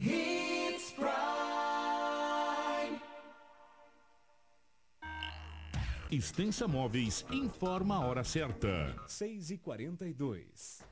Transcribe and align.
Hits 0.00 0.92
Prime. 0.92 1.08
Extensa 6.08 6.68
Móveis 6.68 7.26
informa 7.32 7.96
a 7.96 8.06
hora 8.06 8.22
certa. 8.22 8.94
6 9.08 9.50
e 9.50 9.58
42 9.58 10.84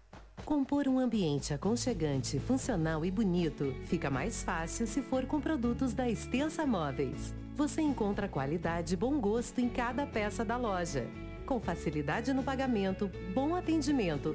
Compor 0.45 0.89
um 0.89 0.99
ambiente 0.99 1.55
aconchegante, 1.55 2.41
funcional 2.41 3.05
e 3.05 3.11
bonito 3.13 3.73
fica 3.85 4.11
mais 4.11 4.43
fácil 4.43 4.89
se 4.89 5.01
for 5.01 5.25
com 5.25 5.41
produtos 5.41 5.95
da 5.95 6.11
Extensa 6.11 6.67
Móveis. 6.67 7.33
Você 7.55 7.81
encontra 7.81 8.29
qualidade 8.29 8.95
e 8.95 8.97
bom 8.97 9.21
gosto 9.21 9.61
em 9.61 9.69
cada 9.69 10.05
peça 10.05 10.45
da 10.45 10.57
loja. 10.57 11.07
Com 11.47 11.61
facilidade 11.61 12.33
no 12.33 12.43
pagamento, 12.43 13.09
bom 13.33 13.55
atendimento 13.55 14.35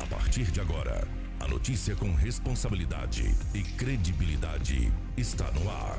A 0.00 0.06
partir 0.06 0.50
de 0.50 0.60
agora, 0.60 1.06
a 1.40 1.48
notícia 1.48 1.94
com 1.94 2.12
responsabilidade 2.14 3.34
e 3.54 3.62
credibilidade 3.62 4.92
está 5.16 5.50
no 5.52 5.70
ar. 5.70 5.96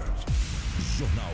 Jornal 0.97 1.34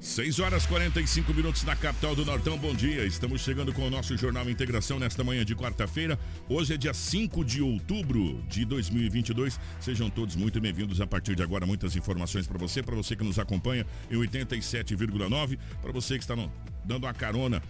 6 0.00 0.40
horas 0.40 0.66
45 0.66 1.32
minutos 1.32 1.64
na 1.64 1.74
capital 1.74 2.14
do 2.14 2.24
Nortão. 2.24 2.58
Bom 2.58 2.74
dia. 2.74 3.04
Estamos 3.04 3.40
chegando 3.40 3.72
com 3.72 3.86
o 3.86 3.90
nosso 3.90 4.16
Jornal 4.16 4.48
Integração 4.48 4.98
nesta 4.98 5.24
manhã 5.24 5.44
de 5.44 5.56
quarta-feira. 5.56 6.18
Hoje 6.48 6.74
é 6.74 6.76
dia 6.76 6.92
5 6.92 7.44
de 7.44 7.62
outubro 7.62 8.42
de 8.48 8.64
2022. 8.64 9.58
Sejam 9.80 10.10
todos 10.10 10.36
muito 10.36 10.60
bem-vindos 10.60 11.00
a 11.00 11.06
partir 11.06 11.34
de 11.34 11.42
agora. 11.42 11.64
Muitas 11.64 11.96
informações 11.96 12.46
para 12.46 12.58
você, 12.58 12.82
para 12.82 12.94
você 12.94 13.16
que 13.16 13.24
nos 13.24 13.38
acompanha 13.38 13.86
em 14.10 14.16
87,9, 14.16 15.58
para 15.80 15.92
você 15.92 16.14
que 16.14 16.24
está 16.24 16.36
no, 16.36 16.52
dando 16.84 17.04
uma 17.04 17.14
carona 17.14 17.62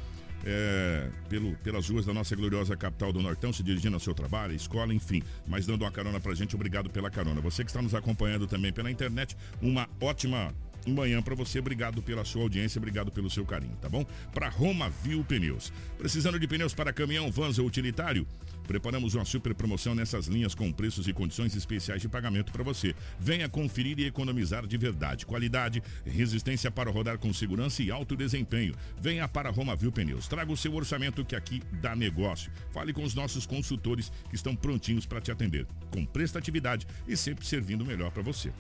é, 0.45 1.09
pelo, 1.29 1.57
pelas 1.57 1.89
ruas 1.89 2.07
da 2.07 2.13
nossa 2.13 2.35
gloriosa 2.37 2.77
capital 2.77 3.13
do 3.13 3.23
Nortão, 3.23 3.53
se 3.53 3.63
dirigindo 3.63 3.95
ao 3.95 4.01
seu 4.01 4.15
trabalho, 4.15 4.55
escola, 4.55 4.93
enfim, 4.93 5.23
mas 5.47 5.67
dando 5.67 5.83
uma 5.83 5.91
carona 5.91 6.21
pra 6.21 6.35
gente, 6.35 6.55
obrigado 6.55 6.91
pela 6.91 7.11
carona. 7.11 7.41
Você 7.41 7.65
que 7.65 7.71
está 7.71 7.81
nos 7.81 7.95
acompanhando 7.95 8.47
também 8.47 8.73
pela 8.73 8.91
internet, 8.91 9.37
uma 9.63 9.89
ótima 10.01 10.55
manhã 10.93 11.23
para 11.23 11.35
você. 11.35 11.59
Obrigado 11.59 12.03
pela 12.03 12.25
sua 12.25 12.43
audiência, 12.43 12.79
obrigado 12.79 13.11
pelo 13.11 13.31
seu 13.31 13.45
carinho, 13.45 13.77
tá 13.77 13.89
bom? 13.89 14.05
Para 14.33 14.49
Roma 14.49 14.91
Viu 15.03 15.25
Pneus. 15.25 15.73
Precisando 15.99 16.39
de 16.39 16.47
pneus 16.47 16.75
para 16.75 16.93
caminhão, 16.93 17.31
vans 17.31 17.59
ou 17.59 17.67
utilitário? 17.67 18.27
Preparamos 18.67 19.15
uma 19.15 19.25
super 19.25 19.55
promoção 19.55 19.95
nessas 19.95 20.27
linhas 20.27 20.55
com 20.55 20.73
preços 20.73 21.07
e 21.07 21.13
condições 21.13 21.55
especiais 21.55 22.03
de 22.03 22.09
pagamento 22.09 22.53
para 22.53 22.65
você. 22.65 22.95
Venha 23.19 23.49
conferir 23.49 23.99
e 24.01 24.07
economizar 24.07 24.67
de 24.67 24.77
verdade. 24.77 25.25
Qualidade, 25.25 25.83
resistência 26.05 26.71
para 26.71 26.91
rodar 26.91 27.19
com 27.19 27.33
segurança 27.33 27.83
e 27.83 27.91
alto 27.91 28.17
desempenho. 28.17 28.75
Venha 29.01 29.29
para 29.29 29.51
Roma 29.51 29.77
Viu 29.77 29.93
Pneus. 29.93 30.27
Traga 30.27 30.53
o 30.53 30.57
seu 30.57 30.75
orçamento 30.75 31.25
que 31.25 31.37
aqui 31.37 31.63
dá 31.81 31.95
negócio. 31.95 32.51
Fale 32.73 32.93
com 32.93 33.05
os 33.05 33.15
nossos 33.15 33.47
consultores 33.47 34.11
que 34.29 34.35
estão 34.35 34.57
prontinhos 34.57 35.07
para 35.07 35.21
te 35.21 35.31
atender, 35.31 35.67
com 35.93 36.05
prestatividade 36.05 36.87
e 37.07 37.17
sempre 37.17 37.47
servindo 37.47 37.85
melhor 37.85 38.11
para 38.11 38.23
você. 38.23 38.53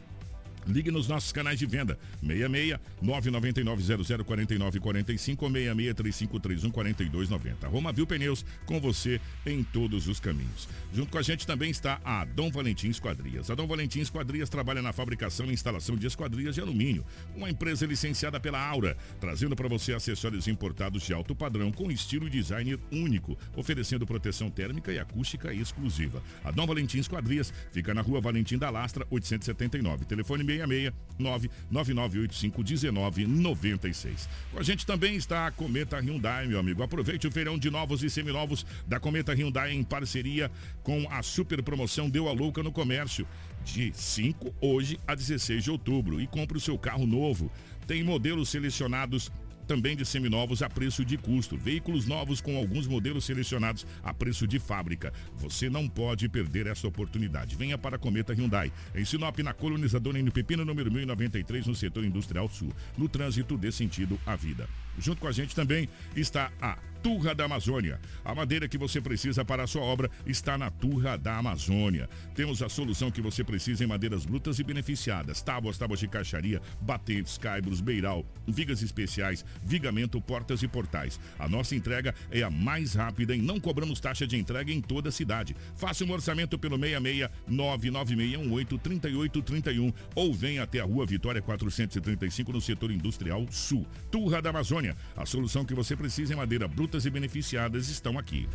Ligue 0.66 0.90
nos 0.90 1.06
nossos 1.06 1.32
canais 1.32 1.58
de 1.58 1.66
venda 1.66 1.98
66 2.20 2.78
999 3.00 4.24
0049 4.24 4.80
45 4.80 5.44
ou 5.44 5.50
66 5.50 5.94
3531 5.94 6.70
4290. 6.70 7.68
Roma 7.68 7.92
Viu 7.92 8.06
Pneus 8.06 8.44
com 8.64 8.80
você 8.80 9.20
em 9.44 9.62
todos 9.62 10.08
os 10.08 10.18
caminhos. 10.18 10.68
Junto 10.92 11.12
com 11.12 11.18
a 11.18 11.22
gente 11.22 11.46
também 11.46 11.70
está 11.70 12.00
a 12.04 12.24
Dom 12.24 12.50
Valentim 12.50 12.88
Esquadrias. 12.88 13.50
A 13.50 13.54
Dom 13.54 13.66
Valentim 13.66 14.00
Esquadrias 14.00 14.48
trabalha 14.48 14.82
na 14.82 14.92
fabricação 14.92 15.46
e 15.46 15.52
instalação 15.52 15.96
de 15.96 16.06
esquadrias 16.06 16.54
de 16.54 16.60
alumínio, 16.60 17.04
uma 17.34 17.50
empresa 17.50 17.86
licenciada 17.86 18.40
pela 18.40 18.58
Aura, 18.58 18.96
trazendo 19.20 19.54
para 19.54 19.68
você 19.68 19.92
acessórios 19.92 20.48
importados 20.48 21.02
de 21.02 21.12
alto 21.12 21.34
padrão 21.34 21.70
com 21.70 21.90
estilo 21.90 22.26
e 22.26 22.30
design 22.30 22.78
único, 22.90 23.38
oferecendo 23.54 24.06
proteção 24.06 24.50
térmica 24.50 24.92
e 24.92 24.98
acústica 24.98 25.52
exclusiva. 25.52 26.22
A 26.44 26.50
Dom 26.50 26.66
Valentim 26.66 26.98
Esquadrias 26.98 27.52
fica 27.70 27.94
na 27.94 28.00
rua 28.00 28.20
Valentim 28.20 28.58
da 28.58 28.70
Lastra, 28.70 29.06
879. 29.10 30.04
Telefone 30.04 30.42
66 30.58 31.06
99985 31.18 32.62
1996. 32.62 34.28
Com 34.52 34.58
a 34.58 34.62
gente 34.62 34.86
também 34.86 35.16
está 35.16 35.46
a 35.46 35.50
Cometa 35.50 35.98
Hyundai, 35.98 36.46
meu 36.46 36.58
amigo. 36.58 36.82
Aproveite 36.82 37.26
o 37.26 37.32
feirão 37.32 37.58
de 37.58 37.70
novos 37.70 38.02
e 38.02 38.10
seminovos 38.10 38.66
da 38.86 39.00
Cometa 39.00 39.32
Hyundai 39.32 39.72
em 39.72 39.82
parceria 39.82 40.50
com 40.82 41.06
a 41.10 41.22
super 41.22 41.62
promoção 41.62 42.10
Deu 42.10 42.28
a 42.28 42.32
Louca 42.32 42.62
no 42.62 42.72
Comércio, 42.72 43.26
de 43.64 43.92
5 43.94 44.54
hoje 44.60 44.98
a 45.06 45.14
16 45.14 45.64
de 45.64 45.70
outubro. 45.70 46.20
E 46.20 46.26
compre 46.26 46.58
o 46.58 46.60
seu 46.60 46.78
carro 46.78 47.06
novo. 47.06 47.50
Tem 47.86 48.02
modelos 48.02 48.48
selecionados 48.48 49.30
também 49.66 49.96
de 49.96 50.04
seminovos 50.04 50.62
a 50.62 50.70
preço 50.70 51.04
de 51.04 51.16
custo. 51.18 51.56
Veículos 51.56 52.06
novos 52.06 52.40
com 52.40 52.56
alguns 52.56 52.86
modelos 52.86 53.24
selecionados 53.24 53.86
a 54.02 54.14
preço 54.14 54.46
de 54.46 54.58
fábrica. 54.58 55.12
Você 55.36 55.68
não 55.68 55.88
pode 55.88 56.28
perder 56.28 56.66
essa 56.66 56.86
oportunidade. 56.86 57.56
Venha 57.56 57.76
para 57.76 57.96
a 57.96 57.98
Cometa 57.98 58.32
Hyundai. 58.32 58.72
Em 58.94 59.04
Sinop, 59.04 59.38
na 59.40 59.52
colonizadora 59.52 60.18
N 60.18 60.30
Pepino, 60.30 60.64
número 60.64 60.90
1093, 60.90 61.66
no 61.66 61.74
setor 61.74 62.04
industrial 62.04 62.48
sul. 62.48 62.72
No 62.96 63.08
trânsito 63.08 63.58
dê 63.58 63.72
sentido 63.72 64.18
à 64.24 64.36
vida. 64.36 64.68
Junto 64.98 65.20
com 65.20 65.28
a 65.28 65.32
gente 65.32 65.54
também 65.54 65.88
está 66.14 66.50
a 66.60 66.78
Turra 67.02 67.34
da 67.34 67.44
Amazônia. 67.44 68.00
A 68.24 68.34
madeira 68.34 68.68
que 68.68 68.76
você 68.76 69.00
precisa 69.00 69.44
para 69.44 69.62
a 69.62 69.66
sua 69.66 69.82
obra 69.82 70.10
está 70.26 70.58
na 70.58 70.70
Turra 70.70 71.16
da 71.16 71.36
Amazônia. 71.36 72.08
Temos 72.34 72.62
a 72.62 72.68
solução 72.68 73.10
que 73.10 73.20
você 73.20 73.44
precisa 73.44 73.84
em 73.84 73.86
madeiras 73.86 74.26
brutas 74.26 74.58
e 74.58 74.64
beneficiadas: 74.64 75.40
tábuas, 75.40 75.78
tábuas 75.78 76.00
de 76.00 76.08
caixaria, 76.08 76.60
batentes, 76.80 77.38
caibros, 77.38 77.80
beiral, 77.80 78.26
vigas 78.46 78.82
especiais, 78.82 79.44
vigamento, 79.62 80.20
portas 80.20 80.62
e 80.62 80.68
portais. 80.68 81.20
A 81.38 81.48
nossa 81.48 81.74
entrega 81.74 82.14
é 82.30 82.42
a 82.42 82.50
mais 82.50 82.94
rápida 82.94 83.34
e 83.34 83.40
não 83.40 83.60
cobramos 83.60 84.00
taxa 84.00 84.26
de 84.26 84.36
entrega 84.36 84.72
em 84.72 84.80
toda 84.80 85.08
a 85.08 85.12
cidade. 85.12 85.54
Faça 85.76 86.04
um 86.04 86.10
orçamento 86.10 86.58
pelo 86.58 86.76
66 86.76 87.30
99618 87.46 88.78
3831 88.78 89.92
ou 90.14 90.34
venha 90.34 90.62
até 90.64 90.80
a 90.80 90.84
Rua 90.84 91.06
Vitória 91.06 91.40
435 91.40 92.52
no 92.52 92.60
setor 92.60 92.90
industrial 92.90 93.46
sul. 93.50 93.86
Turra 94.10 94.42
da 94.42 94.50
Amazônia. 94.50 94.85
A 95.16 95.24
solução 95.24 95.64
que 95.64 95.74
você 95.74 95.96
precisa 95.96 96.34
em 96.34 96.36
madeira 96.36 96.68
brutas 96.68 97.06
e 97.06 97.10
beneficiadas 97.10 97.88
estão 97.88 98.18
aqui. 98.18 98.48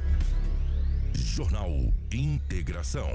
Jornal 1.14 1.72
Integração. 2.12 3.10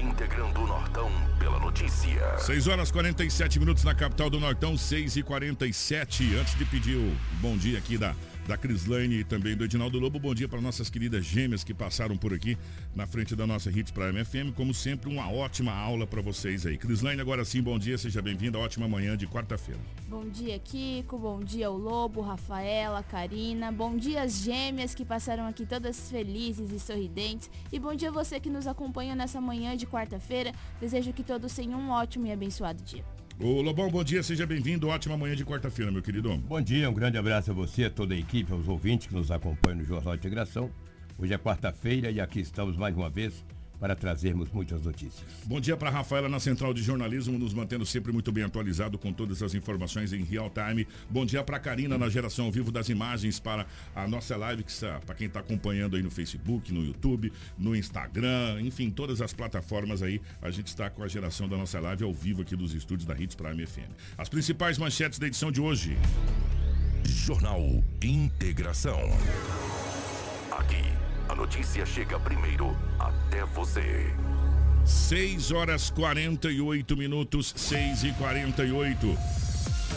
Integrando 0.00 0.60
o 0.60 0.66
Nortão 0.66 1.10
pela 1.38 1.58
notícia. 1.58 2.38
6 2.38 2.66
horas 2.66 2.90
47 2.90 3.58
minutos 3.58 3.84
na 3.84 3.94
capital 3.94 4.28
do 4.28 4.40
Nortão, 4.40 4.76
6 4.76 5.16
e 5.16 5.22
47 5.22 6.36
Antes 6.36 6.58
de 6.58 6.64
pedir 6.64 6.96
o 6.96 7.16
bom 7.40 7.56
dia 7.56 7.78
aqui 7.78 7.96
da 7.96 8.14
da 8.46 8.56
Crislane 8.56 9.20
e 9.20 9.24
também 9.24 9.56
do 9.56 9.64
Edinaldo 9.64 9.98
Lobo. 9.98 10.18
Bom 10.18 10.34
dia 10.34 10.48
para 10.48 10.60
nossas 10.60 10.90
queridas 10.90 11.24
gêmeas 11.24 11.62
que 11.62 11.72
passaram 11.72 12.16
por 12.16 12.34
aqui 12.34 12.58
na 12.94 13.06
frente 13.06 13.36
da 13.36 13.46
nossa 13.46 13.70
Hits 13.70 13.92
Prime 13.92 14.24
FM. 14.24 14.54
Como 14.54 14.74
sempre, 14.74 15.10
uma 15.10 15.30
ótima 15.30 15.72
aula 15.72 16.06
para 16.06 16.20
vocês 16.20 16.66
aí. 16.66 16.76
Crislane, 16.76 17.20
agora 17.20 17.44
sim, 17.44 17.62
bom 17.62 17.78
dia, 17.78 17.96
seja 17.96 18.20
bem-vinda. 18.20 18.58
Ótima 18.58 18.88
manhã 18.88 19.16
de 19.16 19.26
quarta-feira. 19.26 19.80
Bom 20.08 20.28
dia, 20.28 20.58
Kiko. 20.58 21.18
Bom 21.18 21.40
dia, 21.40 21.70
o 21.70 21.76
Lobo, 21.76 22.20
Rafaela, 22.20 23.02
Karina. 23.02 23.70
Bom 23.70 23.96
dia, 23.96 24.22
as 24.22 24.42
gêmeas 24.42 24.94
que 24.94 25.04
passaram 25.04 25.46
aqui 25.46 25.64
todas 25.64 26.10
felizes 26.10 26.70
e 26.70 26.78
sorridentes. 26.78 27.50
E 27.72 27.78
bom 27.78 27.94
dia 27.94 28.10
você 28.10 28.40
que 28.40 28.50
nos 28.50 28.66
acompanha 28.66 29.14
nessa 29.14 29.40
manhã 29.40 29.76
de 29.76 29.86
quarta-feira. 29.86 30.52
Desejo 30.80 31.12
que 31.12 31.22
todos 31.22 31.54
tenham 31.54 31.80
um 31.80 31.90
ótimo 31.90 32.26
e 32.26 32.32
abençoado 32.32 32.82
dia. 32.82 33.04
Ô 33.44 33.60
Lobão, 33.60 33.90
bom 33.90 34.04
dia, 34.04 34.22
seja 34.22 34.46
bem-vindo. 34.46 34.86
Ótima 34.86 35.16
manhã 35.16 35.34
de 35.34 35.44
quarta-feira, 35.44 35.90
meu 35.90 36.00
querido. 36.00 36.32
Bom 36.38 36.60
dia, 36.60 36.88
um 36.88 36.94
grande 36.94 37.18
abraço 37.18 37.50
a 37.50 37.54
você, 37.54 37.86
a 37.86 37.90
toda 37.90 38.14
a 38.14 38.16
equipe, 38.16 38.52
aos 38.52 38.68
ouvintes 38.68 39.08
que 39.08 39.14
nos 39.14 39.32
acompanham 39.32 39.78
no 39.78 39.84
Jornal 39.84 40.14
de 40.14 40.20
Integração. 40.20 40.70
Hoje 41.18 41.34
é 41.34 41.38
quarta-feira 41.38 42.08
e 42.08 42.20
aqui 42.20 42.38
estamos 42.38 42.76
mais 42.76 42.96
uma 42.96 43.10
vez 43.10 43.44
para 43.82 43.96
trazermos 43.96 44.48
muitas 44.52 44.80
notícias. 44.82 45.28
Bom 45.44 45.60
dia 45.60 45.76
para 45.76 45.90
Rafaela 45.90 46.28
na 46.28 46.38
Central 46.38 46.72
de 46.72 46.80
Jornalismo, 46.80 47.36
nos 47.36 47.52
mantendo 47.52 47.84
sempre 47.84 48.12
muito 48.12 48.30
bem 48.30 48.44
atualizado 48.44 48.96
com 48.96 49.12
todas 49.12 49.42
as 49.42 49.54
informações 49.54 50.12
em 50.12 50.22
real 50.22 50.48
time. 50.48 50.86
Bom 51.10 51.26
dia 51.26 51.42
para 51.42 51.58
Karina 51.58 51.98
na 51.98 52.08
geração 52.08 52.44
ao 52.44 52.52
vivo 52.52 52.70
das 52.70 52.88
imagens 52.88 53.40
para 53.40 53.66
a 53.92 54.06
nossa 54.06 54.36
live, 54.36 54.62
que 54.62 54.70
está 54.70 55.00
para 55.00 55.16
quem 55.16 55.26
está 55.26 55.40
acompanhando 55.40 55.96
aí 55.96 56.02
no 56.02 56.12
Facebook, 56.12 56.72
no 56.72 56.84
YouTube, 56.84 57.32
no 57.58 57.74
Instagram, 57.74 58.60
enfim, 58.60 58.88
todas 58.88 59.20
as 59.20 59.32
plataformas 59.32 60.00
aí. 60.00 60.22
A 60.40 60.52
gente 60.52 60.68
está 60.68 60.88
com 60.88 61.02
a 61.02 61.08
geração 61.08 61.48
da 61.48 61.56
nossa 61.56 61.80
live 61.80 62.04
ao 62.04 62.14
vivo 62.14 62.42
aqui 62.42 62.54
dos 62.54 62.74
estúdios 62.74 63.04
da 63.04 63.20
Hits 63.20 63.34
Prime 63.34 63.66
FM. 63.66 63.90
As 64.16 64.28
principais 64.28 64.78
manchetes 64.78 65.18
da 65.18 65.26
edição 65.26 65.50
de 65.50 65.60
hoje. 65.60 65.98
Jornal 67.04 67.82
Integração. 68.00 69.00
Aqui 70.52 70.91
a 71.28 71.34
notícia 71.34 71.84
chega 71.86 72.18
primeiro 72.18 72.76
até 72.98 73.44
você. 73.44 74.14
6 74.84 75.52
horas 75.52 75.90
48 75.90 76.96
minutos, 76.96 77.52
6 77.56 78.04
e 78.04 78.12
48. 78.12 79.16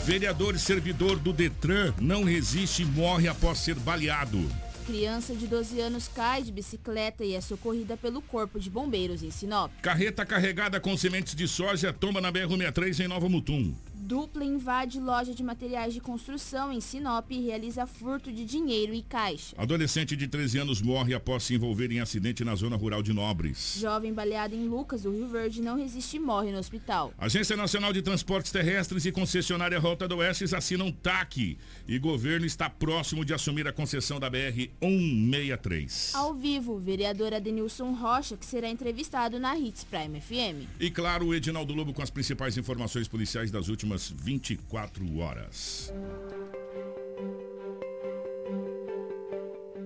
Vereador 0.04 0.54
e 0.54 0.58
servidor 0.58 1.18
do 1.18 1.32
Detran 1.32 1.92
não 2.00 2.22
resiste 2.22 2.82
e 2.82 2.86
morre 2.86 3.28
após 3.28 3.58
ser 3.58 3.74
baleado. 3.74 4.38
Criança 4.86 5.34
de 5.34 5.48
12 5.48 5.80
anos 5.80 6.06
cai 6.06 6.44
de 6.44 6.52
bicicleta 6.52 7.24
e 7.24 7.34
é 7.34 7.40
socorrida 7.40 7.96
pelo 7.96 8.22
Corpo 8.22 8.60
de 8.60 8.70
Bombeiros 8.70 9.20
em 9.24 9.32
Sinop. 9.32 9.72
Carreta 9.82 10.24
carregada 10.24 10.78
com 10.78 10.96
sementes 10.96 11.34
de 11.34 11.48
soja 11.48 11.92
tomba 11.92 12.20
na 12.20 12.30
BR-63 12.30 13.04
em 13.04 13.08
Nova 13.08 13.28
Mutum. 13.28 13.74
Dupla 13.98 14.44
invade 14.44 15.00
loja 15.00 15.34
de 15.34 15.42
materiais 15.42 15.94
de 15.94 16.00
construção 16.00 16.70
em 16.70 16.80
Sinop 16.80 17.30
e 17.30 17.40
realiza 17.40 17.86
furto 17.86 18.30
de 18.30 18.44
dinheiro 18.44 18.92
e 18.94 19.02
caixa. 19.02 19.56
Adolescente 19.58 20.14
de 20.14 20.28
13 20.28 20.58
anos 20.58 20.82
morre 20.82 21.14
após 21.14 21.44
se 21.44 21.54
envolver 21.54 21.90
em 21.90 21.98
acidente 21.98 22.44
na 22.44 22.54
zona 22.54 22.76
rural 22.76 23.02
de 23.02 23.12
Nobres. 23.12 23.78
Jovem 23.80 24.12
baleado 24.12 24.54
em 24.54 24.68
Lucas, 24.68 25.02
do 25.02 25.10
Rio 25.10 25.26
Verde, 25.26 25.62
não 25.62 25.76
resiste 25.76 26.18
e 26.18 26.20
morre 26.20 26.52
no 26.52 26.58
hospital. 26.58 27.12
Agência 27.18 27.56
Nacional 27.56 27.92
de 27.92 28.02
Transportes 28.02 28.52
Terrestres 28.52 29.06
e 29.06 29.12
concessionária 29.12 29.78
Rota 29.78 30.06
do 30.06 30.18
Oeste 30.18 30.44
assinam 30.54 30.92
TAC 30.92 31.58
e 31.88 31.98
governo 31.98 32.44
está 32.44 32.68
próximo 32.68 33.24
de 33.24 33.32
assumir 33.32 33.66
a 33.66 33.72
concessão 33.72 34.20
da 34.20 34.28
BR 34.28 34.70
163. 34.80 36.12
Ao 36.14 36.34
vivo, 36.34 36.78
vereador 36.78 37.32
Adenilson 37.32 37.92
Rocha, 37.94 38.36
que 38.36 38.44
será 38.44 38.68
entrevistado 38.68 39.40
na 39.40 39.58
Hits 39.58 39.84
Prime 39.84 40.20
FM. 40.20 40.68
E 40.78 40.90
claro, 40.90 41.26
o 41.26 41.34
Edinaldo 41.34 41.72
Lobo 41.74 41.92
com 41.92 42.02
as 42.02 42.10
principais 42.10 42.56
informações 42.58 43.08
policiais 43.08 43.50
das 43.50 43.68
últimas 43.68 43.85
últimas 43.86 44.10
24 44.10 45.18
horas. 45.18 45.94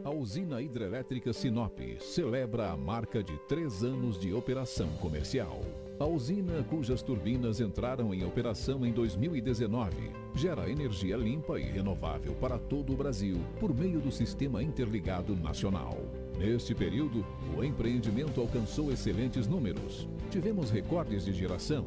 A 0.02 0.10
usina 0.10 0.62
hidrelétrica 0.62 1.32
Sinop 1.34 1.78
celebra 2.00 2.70
a 2.70 2.76
marca 2.76 3.22
de 3.22 3.36
três 3.46 3.84
anos 3.84 4.18
de 4.18 4.32
operação 4.32 4.88
comercial. 4.96 5.60
A 5.98 6.06
usina, 6.06 6.64
cujas 6.64 7.02
turbinas 7.02 7.60
entraram 7.60 8.14
em 8.14 8.24
operação 8.24 8.86
em 8.86 8.92
2019, 8.92 10.10
gera 10.34 10.70
energia 10.70 11.16
limpa 11.16 11.60
e 11.60 11.64
renovável 11.64 12.34
para 12.36 12.58
todo 12.58 12.94
o 12.94 12.96
Brasil 12.96 13.38
por 13.60 13.74
meio 13.74 14.00
do 14.00 14.10
Sistema 14.10 14.62
Interligado 14.62 15.36
Nacional. 15.36 15.98
Neste 16.38 16.74
período, 16.74 17.24
o 17.54 17.62
empreendimento 17.62 18.40
alcançou 18.40 18.90
excelentes 18.90 19.46
números. 19.46 20.08
Tivemos 20.30 20.70
recordes 20.70 21.26
de 21.26 21.34
geração, 21.34 21.86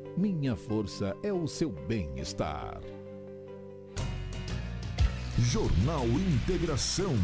minha 0.17 0.55
força 0.55 1.15
é 1.23 1.31
o 1.31 1.47
seu 1.47 1.69
bem-estar. 1.69 2.81
Jornal 5.39 6.05
Integração. 6.05 7.15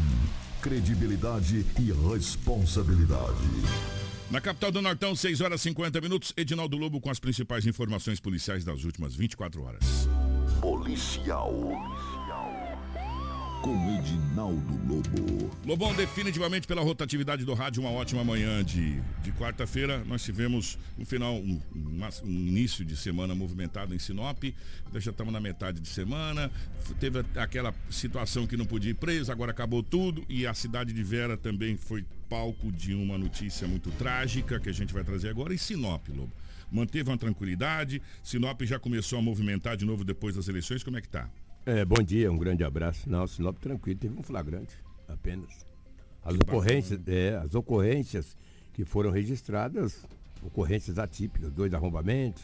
Credibilidade 0.62 1.64
e 1.78 1.92
responsabilidade. 2.12 3.46
Na 4.30 4.40
capital 4.40 4.72
do 4.72 4.82
Nortão, 4.82 5.14
6 5.14 5.40
horas 5.40 5.60
e 5.60 5.64
50 5.64 6.00
minutos. 6.00 6.32
Edinaldo 6.36 6.76
Lobo 6.76 7.00
com 7.00 7.10
as 7.10 7.20
principais 7.20 7.66
informações 7.66 8.20
policiais 8.20 8.64
das 8.64 8.84
últimas 8.84 9.14
24 9.14 9.62
horas. 9.62 10.08
Policial. 10.60 11.54
Com 13.62 13.98
Edinaldo 13.98 14.78
Lobo. 14.86 15.50
Lobão, 15.66 15.94
definitivamente 15.94 16.66
pela 16.66 16.80
rotatividade 16.80 17.44
do 17.44 17.54
rádio, 17.54 17.82
uma 17.82 17.90
ótima 17.90 18.22
manhã 18.22 18.62
de, 18.64 19.00
de 19.22 19.32
quarta-feira. 19.32 20.02
Nós 20.06 20.22
tivemos 20.22 20.78
um 20.98 21.04
final, 21.04 21.34
um, 21.34 21.60
um, 21.74 22.30
início 22.30 22.84
de 22.84 22.96
semana 22.96 23.34
movimentado 23.34 23.94
em 23.94 23.98
Sinop. 23.98 24.44
Já 24.94 25.10
estamos 25.10 25.32
na 25.32 25.40
metade 25.40 25.80
de 25.80 25.88
semana. 25.88 26.50
Teve 27.00 27.24
aquela 27.36 27.74
situação 27.90 28.46
que 28.46 28.56
não 28.56 28.64
podia 28.64 28.92
ir 28.92 28.94
preso, 28.94 29.32
agora 29.32 29.50
acabou 29.50 29.82
tudo. 29.82 30.24
E 30.28 30.46
a 30.46 30.54
cidade 30.54 30.92
de 30.92 31.02
Vera 31.02 31.36
também 31.36 31.76
foi 31.76 32.04
palco 32.28 32.70
de 32.70 32.94
uma 32.94 33.18
notícia 33.18 33.66
muito 33.66 33.90
trágica 33.92 34.60
que 34.60 34.68
a 34.68 34.72
gente 34.72 34.94
vai 34.94 35.02
trazer 35.02 35.28
agora. 35.28 35.52
E 35.52 35.58
Sinop, 35.58 36.08
Lobo. 36.08 36.32
Manteve 36.70 37.10
uma 37.10 37.18
tranquilidade. 37.18 38.00
Sinop 38.22 38.62
já 38.62 38.78
começou 38.78 39.18
a 39.18 39.22
movimentar 39.22 39.76
de 39.76 39.84
novo 39.84 40.04
depois 40.04 40.36
das 40.36 40.48
eleições. 40.48 40.84
Como 40.84 40.96
é 40.96 41.00
que 41.00 41.08
tá? 41.08 41.28
É, 41.70 41.84
bom 41.84 42.02
dia, 42.02 42.32
um 42.32 42.38
grande 42.38 42.64
abraço. 42.64 43.10
Não, 43.10 43.26
Sinop 43.26 43.58
tranquilo, 43.58 43.98
teve 43.98 44.18
um 44.18 44.22
flagrante 44.22 44.74
apenas. 45.06 45.66
As 46.24 46.34
que 46.34 46.42
ocorrências, 46.42 46.98
é, 47.06 47.36
as 47.36 47.54
ocorrências 47.54 48.38
que 48.72 48.86
foram 48.86 49.10
registradas, 49.10 50.02
ocorrências 50.42 50.98
atípicas, 50.98 51.52
dois 51.52 51.74
arrombamentos, 51.74 52.42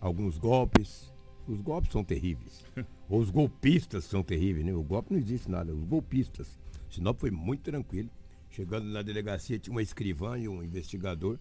alguns 0.00 0.38
golpes. 0.38 1.12
Os 1.46 1.60
golpes 1.60 1.92
são 1.92 2.02
terríveis. 2.02 2.64
Os 3.10 3.28
golpistas 3.28 4.04
são 4.04 4.22
terríveis, 4.22 4.64
né? 4.64 4.72
O 4.72 4.82
golpe 4.82 5.12
não 5.12 5.20
existe 5.20 5.50
nada, 5.50 5.74
os 5.74 5.84
golpistas. 5.84 6.58
Sinop 6.88 7.20
foi 7.20 7.30
muito 7.30 7.60
tranquilo. 7.64 8.08
Chegando 8.48 8.86
na 8.86 9.02
delegacia 9.02 9.58
tinha 9.58 9.74
uma 9.74 9.82
escrivã 9.82 10.38
e 10.38 10.48
um 10.48 10.62
investigador. 10.62 11.38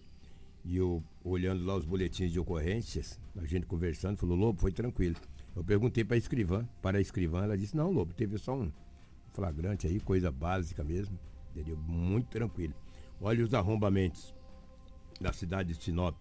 E 0.66 0.76
eu 0.76 1.02
olhando 1.24 1.64
lá 1.64 1.78
os 1.78 1.86
boletins 1.86 2.34
de 2.34 2.42
ocorrências, 2.42 3.18
a 3.38 3.46
gente 3.46 3.66
conversando, 3.66 4.18
falou, 4.18 4.36
Lobo, 4.36 4.60
foi 4.60 4.74
tranquilo. 4.74 5.16
Eu 5.56 5.64
perguntei 5.64 6.04
para 6.04 6.16
a 6.16 6.18
escrivã, 6.18 6.66
para 6.82 6.98
a 6.98 7.02
escrivã, 7.02 7.44
ela 7.44 7.58
disse, 7.58 7.76
não, 7.76 7.92
Lobo, 7.92 8.14
teve 8.14 8.38
só 8.38 8.56
um 8.56 8.72
flagrante 9.34 9.88
aí, 9.88 10.00
coisa 10.00 10.32
básica 10.32 10.84
mesmo. 10.84 11.18
Entendeu? 11.52 11.78
Muito 11.78 12.28
tranquilo. 12.28 12.74
Olha 13.20 13.44
os 13.44 13.54
arrombamentos 13.54 14.34
na 15.20 15.34
cidade 15.34 15.74
de 15.74 15.84
Sinop. 15.84 16.16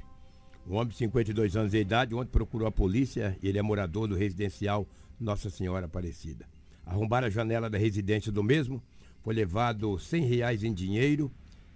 Um 0.67 0.75
homem 0.75 0.89
de 0.89 0.97
52 0.97 1.57
anos 1.57 1.71
de 1.71 1.79
idade, 1.79 2.15
ontem 2.15 2.31
procurou 2.31 2.69
a 2.69 2.73
polícia, 2.73 3.37
ele 3.43 3.59
é 3.59 3.63
morador 3.63 4.07
do 4.07 4.15
residencial 4.15 4.87
Nossa 5.19 5.49
Senhora 5.49 5.87
Aparecida. 5.87 6.47
Arrombaram 6.85 7.27
a 7.27 7.31
janela 7.31 7.71
da 7.71 7.79
residência 7.79 8.31
do 8.31 8.43
mesmo, 8.43 8.83
foi 9.23 9.35
levado 9.35 9.99
100 9.99 10.25
reais 10.25 10.65
em 10.65 10.73
dinheiro 10.75 11.31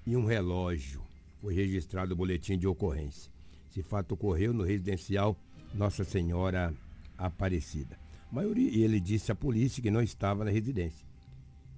e 0.06 0.16
um 0.16 0.26
relógio. 0.26 1.02
Foi 1.40 1.54
registrado 1.54 2.12
o 2.12 2.16
boletim 2.16 2.58
de 2.58 2.66
ocorrência. 2.66 3.30
Esse 3.70 3.82
fato 3.82 4.12
ocorreu 4.12 4.52
no 4.52 4.64
residencial 4.64 5.36
Nossa 5.72 6.04
Senhora 6.04 6.66
Aparecida. 6.66 6.83
A 7.18 8.34
maioria, 8.34 8.84
ele 8.84 9.00
disse 9.00 9.30
à 9.30 9.34
polícia 9.34 9.82
que 9.82 9.90
não 9.90 10.02
estava 10.02 10.44
na 10.44 10.50
residência. 10.50 11.06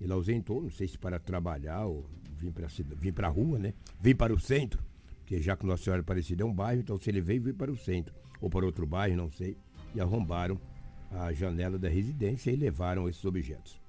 Ele 0.00 0.12
ausentou, 0.12 0.62
não 0.62 0.70
sei 0.70 0.88
se 0.88 0.98
para 0.98 1.18
trabalhar 1.18 1.86
ou 1.86 2.08
vir 2.38 3.12
para 3.12 3.28
a 3.28 3.30
rua, 3.30 3.58
né? 3.58 3.74
Vir 4.00 4.14
para 4.14 4.32
o 4.32 4.38
centro, 4.38 4.82
porque 5.18 5.40
já 5.40 5.56
que 5.56 5.66
Nossa 5.66 5.84
Senhora 5.84 6.02
Aparecida 6.02 6.42
é 6.42 6.46
um 6.46 6.54
bairro, 6.54 6.80
então 6.80 6.98
se 6.98 7.10
ele 7.10 7.20
veio, 7.20 7.42
veio 7.42 7.56
para 7.56 7.72
o 7.72 7.76
centro. 7.76 8.14
Ou 8.40 8.48
para 8.48 8.64
outro 8.64 8.86
bairro, 8.86 9.16
não 9.16 9.30
sei. 9.30 9.56
E 9.94 10.00
arrombaram 10.00 10.60
a 11.10 11.32
janela 11.32 11.78
da 11.78 11.88
residência 11.88 12.50
e 12.50 12.56
levaram 12.56 13.08
esses 13.08 13.24
objetos. 13.24 13.80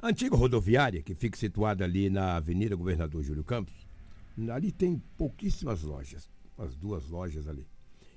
A 0.00 0.08
antiga 0.08 0.34
rodoviária, 0.34 1.02
que 1.02 1.14
fica 1.14 1.36
situada 1.36 1.84
ali 1.84 2.08
na 2.08 2.36
Avenida 2.36 2.74
Governador 2.74 3.22
Júlio 3.22 3.44
Campos, 3.44 3.86
ali 4.50 4.72
tem 4.72 5.02
pouquíssimas 5.18 5.82
lojas, 5.82 6.30
as 6.56 6.74
duas 6.74 7.06
lojas 7.08 7.46
ali. 7.46 7.66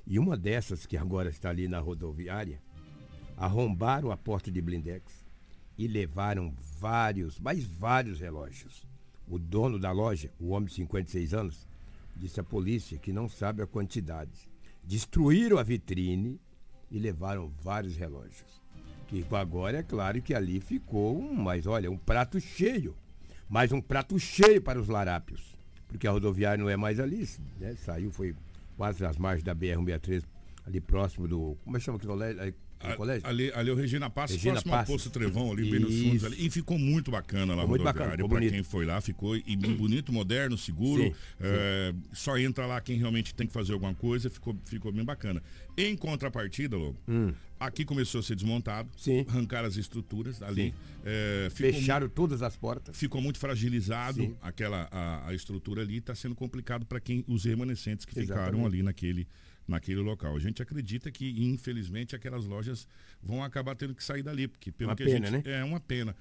E 0.06 0.20
uma 0.20 0.36
dessas, 0.36 0.86
que 0.86 0.98
agora 0.98 1.30
está 1.30 1.50
ali 1.50 1.68
na 1.68 1.80
rodoviária, 1.80 2.62
arrombaram 3.38 4.12
a 4.12 4.18
porta 4.18 4.52
de 4.52 4.62
blindex 4.62 5.26
e 5.78 5.88
levaram 5.88 6.54
vários, 6.80 7.40
mais 7.40 7.64
vários 7.64 8.20
relógios. 8.20 8.86
O 9.28 9.40
dono 9.40 9.80
da 9.80 9.92
loja, 9.92 10.32
o 10.40 10.50
homem 10.50 10.68
de 10.68 10.76
56 10.76 11.34
anos, 11.34 11.68
disse 12.16 12.40
à 12.40 12.44
polícia 12.44 12.98
que 12.98 13.14
não 13.14 13.30
sabe 13.30 13.62
a 13.62 13.68
quantidade. 13.68 14.50
Destruíram 14.84 15.58
a 15.58 15.64
vitrine 15.64 16.40
e 16.92 17.00
levaram 17.00 17.50
vários 17.62 17.96
relógios. 17.96 18.62
Que 19.08 19.26
agora 19.32 19.78
é 19.78 19.84
claro 19.84 20.22
que 20.22 20.34
ali 20.34 20.60
ficou 20.60 21.18
um, 21.18 21.34
mas 21.34 21.66
olha, 21.66 21.90
um 21.90 21.98
prato 21.98 22.40
cheio. 22.40 22.96
Mais 23.50 23.72
um 23.72 23.82
prato 23.82 24.20
cheio 24.20 24.62
para 24.62 24.80
os 24.80 24.88
larápios. 24.88 25.56
Porque 25.88 26.08
a 26.08 26.12
rodoviária 26.12 26.62
não 26.62 26.70
é 26.70 26.76
mais 26.76 27.00
ali, 27.00 27.28
né? 27.60 27.76
Saiu, 27.76 28.12
foi 28.12 28.36
quase 28.76 29.06
às 29.06 29.18
margens 29.18 29.44
da 29.44 29.56
BR-163, 29.56 30.24
ali 30.66 30.82
próximo 30.82 31.28
do. 31.28 31.58
Como 31.64 31.76
é 31.76 31.80
que 31.80 31.86
chama 31.86 31.98
aquele 31.98 32.54
colégio? 32.84 32.94
A, 32.94 32.98
colégio? 32.98 33.28
Ali, 33.28 33.52
ali 33.54 33.70
é 33.70 33.74
o 33.74 33.76
Regina 33.76 34.10
Passos, 34.10 34.36
Regina 34.36 34.54
próximo 34.54 34.72
Passos. 34.72 34.90
ao 34.90 34.96
Poço 34.98 35.10
Trevão, 35.10 35.52
ali 35.52 35.70
bem 35.70 35.80
nos 35.80 36.02
fundos 36.02 36.24
ali. 36.24 36.46
E 36.46 36.50
ficou 36.50 36.78
muito 36.78 37.12
bacana 37.12 37.56
lá, 37.56 37.66
muito 37.66 37.84
bacana, 37.84 38.16
Para 38.28 38.40
quem 38.40 38.64
foi 38.64 38.86
lá, 38.86 39.00
ficou 39.02 39.36
e 39.36 39.56
bonito, 39.58 40.12
moderno, 40.12 40.58
seguro. 40.58 41.04
Sim, 41.04 41.14
é, 41.40 41.92
sim. 41.94 42.02
Só 42.14 42.38
entra 42.38 42.66
lá 42.66 42.80
quem 42.82 42.98
realmente 42.98 43.34
tem 43.34 43.48
que 43.48 43.54
fazer 43.54 43.74
alguma 43.74 43.94
coisa, 43.94 44.30
ficou, 44.30 44.56
ficou 44.66 44.92
bem 44.92 45.04
bacana. 45.04 45.42
Em 45.76 45.96
contrapartida, 45.96 46.78
Lobo, 46.78 47.00
hum. 47.08 47.34
aqui 47.60 47.84
começou 47.84 48.20
a 48.20 48.24
ser 48.24 48.36
desmontado, 48.36 48.90
sim. 48.96 49.26
arrancaram 49.28 49.68
as 49.68 49.76
estruturas 49.76 50.42
ali. 50.42 50.74
É, 51.04 51.50
Fecharam 51.50 52.08
todas 52.08 52.42
as 52.42 52.56
portas. 52.56 52.96
Ficou 52.96 53.22
muito 53.22 53.40
fragilizado 53.40 54.38
aquela 54.42 54.88
a, 54.92 55.30
a, 55.30 55.34
estrutura 55.34 55.82
ali, 55.82 55.98
está 55.98 56.14
sendo 56.14 56.36
complicado 56.36 56.86
para 56.86 57.00
quem 57.00 57.24
os 57.28 57.46
remanescentes 57.46 58.06
que 58.06 58.18
Exatamente. 58.18 58.46
ficaram 58.46 58.66
ali 58.66 58.84
naquele 58.84 59.28
naquele 59.68 60.02
local. 60.02 60.36
A 60.36 60.40
gente 60.40 60.62
acredita 60.62 61.12
que, 61.12 61.44
infelizmente, 61.44 62.16
aquelas 62.16 62.46
lojas 62.46 62.88
vão 63.22 63.44
acabar 63.44 63.76
tendo 63.76 63.96
que 63.96 64.04
sair 64.04 64.22
dali, 64.22 64.48
porque 64.48 64.72
pelo 64.72 64.90
uma 64.90 64.96
que 64.96 65.06
pena, 65.06 65.28
a 65.28 65.32
gente. 65.32 65.48
Né? 65.48 65.60
É 65.60 65.64
uma 65.64 65.80
pena. 65.80 66.16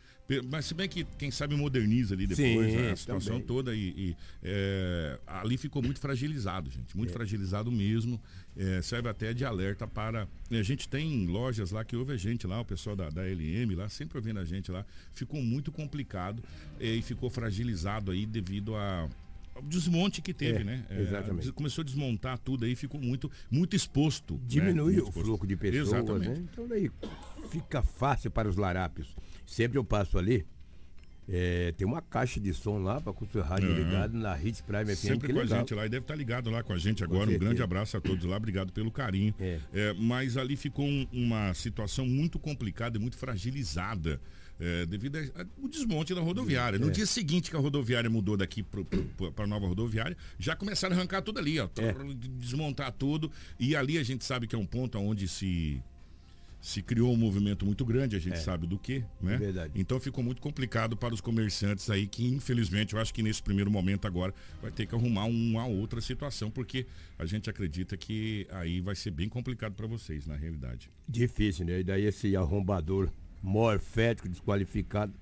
Mas 0.50 0.66
se 0.66 0.74
bem 0.74 0.88
que, 0.88 1.04
quem 1.18 1.30
sabe, 1.30 1.54
moderniza 1.54 2.14
ali 2.14 2.26
depois 2.26 2.72
Sim, 2.72 2.76
né, 2.76 2.92
a 2.92 2.96
situação 2.96 3.34
também. 3.34 3.46
toda 3.46 3.74
e, 3.74 3.88
e 3.96 4.16
é, 4.42 5.18
ali 5.26 5.58
ficou 5.58 5.82
muito 5.82 6.00
fragilizado, 6.00 6.70
gente. 6.70 6.96
Muito 6.96 7.10
é. 7.10 7.12
fragilizado 7.12 7.70
mesmo. 7.70 8.20
É, 8.56 8.80
serve 8.80 9.08
até 9.08 9.34
de 9.34 9.44
alerta 9.44 9.86
para. 9.86 10.28
A 10.50 10.62
gente 10.62 10.88
tem 10.88 11.26
lojas 11.26 11.70
lá 11.70 11.84
que 11.84 11.96
ouve 11.96 12.12
a 12.12 12.16
gente 12.16 12.46
lá, 12.46 12.60
o 12.60 12.64
pessoal 12.64 12.94
da, 12.94 13.10
da 13.10 13.22
LM 13.22 13.74
lá, 13.74 13.88
sempre 13.88 14.16
ouvindo 14.16 14.38
a 14.38 14.44
gente 14.44 14.70
lá. 14.70 14.86
Ficou 15.12 15.42
muito 15.42 15.72
complicado 15.72 16.42
é, 16.78 16.86
e 16.86 17.02
ficou 17.02 17.28
fragilizado 17.28 18.10
aí 18.10 18.24
devido 18.24 18.74
a 18.76 19.08
desmonte 19.62 20.20
que 20.20 20.34
teve, 20.34 20.60
é, 20.60 20.64
né? 20.64 20.86
É, 20.90 21.00
exatamente. 21.00 21.52
Começou 21.52 21.82
a 21.82 21.84
desmontar 21.84 22.38
tudo 22.38 22.64
aí, 22.64 22.74
ficou 22.74 23.00
muito, 23.00 23.30
muito 23.50 23.76
exposto. 23.76 24.40
Diminuiu 24.46 25.04
né? 25.04 25.08
o 25.08 25.12
fluxo 25.12 25.46
de 25.46 25.56
pessoas, 25.56 25.88
exatamente. 25.88 26.28
né? 26.28 26.48
Então 26.50 26.66
daí 26.66 26.90
fica 27.50 27.82
fácil 27.82 28.30
para 28.30 28.48
os 28.48 28.56
larápios. 28.56 29.14
Sempre 29.46 29.78
eu 29.78 29.84
passo 29.84 30.18
ali, 30.18 30.46
é, 31.28 31.72
tem 31.72 31.86
uma 31.86 32.02
caixa 32.02 32.40
de 32.40 32.52
som 32.52 32.78
lá 32.78 33.00
para 33.00 33.12
com 33.12 33.24
o 33.24 33.28
seu 33.28 33.42
rádio 33.42 33.70
uhum. 33.70 33.76
ligado 33.76 34.12
na 34.14 34.38
Hits 34.40 34.60
Prime 34.60 34.96
FM. 34.96 34.98
Sempre 34.98 35.32
com 35.32 35.38
legal. 35.38 35.56
a 35.56 35.60
gente 35.60 35.74
lá 35.74 35.86
e 35.86 35.88
deve 35.88 36.04
estar 36.04 36.14
tá 36.14 36.18
ligado 36.18 36.50
lá 36.50 36.62
com 36.62 36.72
a 36.72 36.78
gente 36.78 37.04
agora. 37.04 37.30
Um 37.30 37.38
grande 37.38 37.62
abraço 37.62 37.96
a 37.96 38.00
todos 38.00 38.24
lá, 38.24 38.36
obrigado 38.36 38.72
pelo 38.72 38.90
carinho. 38.90 39.34
É. 39.38 39.60
É, 39.72 39.92
mas 39.94 40.36
ali 40.36 40.56
ficou 40.56 40.84
um, 40.84 41.06
uma 41.12 41.54
situação 41.54 42.06
muito 42.06 42.38
complicada 42.38 42.98
e 42.98 43.00
muito 43.00 43.16
fragilizada 43.16 44.20
é, 44.62 44.86
devido 44.86 45.18
ao 45.18 45.68
desmonte 45.68 46.14
da 46.14 46.20
rodoviária. 46.20 46.78
No 46.78 46.86
é. 46.86 46.90
dia 46.90 47.04
seguinte 47.04 47.50
que 47.50 47.56
a 47.56 47.58
rodoviária 47.58 48.08
mudou 48.08 48.36
daqui 48.36 48.62
para 48.62 49.44
a 49.44 49.46
nova 49.46 49.66
rodoviária, 49.66 50.16
já 50.38 50.54
começaram 50.54 50.94
a 50.94 50.98
arrancar 50.98 51.20
tudo 51.20 51.40
ali, 51.40 51.58
ó, 51.58 51.64
é. 51.64 51.92
desmontar 52.38 52.92
tudo. 52.92 53.30
E 53.58 53.74
ali 53.74 53.98
a 53.98 54.04
gente 54.04 54.24
sabe 54.24 54.46
que 54.46 54.54
é 54.54 54.58
um 54.58 54.66
ponto 54.66 54.96
onde 54.98 55.26
se 55.26 55.82
se 56.60 56.80
criou 56.80 57.12
um 57.12 57.16
movimento 57.16 57.66
muito 57.66 57.84
grande, 57.84 58.14
a 58.14 58.20
gente 58.20 58.36
é. 58.36 58.40
sabe 58.40 58.68
do 58.68 58.78
que, 58.78 59.02
né? 59.20 59.36
Verdade. 59.36 59.72
Então 59.74 59.98
ficou 59.98 60.22
muito 60.22 60.40
complicado 60.40 60.96
para 60.96 61.12
os 61.12 61.20
comerciantes 61.20 61.90
aí, 61.90 62.06
que 62.06 62.24
infelizmente 62.24 62.94
eu 62.94 63.00
acho 63.00 63.12
que 63.12 63.20
nesse 63.20 63.42
primeiro 63.42 63.68
momento 63.68 64.06
agora 64.06 64.32
vai 64.62 64.70
ter 64.70 64.86
que 64.86 64.94
arrumar 64.94 65.24
uma 65.24 65.66
outra 65.66 66.00
situação, 66.00 66.52
porque 66.52 66.86
a 67.18 67.26
gente 67.26 67.50
acredita 67.50 67.96
que 67.96 68.46
aí 68.48 68.80
vai 68.80 68.94
ser 68.94 69.10
bem 69.10 69.28
complicado 69.28 69.74
para 69.74 69.88
vocês, 69.88 70.24
na 70.24 70.36
realidade. 70.36 70.88
Difícil, 71.08 71.66
né? 71.66 71.80
E 71.80 71.82
daí 71.82 72.04
esse 72.04 72.36
arrombador 72.36 73.10
morfético 73.42 74.28
desqualificado, 74.28 75.12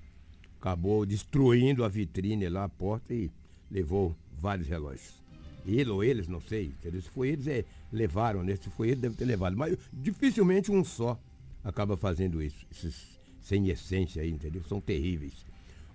acabou 0.59 1.05
destruindo 1.05 1.83
a 1.83 1.87
vitrine 1.87 2.47
lá, 2.47 2.65
a 2.65 2.69
porta 2.69 3.13
e 3.13 3.31
levou 3.69 4.15
vários 4.31 4.67
relógios. 4.67 5.21
Ele 5.65 5.89
ou 5.89 6.03
eles, 6.03 6.27
não 6.27 6.41
sei? 6.41 6.73
Se 6.81 7.01
foi 7.09 7.29
eles, 7.29 7.47
é, 7.47 7.63
levaram, 7.91 8.43
né? 8.43 8.55
Se 8.55 8.69
foi 8.69 8.89
ele, 8.89 9.01
deve 9.01 9.15
ter 9.15 9.25
levado. 9.25 9.55
Mas 9.55 9.77
dificilmente 9.93 10.71
um 10.71 10.83
só 10.83 11.19
acaba 11.63 11.95
fazendo 11.95 12.41
isso. 12.41 12.65
Esses 12.71 13.19
sem 13.41 13.69
essência 13.69 14.21
aí, 14.21 14.31
entendeu? 14.31 14.63
São 14.63 14.79
terríveis. 14.79 15.45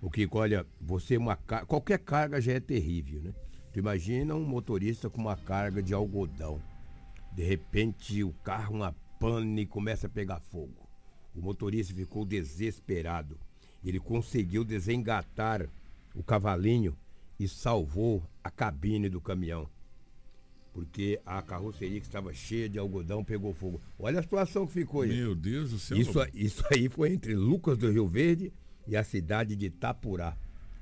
O 0.01 0.11
que, 0.11 0.27
olha, 0.31 0.65
você 0.79 1.17
uma 1.17 1.35
qualquer 1.35 1.99
carga 1.99 2.39
já 2.39 2.53
é 2.53 2.59
terrível, 2.59 3.21
né? 3.21 3.33
Tu 3.73 3.79
imagina 3.79 4.35
um 4.35 4.45
motorista 4.45 5.09
com 5.09 5.19
uma 5.19 5.35
carga 5.35 5.81
de 5.81 5.93
algodão. 5.93 6.61
De 7.33 7.43
repente 7.43 8.23
o 8.23 8.31
carro 8.43 8.75
uma 8.75 8.95
pane 9.19 9.65
começa 9.65 10.07
a 10.07 10.09
pegar 10.09 10.39
fogo. 10.39 10.86
O 11.37 11.41
motorista 11.41 11.93
ficou 11.93 12.25
desesperado. 12.25 13.37
Ele 13.85 13.99
conseguiu 13.99 14.63
desengatar 14.63 15.69
o 16.15 16.23
cavalinho 16.23 16.97
e 17.39 17.47
salvou 17.47 18.23
a 18.43 18.49
cabine 18.49 19.07
do 19.07 19.21
caminhão. 19.21 19.69
Porque 20.73 21.19
a 21.25 21.41
carroceria 21.41 21.99
que 21.99 22.07
estava 22.07 22.33
cheia 22.33 22.67
de 22.67 22.79
algodão 22.79 23.23
pegou 23.23 23.53
fogo. 23.53 23.79
Olha 23.99 24.19
a 24.19 24.23
situação 24.23 24.65
que 24.65 24.73
ficou 24.73 25.03
aí. 25.03 25.09
Meu 25.09 25.35
Deus 25.35 25.71
do 25.71 25.79
céu. 25.79 25.97
Isso, 25.97 26.19
isso 26.33 26.63
aí 26.71 26.89
foi 26.89 27.13
entre 27.13 27.35
Lucas 27.35 27.77
do 27.77 27.91
Rio 27.91 28.07
Verde 28.07 28.51
e 28.87 28.95
a 28.97 29.03
cidade 29.03 29.55
de 29.55 29.67
Itapurá. 29.67 30.35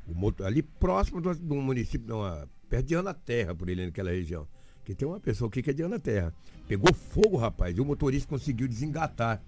O 0.07 0.13
motor, 0.13 0.47
ali 0.47 0.61
próximo 0.61 1.19
do, 1.19 1.35
do 1.35 1.55
município, 1.55 2.07
não, 2.07 2.47
perto 2.69 2.85
de 2.85 2.93
Ana 2.93 3.13
Terra, 3.13 3.53
por 3.53 3.67
ele 3.67 3.85
naquela 3.85 4.11
região. 4.11 4.47
Que 4.85 4.95
tem 4.95 5.07
uma 5.07 5.19
pessoa 5.19 5.49
aqui 5.49 5.61
que 5.61 5.71
é 5.71 5.73
de 5.73 5.81
Ana 5.81 5.99
Terra. 5.99 6.33
Pegou 6.67 6.93
fogo, 6.93 7.37
rapaz, 7.37 7.75
e 7.75 7.81
o 7.81 7.85
motorista 7.85 8.29
conseguiu 8.29 8.67
desengatar 8.67 9.41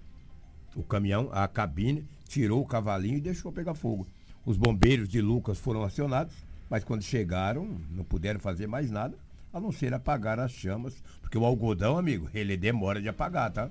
o 0.74 0.82
caminhão, 0.82 1.28
a 1.32 1.46
cabine, 1.48 2.06
tirou 2.28 2.60
o 2.62 2.66
cavalinho 2.66 3.18
e 3.18 3.20
deixou 3.20 3.52
pegar 3.52 3.74
fogo. 3.74 4.06
Os 4.44 4.56
bombeiros 4.56 5.08
de 5.08 5.20
Lucas 5.20 5.58
foram 5.58 5.82
acionados, 5.82 6.34
mas 6.70 6.84
quando 6.84 7.02
chegaram, 7.02 7.78
não 7.90 8.04
puderam 8.04 8.40
fazer 8.40 8.66
mais 8.66 8.90
nada, 8.90 9.16
a 9.52 9.60
não 9.60 9.72
ser 9.72 9.94
apagar 9.94 10.38
as 10.38 10.52
chamas, 10.52 11.02
porque 11.20 11.38
o 11.38 11.44
algodão, 11.44 11.98
amigo, 11.98 12.28
ele 12.34 12.56
demora 12.56 13.00
de 13.00 13.08
apagar, 13.08 13.50
tá? 13.50 13.70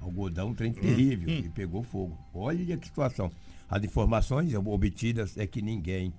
Algodão, 0.00 0.48
um 0.48 0.54
trem 0.54 0.72
terrível, 0.72 1.28
e 1.28 1.48
pegou 1.48 1.82
fogo. 1.82 2.16
Olha 2.34 2.76
que 2.76 2.86
situação. 2.86 3.30
As 3.68 3.82
informações 3.82 4.54
obtidas 4.54 5.36
é 5.36 5.46
que 5.46 5.60
ninguém 5.60 6.12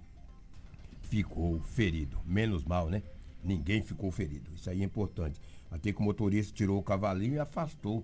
ficou 1.03 1.59
ferido. 1.61 2.19
Menos 2.25 2.65
mal, 2.65 2.89
né? 2.89 3.01
Ninguém 3.43 3.81
ficou 3.81 4.11
ferido. 4.11 4.51
Isso 4.55 4.69
aí 4.69 4.81
é 4.81 4.83
importante. 4.83 5.39
Até 5.71 5.93
que 5.93 5.99
o 5.99 6.03
motorista 6.03 6.53
tirou 6.53 6.77
o 6.77 6.83
cavalinho 6.83 7.35
e 7.35 7.39
afastou 7.39 8.03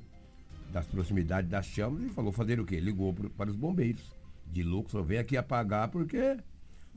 das 0.73 0.87
proximidades 0.87 1.49
das 1.49 1.67
chamas 1.67 2.03
e 2.03 2.09
falou 2.09 2.31
fazer 2.31 2.59
o 2.59 2.65
quê? 2.65 2.79
Ligou 2.79 3.13
para 3.37 3.49
os 3.49 3.55
bombeiros. 3.55 4.11
De 4.47 4.63
louco, 4.63 4.89
só 4.89 5.01
vem 5.01 5.19
aqui 5.19 5.37
apagar 5.37 5.89
porque 5.89 6.37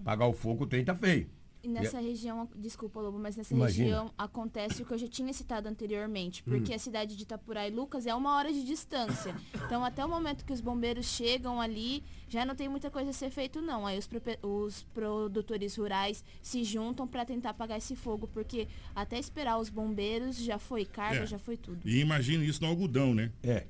apagar 0.01 0.29
o 0.29 0.33
fogo 0.33 0.65
o 0.65 0.67
trem 0.67 0.85
tá 0.85 0.95
feio. 0.95 1.29
E 1.67 1.69
nessa 1.69 1.99
região, 1.99 2.49
desculpa, 2.55 3.01
Lobo, 3.01 3.19
mas 3.19 3.37
nessa 3.37 3.53
Imagina. 3.53 3.85
região 3.89 4.15
acontece 4.17 4.83
o 4.83 4.87
que 4.87 4.93
eu 4.93 4.99
já 4.99 5.09
tinha 5.09 5.33
citado 5.33 5.69
anteriormente, 5.69 6.41
porque 6.45 6.73
a 6.73 6.79
cidade 6.79 7.17
de 7.17 7.25
Itapurá 7.25 7.67
e 7.67 7.73
Lucas 7.73 8.07
é 8.07 8.15
uma 8.15 8.37
hora 8.37 8.53
de 8.53 8.65
distância. 8.65 9.35
Então, 9.67 9.85
até 9.85 10.05
o 10.05 10.09
momento 10.09 10.45
que 10.45 10.53
os 10.53 10.61
bombeiros 10.61 11.07
chegam 11.07 11.61
ali, 11.61 12.05
já 12.29 12.45
não 12.47 12.55
tem 12.55 12.69
muita 12.69 12.89
coisa 12.89 13.11
a 13.11 13.13
ser 13.13 13.31
feito, 13.31 13.61
não. 13.61 13.85
Aí 13.85 13.99
os, 13.99 14.09
os 14.45 14.85
produtores 14.95 15.75
rurais 15.77 16.25
se 16.41 16.63
juntam 16.63 17.05
para 17.09 17.25
tentar 17.25 17.51
apagar 17.51 17.79
esse 17.79 17.97
fogo, 17.97 18.29
porque 18.29 18.69
até 18.95 19.19
esperar 19.19 19.59
os 19.59 19.69
bombeiros 19.69 20.37
já 20.37 20.57
foi 20.57 20.85
carga, 20.85 21.25
É. 21.25 21.27
já 21.27 21.37
foi 21.39 21.57
tudo. 21.57 21.81
E 21.85 21.99
imagina 21.99 22.45
isso 22.45 22.63
no 22.63 22.69
algodão, 22.69 23.13
né? 23.13 23.33
É. 23.43 23.67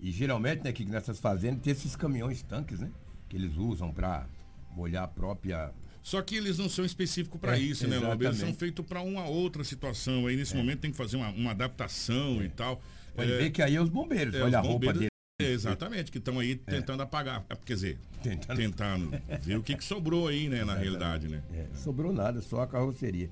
E 0.00 0.10
geralmente, 0.10 0.64
né, 0.64 0.72
que 0.72 0.84
nessas 0.84 1.20
fazendas 1.20 1.62
tem 1.62 1.72
esses 1.72 1.94
caminhões 1.94 2.42
tanques, 2.42 2.80
né? 2.80 2.90
Que 3.28 3.36
eles 3.36 3.56
usam 3.56 3.92
para 3.92 4.26
molhar 4.72 5.04
a 5.04 5.08
própria. 5.08 5.72
Só 6.06 6.22
que 6.22 6.36
eles 6.36 6.56
não 6.56 6.68
são 6.68 6.84
específicos 6.84 7.40
para 7.40 7.56
É, 7.56 7.60
isso, 7.60 7.88
né, 7.88 7.98
Lobo? 7.98 8.12
Eles 8.12 8.20
são 8.22 8.30
exatamente. 8.48 8.58
feitos 8.60 8.86
para 8.86 9.00
uma 9.00 9.26
outra 9.26 9.64
situação. 9.64 10.28
Aí 10.28 10.36
nesse 10.36 10.54
momento 10.56 10.78
tem 10.78 10.92
que 10.92 10.96
fazer 10.96 11.16
uma, 11.16 11.30
uma 11.30 11.50
adaptação 11.50 12.40
e 12.44 12.48
tal. 12.48 12.80
Pode 13.12 13.32
É, 13.32 13.38
ver 13.38 13.50
que 13.50 13.60
aí 13.60 13.74
é 13.74 13.82
os 13.82 13.88
bombeiros, 13.88 14.32
é, 14.36 14.40
olha 14.40 14.58
a 14.58 14.60
roupa 14.60 14.74
bombeiros- 14.74 14.98
dele. 15.00 15.10
é, 15.42 15.50
exatamente, 15.50 16.12
que 16.12 16.18
estão 16.18 16.38
aí 16.38 16.54
tentando 16.54 17.02
apagar. 17.02 17.44
É, 17.50 17.56
Quer 17.56 17.74
dizer, 17.74 17.98
Tentando- 18.22 18.56
tentando 18.56 19.10
ver 19.42 19.56
o 19.58 19.62
que, 19.64 19.74
que 19.76 19.82
sobrou 19.84 20.28
aí, 20.28 20.48
né, 20.48 20.64
na 20.64 20.76
realidade, 20.76 21.26
né? 21.26 21.42
É, 21.52 21.66
sobrou 21.74 22.12
nada, 22.12 22.40
só 22.40 22.60
a 22.60 22.68
carroceria. 22.68 23.28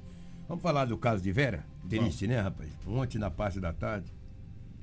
Vamos 0.49 0.61
falar 0.61 0.87
do 0.87 0.99
caso 0.99 1.23
de 1.23 1.31
Vera? 1.31 1.65
Triste, 1.89 2.27
né, 2.27 2.41
rapaz? 2.41 2.71
Ontem, 2.89 3.19
na 3.21 3.31
parte 3.31 3.61
da 3.61 3.73
tarde, 3.73 4.13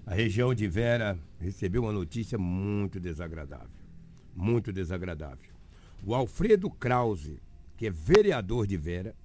a 0.06 0.14
região 0.16 0.56
de 0.56 0.66
Vera 0.66 1.20
recebeu 1.42 1.82
uma 1.84 1.92
notícia 1.92 2.38
muito 2.38 3.02
desagradável. 3.02 3.68
Muito 4.34 4.72
desagradável. 4.72 5.52
O 6.06 6.16
Alfredo 6.16 6.70
Krause, 6.70 7.38
que 7.82 7.88
é 7.88 7.90
vereador 7.90 8.68
de 8.68 8.78
Vera 8.78 9.16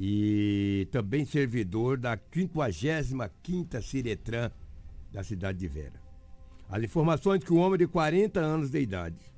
e 0.00 0.88
também 0.90 1.26
servidor 1.26 1.98
da 1.98 2.16
55ª 2.16 3.82
Ciretran 3.82 4.50
da 5.12 5.22
cidade 5.22 5.58
de 5.58 5.68
Vera. 5.68 6.00
As 6.66 6.82
informações 6.82 7.44
que 7.44 7.52
o 7.52 7.56
homem 7.56 7.78
de 7.78 7.86
40 7.86 8.40
anos 8.40 8.70
de 8.70 8.80
idade 8.80 9.30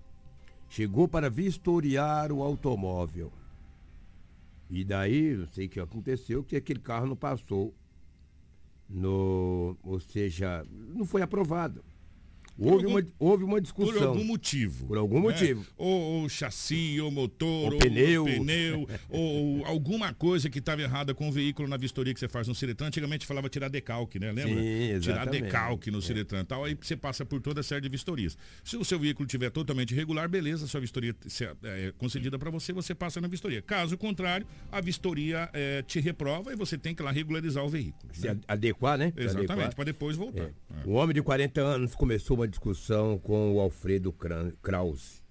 chegou 0.69 1.09
para 1.09 1.29
vistoriar 1.29 2.31
o 2.31 2.41
automóvel. 2.41 3.33
E 4.71 4.85
daí, 4.85 5.35
não 5.35 5.49
sei 5.49 5.67
o 5.67 5.69
que 5.69 5.81
aconteceu, 5.81 6.45
que 6.45 6.55
aquele 6.55 6.79
carro 6.79 7.09
não 7.09 7.17
passou 7.17 7.75
no. 8.89 9.77
Ou 9.83 9.99
seja, 9.99 10.65
não 10.71 11.05
foi 11.05 11.21
aprovado. 11.21 11.85
Houve, 12.59 12.85
algum- 12.87 12.99
uma, 12.99 13.07
houve 13.19 13.45
uma 13.45 13.53
Por 13.55 13.61
discussão. 13.63 14.09
algum 14.09 14.25
motivo. 14.25 14.87
Por 14.87 14.97
algum 14.99 15.17
né? 15.17 15.21
motivo. 15.21 15.67
Ou 15.77 16.25
o 16.25 16.29
chassi, 16.29 17.01
ou 17.01 17.11
motor, 17.11 17.73
O 17.73 17.75
ou 17.75 17.79
pneu. 17.79 18.23
o 18.25 18.27
pneu, 18.27 18.89
ou 19.11 19.65
alguma 19.67 20.13
coisa 20.15 20.49
que 20.49 20.59
estava 20.59 20.81
errada 20.83 21.15
com 21.15 21.29
o 21.29 21.33
veículo 21.33 21.69
na 21.69 21.77
vistoria 21.77 22.15
que 22.15 22.21
você 22.21 22.29
faz 22.29 22.49
no 22.49 22.55
Ciretran. 22.55 22.87
Antigamente 22.89 23.27
falava 23.27 23.49
tirar 23.49 23.69
decalque, 23.69 24.19
né? 24.19 24.33
Lembra? 24.33 24.55
Sim, 24.63 25.01
tirar 25.01 25.27
decalque 25.27 25.91
no 25.91 26.01
Ciretran 26.01 26.41
e 26.41 26.45
tal. 26.45 26.65
Aí 26.65 26.77
você 26.81 26.97
passa 26.97 27.25
por 27.25 27.41
toda 27.41 27.61
a 27.61 27.63
série 27.63 27.81
de 27.83 27.89
vistorias. 27.89 28.37
Se 28.65 28.77
o 28.77 28.85
seu 28.85 28.99
veículo 28.99 29.27
estiver 29.27 29.51
totalmente 29.51 29.93
irregular, 29.93 30.29
beleza, 30.29 30.67
sua 30.67 30.81
vistoria 30.81 31.15
se- 31.27 31.45
é 31.63 31.93
concedida 31.99 32.39
para 32.39 32.51
você, 32.51 32.73
você 32.73 32.95
passa 32.95 33.21
na 33.21 33.29
vistoria. 33.29 33.61
Caso 33.63 33.97
contrário, 33.99 34.47
a 34.71 34.81
vistoria 34.81 35.49
é, 35.53 35.83
te 35.83 36.01
reprova 36.01 36.53
e 36.53 36.57
você 36.57 36.79
tem 36.79 36.95
que 36.95 37.03
ir 37.03 37.05
lá 37.05 37.11
regularizar 37.11 37.65
o 37.65 37.69
veículo. 37.69 38.13
Se 38.15 38.27
né? 38.27 38.39
adequar, 38.49 38.97
né? 38.99 39.13
Exatamente, 39.17 39.75
para 39.75 39.85
depois 39.85 40.17
voltar. 40.17 40.45
É. 40.45 40.53
É. 40.85 40.89
Um 40.89 40.95
homem 40.95 41.15
de 41.15 41.23
40 41.23 41.61
anos 41.61 41.95
começou 41.95 42.37
uma 42.37 42.46
discussão 42.47 43.19
com 43.19 43.55
o 43.55 43.61
Alfredo 43.61 44.15
Krause. 44.63 45.23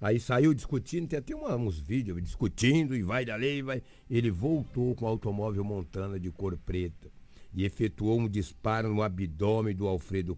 Aí 0.00 0.20
saiu 0.20 0.54
discutindo, 0.54 1.08
tem 1.08 1.18
até 1.18 1.34
uma- 1.34 1.56
uns 1.56 1.78
vídeos 1.78 2.22
discutindo 2.22 2.94
e 2.94 3.02
vai 3.02 3.24
da 3.24 3.34
lei, 3.34 3.62
vai. 3.62 3.82
Ele 4.08 4.30
voltou 4.30 4.94
com 4.94 5.04
o 5.04 5.08
automóvel 5.08 5.64
Montana 5.64 6.20
de 6.20 6.30
cor 6.30 6.56
preta 6.56 7.10
e 7.52 7.64
efetuou 7.64 8.20
um 8.20 8.28
disparo 8.28 8.94
no 8.94 9.02
abdômen 9.02 9.74
do 9.74 9.88
Alfredo 9.88 10.36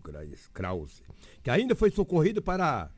Krause, 0.52 1.02
que 1.42 1.50
ainda 1.50 1.74
foi 1.74 1.90
socorrido 1.90 2.40
para 2.40 2.90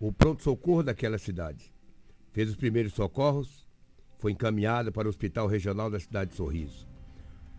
o 0.00 0.10
pronto-socorro 0.12 0.82
daquela 0.82 1.18
cidade. 1.18 1.72
Fez 2.32 2.48
os 2.48 2.56
primeiros 2.56 2.94
socorros, 2.94 3.68
foi 4.18 4.32
encaminhado 4.32 4.90
para 4.90 5.06
o 5.06 5.10
Hospital 5.10 5.46
Regional 5.46 5.90
da 5.90 6.00
cidade 6.00 6.30
de 6.30 6.36
Sorriso. 6.36 6.88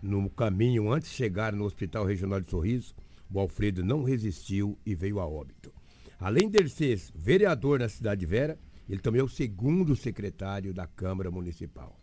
No 0.02 0.30
caminho, 0.30 0.92
antes 0.92 1.10
de 1.10 1.16
chegar 1.16 1.54
no 1.54 1.66
Hospital 1.66 2.04
Regional 2.06 2.42
de 2.42 2.50
Sorriso, 2.50 2.96
o 3.34 3.40
Alfredo 3.40 3.84
não 3.84 4.04
resistiu 4.04 4.78
e 4.86 4.94
veio 4.94 5.20
a 5.20 5.26
óbito. 5.26 5.74
Além 6.20 6.50
de 6.50 6.70
ser 6.70 7.02
vereador 7.16 7.80
na 7.80 7.90
cidade 7.90 8.22
de 8.22 8.26
Vera, 8.26 8.58
ele 8.88 9.02
também 9.02 9.22
é 9.22 9.24
o 9.24 9.30
segundo 9.30 9.96
secretário 9.96 10.74
da 10.74 10.86
Câmara 10.86 11.32
Municipal. 11.32 12.00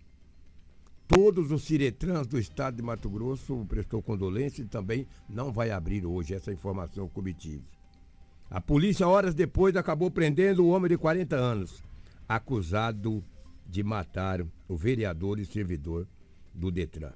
Todos 1.07 1.51
os 1.51 1.65
ciretrans 1.65 2.27
do 2.27 2.39
estado 2.39 2.77
de 2.77 2.83
Mato 2.83 3.09
Grosso 3.09 3.65
prestou 3.69 4.03
condolência 4.03 4.63
e 4.63 4.67
também 4.67 5.07
não 5.29 5.53
vai 5.53 5.71
abrir 5.71 6.05
hoje 6.05 6.35
essa 6.35 6.53
informação 6.53 7.11
obtive. 7.15 7.65
A 8.49 8.61
polícia, 8.61 9.07
horas 9.07 9.35
depois, 9.35 9.77
acabou 9.77 10.11
prendendo 10.11 10.65
o 10.65 10.71
homem 10.71 10.89
de 10.89 10.99
40 10.99 11.37
anos, 11.37 11.83
acusado 12.29 13.25
de 13.67 13.83
matar 13.83 14.45
o 14.69 14.77
vereador 14.77 15.39
e 15.39 15.45
servidor 15.45 16.07
do 16.53 16.71
Detran. 16.71 17.13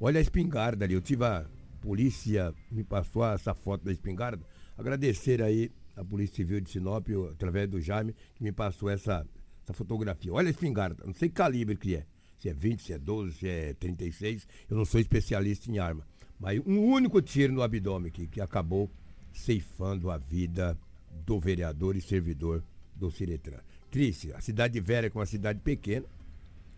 Olha 0.00 0.18
a 0.18 0.22
espingarda 0.22 0.84
ali. 0.84 0.94
Eu 0.94 1.00
tive 1.00 1.24
a 1.24 1.46
polícia, 1.86 2.52
me 2.68 2.82
passou 2.82 3.24
essa 3.24 3.54
foto 3.54 3.84
da 3.84 3.92
espingarda. 3.92 4.44
Agradecer 4.76 5.40
aí 5.40 5.70
a 5.94 6.04
Polícia 6.04 6.34
Civil 6.34 6.60
de 6.60 6.68
Sinop, 6.68 7.06
através 7.30 7.70
do 7.70 7.80
Jaime, 7.80 8.12
que 8.34 8.42
me 8.42 8.50
passou 8.50 8.90
essa, 8.90 9.24
essa 9.62 9.72
fotografia. 9.72 10.32
Olha 10.32 10.48
a 10.48 10.50
espingarda. 10.50 11.04
Não 11.06 11.14
sei 11.14 11.28
que 11.28 11.36
calibre 11.36 11.76
que 11.76 11.94
é. 11.94 12.04
Se 12.40 12.48
é 12.48 12.52
20, 12.52 12.82
se 12.82 12.92
é 12.92 12.98
12, 12.98 13.32
se 13.34 13.48
é 13.48 13.72
36. 13.74 14.48
Eu 14.68 14.76
não 14.76 14.84
sou 14.84 15.00
especialista 15.00 15.70
em 15.70 15.78
arma. 15.78 16.04
Mas 16.40 16.60
um 16.66 16.80
único 16.80 17.22
tiro 17.22 17.52
no 17.52 17.62
abdômen 17.62 18.10
que, 18.10 18.26
que 18.26 18.40
acabou 18.40 18.90
ceifando 19.32 20.10
a 20.10 20.18
vida 20.18 20.76
do 21.24 21.38
vereador 21.38 21.94
e 21.94 22.00
servidor 22.00 22.64
do 22.96 23.12
Ciretran. 23.12 23.60
Triste. 23.92 24.32
A 24.32 24.40
cidade 24.40 24.74
de 24.74 24.80
Vera, 24.80 25.08
que 25.08 25.16
é 25.16 25.20
uma 25.20 25.24
cidade 25.24 25.60
pequena, 25.60 26.06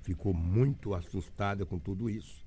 ficou 0.03 0.35
muito 0.35 0.94
assustada 0.94 1.64
com 1.64 1.79
tudo 1.79 2.11
isso. 2.11 2.47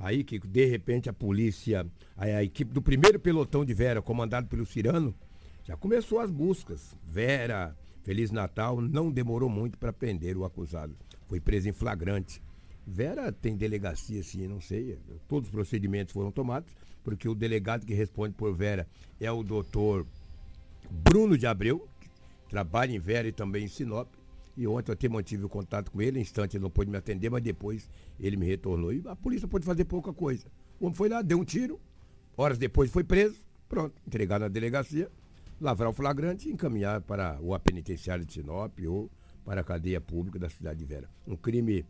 Aí 0.00 0.24
que 0.24 0.38
de 0.38 0.64
repente 0.64 1.10
a 1.10 1.12
polícia, 1.12 1.86
a, 2.16 2.24
a 2.24 2.42
equipe 2.42 2.72
do 2.72 2.80
primeiro 2.80 3.20
pelotão 3.20 3.66
de 3.66 3.74
Vera, 3.74 4.00
comandado 4.00 4.48
pelo 4.48 4.64
Cirano, 4.64 5.14
já 5.62 5.76
começou 5.76 6.18
as 6.20 6.30
buscas. 6.30 6.96
Vera, 7.06 7.76
Feliz 8.02 8.30
Natal, 8.30 8.80
não 8.80 9.10
demorou 9.12 9.50
muito 9.50 9.76
para 9.76 9.92
prender 9.92 10.38
o 10.38 10.44
acusado. 10.44 10.96
Foi 11.28 11.38
preso 11.38 11.68
em 11.68 11.72
flagrante. 11.72 12.42
Vera 12.86 13.30
tem 13.30 13.54
delegacia, 13.54 14.22
sim, 14.22 14.48
não 14.48 14.60
sei. 14.60 14.98
Todos 15.28 15.48
os 15.48 15.52
procedimentos 15.52 16.14
foram 16.14 16.32
tomados, 16.32 16.74
porque 17.04 17.28
o 17.28 17.34
delegado 17.34 17.84
que 17.84 17.92
responde 17.92 18.34
por 18.34 18.54
Vera 18.54 18.88
é 19.20 19.30
o 19.30 19.42
doutor 19.42 20.06
Bruno 20.90 21.36
de 21.36 21.46
Abreu, 21.46 21.86
que 22.00 22.08
trabalha 22.48 22.90
em 22.90 22.98
Vera 22.98 23.28
e 23.28 23.32
também 23.32 23.66
em 23.66 23.68
Sinop. 23.68 24.08
E 24.56 24.66
ontem 24.66 24.90
eu 24.90 24.94
até 24.94 25.08
mantive 25.08 25.44
o 25.44 25.48
contato 25.48 25.90
com 25.90 26.02
ele, 26.02 26.18
em 26.18 26.22
instante 26.22 26.56
ele 26.56 26.62
não 26.62 26.70
pôde 26.70 26.90
me 26.90 26.96
atender, 26.96 27.30
mas 27.30 27.42
depois 27.42 27.88
ele 28.18 28.36
me 28.36 28.46
retornou. 28.46 28.92
E 28.92 29.02
a 29.06 29.16
polícia 29.16 29.46
pode 29.48 29.64
fazer 29.64 29.84
pouca 29.84 30.12
coisa. 30.12 30.46
O 30.78 30.86
homem 30.86 30.94
foi 30.94 31.08
lá, 31.08 31.22
deu 31.22 31.38
um 31.38 31.44
tiro, 31.44 31.80
horas 32.36 32.58
depois 32.58 32.90
foi 32.90 33.04
preso, 33.04 33.36
pronto, 33.68 33.94
entregado 34.06 34.42
na 34.42 34.48
delegacia, 34.48 35.10
lavrar 35.60 35.90
o 35.90 35.92
flagrante 35.92 36.48
e 36.48 36.52
encaminhar 36.52 37.00
para 37.02 37.38
o 37.40 37.58
penitenciário 37.58 38.24
de 38.24 38.32
Sinop 38.32 38.78
ou 38.86 39.10
para 39.44 39.60
a 39.60 39.64
cadeia 39.64 40.00
pública 40.00 40.38
da 40.38 40.48
cidade 40.48 40.78
de 40.78 40.84
Vera. 40.84 41.08
Um 41.26 41.36
crime 41.36 41.84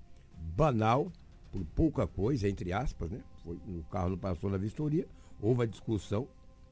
banal, 0.57 1.13
por 1.51 1.65
pouca 1.65 2.07
coisa, 2.07 2.49
entre 2.49 2.73
aspas, 2.73 3.11
né? 3.11 3.21
Foi, 3.43 3.57
o 3.57 3.85
carro 3.91 4.11
não 4.11 4.19
passou 4.19 4.51
na 4.51 4.57
vistoria, 4.57 5.07
houve 5.41 5.63
a 5.63 5.67
discussão 5.67 6.29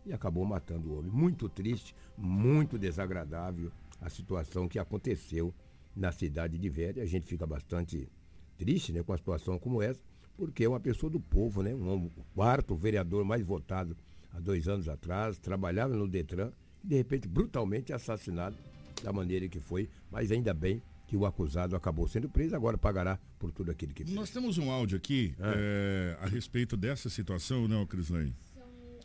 e 0.06 0.12
acabou 0.12 0.44
matando 0.44 0.88
o 0.88 0.98
homem. 0.98 1.10
Muito 1.10 1.48
triste, 1.48 1.94
muito 2.16 2.78
desagradável 2.78 3.70
a 4.00 4.08
situação 4.08 4.68
que 4.68 4.78
aconteceu 4.78 5.52
na 5.98 6.12
cidade 6.12 6.56
de 6.56 6.68
Vera. 6.70 7.02
A 7.02 7.06
gente 7.06 7.26
fica 7.26 7.46
bastante 7.46 8.08
triste 8.56 8.92
né, 8.92 9.02
com 9.02 9.12
a 9.12 9.18
situação 9.18 9.58
como 9.58 9.82
essa, 9.82 10.00
porque 10.36 10.64
é 10.64 10.68
uma 10.68 10.80
pessoa 10.80 11.10
do 11.10 11.20
povo, 11.20 11.62
né? 11.62 11.74
Um 11.74 12.08
quarto 12.34 12.74
vereador 12.76 13.24
mais 13.24 13.44
votado 13.44 13.96
há 14.32 14.38
dois 14.38 14.68
anos 14.68 14.88
atrás, 14.88 15.38
trabalhava 15.38 15.94
no 15.94 16.06
Detran, 16.06 16.52
e 16.84 16.88
de 16.88 16.96
repente 16.96 17.26
brutalmente 17.26 17.92
assassinado 17.92 18.56
da 19.02 19.12
maneira 19.12 19.48
que 19.48 19.60
foi, 19.60 19.88
mas 20.10 20.30
ainda 20.30 20.54
bem 20.54 20.82
que 21.06 21.16
o 21.16 21.24
acusado 21.24 21.74
acabou 21.74 22.06
sendo 22.06 22.28
preso, 22.28 22.54
agora 22.54 22.76
pagará 22.76 23.18
por 23.38 23.50
tudo 23.50 23.70
aquilo 23.70 23.94
que 23.94 24.04
fez. 24.04 24.14
Nós 24.14 24.30
temos 24.30 24.58
um 24.58 24.70
áudio 24.70 24.96
aqui 24.96 25.34
ah. 25.40 25.54
é, 25.56 26.18
a 26.20 26.26
respeito 26.26 26.76
dessa 26.76 27.08
situação, 27.08 27.66
não, 27.66 27.86
Crislane? 27.86 28.34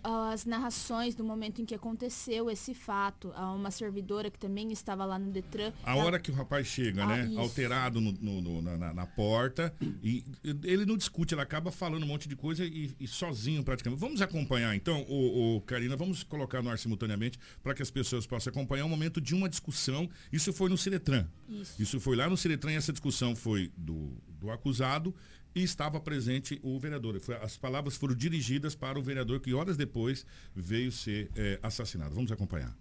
As 0.04 0.46
narrações 0.46 1.16
do 1.16 1.24
momento 1.24 1.62
em 1.62 1.66
que 1.66 1.74
aconteceu 1.74 2.50
esse 2.50 2.74
fato. 2.74 3.32
Há 3.36 3.52
uma 3.54 3.72
servidora 3.72 4.30
que 4.30 4.38
também 4.38 4.72
estava 4.72 5.06
lá 5.06 5.18
no 5.18 5.32
Detran. 5.32 5.72
A 5.84 5.94
ela... 5.94 6.04
hora 6.04 6.20
que 6.20 6.30
o 6.30 6.34
rapaz 6.34 6.68
chega, 6.68 7.04
ah, 7.04 7.08
né? 7.08 7.26
Isso. 7.28 7.40
Alterado 7.40 8.02
no, 8.02 8.12
no, 8.12 8.42
no, 8.42 8.62
na, 8.62 8.94
na, 8.94 9.06
porta. 9.06 9.74
E 10.04 10.26
ele 10.64 10.86
não 10.86 10.98
discute, 10.98 11.34
ele 11.34 11.42
acaba 11.42 11.72
falando 11.72 12.04
um 12.04 12.08
monte 12.08 12.28
de 12.28 12.36
coisa 12.36 12.66
e, 12.66 12.94
e 13.00 13.08
sozinho 13.08 13.64
praticamente. 13.64 14.00
Vamos 14.00 14.22
acompanhar 14.22 14.76
então, 14.76 15.06
o, 15.08 15.56
o 15.56 15.62
Karina, 15.62 15.96
vamos 15.96 16.24
colocar 16.24 16.62
no 16.62 16.70
ar 16.70 16.78
simultaneamente 16.78 17.40
para 17.62 17.74
que 17.74 17.82
as 17.82 17.90
pessoas 17.90 18.28
possam 18.28 18.52
acompanhar 18.52 18.86
o 18.86 18.90
momento 18.90 19.22
de 19.22 19.34
uma 19.34 19.48
discussão. 19.48 20.10
Isso 20.32 20.52
foi 20.52 20.70
no 20.70 20.78
Ciretran. 20.78 21.26
Isso. 21.48 21.82
Isso 21.82 22.00
foi 22.00 22.16
lá 22.16 22.30
no 22.30 22.36
Ciretran 22.36 22.74
e 22.74 22.76
essa 22.76 22.92
discussão 22.92 23.36
foi 23.36 23.72
do, 23.78 24.12
do 24.40 24.52
acusado 24.52 25.16
e 25.56 25.64
estava 25.64 26.00
presente 26.00 26.60
o 26.64 26.80
vereador. 26.80 27.20
Foi, 27.20 27.36
as 27.36 27.58
palavras 27.58 27.96
foram 27.96 28.16
dirigidas 28.16 28.76
para 28.76 28.98
o 28.98 29.04
vereador 29.04 29.40
que 29.40 29.54
horas 29.54 29.78
depois 29.78 30.26
veio 30.56 30.92
ser 30.92 31.30
é, 31.36 31.60
assassinado. 31.62 32.16
Vamos 32.16 32.32
acompanhar. 32.32 32.76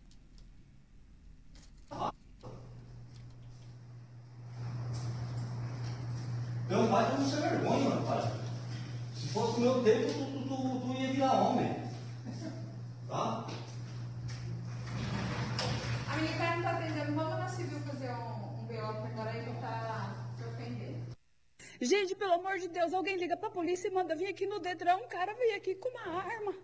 Meu 6.69 6.89
pai 6.89 7.19
não 7.19 7.29
se 7.29 7.37
vergonha, 7.37 7.91
rapaz. 7.91 8.33
Se 9.15 9.29
fosse 9.29 9.59
o 9.59 9.61
meu 9.61 9.83
tempo, 9.83 10.13
tu, 10.13 10.25
tu, 10.25 10.49
tu, 10.49 10.81
tu 10.81 11.01
ia 11.01 11.13
virar 11.13 11.33
homem. 11.33 11.77
Tá? 13.09 13.47
A 16.09 16.17
militar 16.17 16.51
não 16.53 16.59
está 16.59 16.71
atendendo. 16.71 17.15
Vamos 17.15 17.39
na 17.39 17.49
civil 17.49 17.79
fazer 17.81 18.11
um, 18.13 18.63
um 18.63 18.65
BO 18.65 19.15
para 19.15 19.31
aí 19.31 19.45
para 19.61 20.12
Gente, 21.83 22.15
pelo 22.15 22.35
amor 22.35 22.61
de 22.61 22.69
Deus, 22.69 22.95
alguém 22.95 23.17
liga 23.17 23.37
pra 23.37 23.51
polícia 23.51 23.89
e 23.89 23.91
manda 23.91 24.15
vir 24.15 24.29
aqui 24.29 24.47
no 24.47 24.61
Detran. 24.61 24.99
Um 24.99 25.09
cara 25.09 25.35
veio 25.35 25.57
aqui 25.57 25.75
com 25.75 25.89
uma 25.89 26.17
arma. 26.17 26.55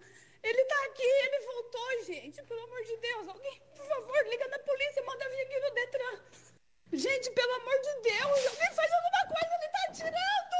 Ele 0.40 0.64
tá 0.64 0.76
aqui, 0.86 1.02
ele 1.02 1.44
voltou, 1.44 2.04
gente. 2.06 2.40
Pelo 2.44 2.60
amor 2.60 2.80
de 2.84 2.96
Deus, 2.98 3.26
alguém, 3.26 3.60
por 3.74 3.84
favor, 3.84 4.28
liga 4.30 4.46
na 4.46 4.58
polícia 4.60 5.00
e 5.00 5.04
manda 5.04 5.28
vir 5.28 5.40
aqui 5.40 5.58
no 5.58 5.74
Detran. 5.74 6.20
Gente, 6.92 7.30
pelo 7.32 7.52
amor 7.52 7.74
de 7.80 8.02
Deus, 8.02 8.46
alguém 8.46 8.72
faz 8.76 8.92
alguma 8.92 9.34
coisa, 9.34 9.54
ele 9.58 9.72
tá 9.72 9.80
atirando! 9.88 10.58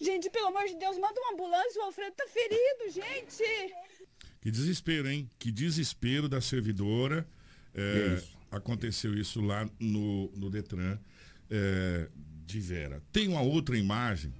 Gente, 0.00 0.30
pelo 0.30 0.46
amor 0.48 0.66
de 0.66 0.74
Deus, 0.74 0.98
manda 0.98 1.20
uma 1.20 1.32
ambulância, 1.32 1.82
o 1.82 1.84
Alfredo 1.84 2.16
tá 2.16 2.26
ferido, 2.26 2.90
gente! 2.90 3.44
Que 4.40 4.50
desespero, 4.50 5.08
hein? 5.08 5.30
Que 5.38 5.52
desespero 5.52 6.28
da 6.28 6.40
servidora. 6.40 7.24
É, 7.72 8.16
isso. 8.16 8.36
Aconteceu 8.50 9.14
isso 9.14 9.40
lá 9.40 9.70
no, 9.78 10.32
no 10.32 10.50
Detran. 10.50 10.98
É, 11.48 12.08
de 12.46 12.60
Vera. 12.60 13.02
Tem 13.12 13.28
uma 13.28 13.40
outra 13.40 13.76
imagem 13.76 14.32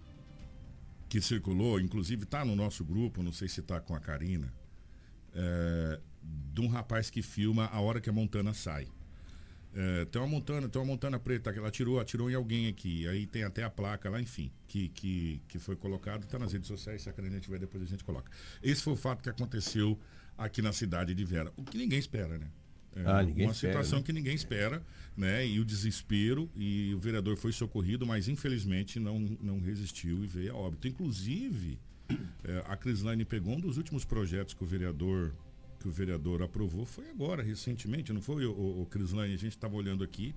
que 1.09 1.21
circulou, 1.21 1.79
inclusive 1.79 2.25
está 2.25 2.45
no 2.45 2.57
nosso 2.57 2.85
grupo, 2.85 3.23
não 3.23 3.33
sei 3.33 3.49
se 3.49 3.61
está 3.61 3.81
com 3.81 3.95
a 3.95 4.01
Karina, 4.01 4.53
é, 5.35 6.01
de 6.23 6.61
um 6.61 6.69
rapaz 6.69 7.11
que 7.11 7.23
filma 7.23 7.67
a 7.67 7.81
hora 7.81 8.01
que 8.01 8.09
a 8.09 8.13
montana 8.13 8.55
sai. 8.55 8.89
É, 9.75 10.05
tem 10.05 10.21
uma 10.21 10.29
montana, 10.29 10.69
tem 10.69 10.81
uma 10.81 10.87
montana 10.87 11.19
preta 11.19 11.53
que 11.53 11.59
ela 11.59 11.69
atirou, 11.69 11.99
atirou 11.99 12.31
em 12.31 12.35
alguém 12.35 12.69
aqui. 12.69 13.09
Aí 13.09 13.27
tem 13.27 13.43
até 13.43 13.63
a 13.63 13.71
placa 13.71 14.11
lá, 14.11 14.21
enfim, 14.21 14.51
que, 14.67 14.89
que, 14.89 15.43
que 15.49 15.59
foi 15.59 15.77
colocado, 15.77 16.25
está 16.25 16.39
nas 16.39 16.53
redes 16.53 16.69
sociais, 16.69 17.03
se 17.03 17.09
a 17.09 17.13
Karina 17.13 17.41
tiver 17.41 17.59
depois 17.59 17.83
a 17.83 17.87
gente 17.87 18.05
coloca. 18.05 18.31
Esse 18.63 18.83
foi 18.83 18.93
o 18.93 18.97
fato 18.97 19.23
que 19.23 19.31
aconteceu 19.31 19.99
aqui 20.37 20.61
na 20.61 20.73
cidade 20.73 21.15
de 21.15 21.25
Vera. 21.25 21.53
O 21.57 21.65
que 21.65 21.79
ninguém 21.79 21.99
espera, 21.99 22.39
né? 22.39 22.47
É, 22.95 23.03
ah, 23.07 23.45
uma 23.45 23.55
situação 23.55 23.99
né? 24.01 24.05
que 24.05 24.13
ninguém 24.13 24.35
espera, 24.35 24.83
né? 25.17 25.47
E 25.47 25.59
o 25.59 25.65
desespero, 25.65 26.51
e 26.55 26.93
o 26.95 26.99
vereador 26.99 27.37
foi 27.37 27.53
socorrido, 27.53 28.07
mas 28.07 28.29
infelizmente 28.29 29.01
não, 29.01 29.19
não 29.41 29.61
resistiu 29.61 30.25
e 30.25 30.27
veio 30.27 30.53
a 30.53 30.57
óbito. 30.57 30.87
Inclusive, 30.89 31.79
é, 32.45 32.63
a 32.67 32.77
Crislane 32.77 33.25
pegou 33.25 33.55
um 33.55 33.61
dos 33.61 33.79
últimos 33.79 34.05
projetos 34.05 34.55
que 34.55 34.63
o 34.63 34.67
vereador 34.67 35.33
que 35.81 35.89
o 35.89 35.91
vereador 35.91 36.43
aprovou 36.43 36.87
foi 36.87 37.11
agora, 37.11 37.43
recentemente, 37.43 38.13
não 38.13 38.23
foi, 38.23 38.47
o, 38.47 38.53
o, 38.53 38.83
o 38.83 38.87
Crislane? 38.87 39.35
A 39.35 39.37
gente 39.37 39.51
estava 39.51 39.75
olhando 39.75 40.05
aqui, 40.05 40.33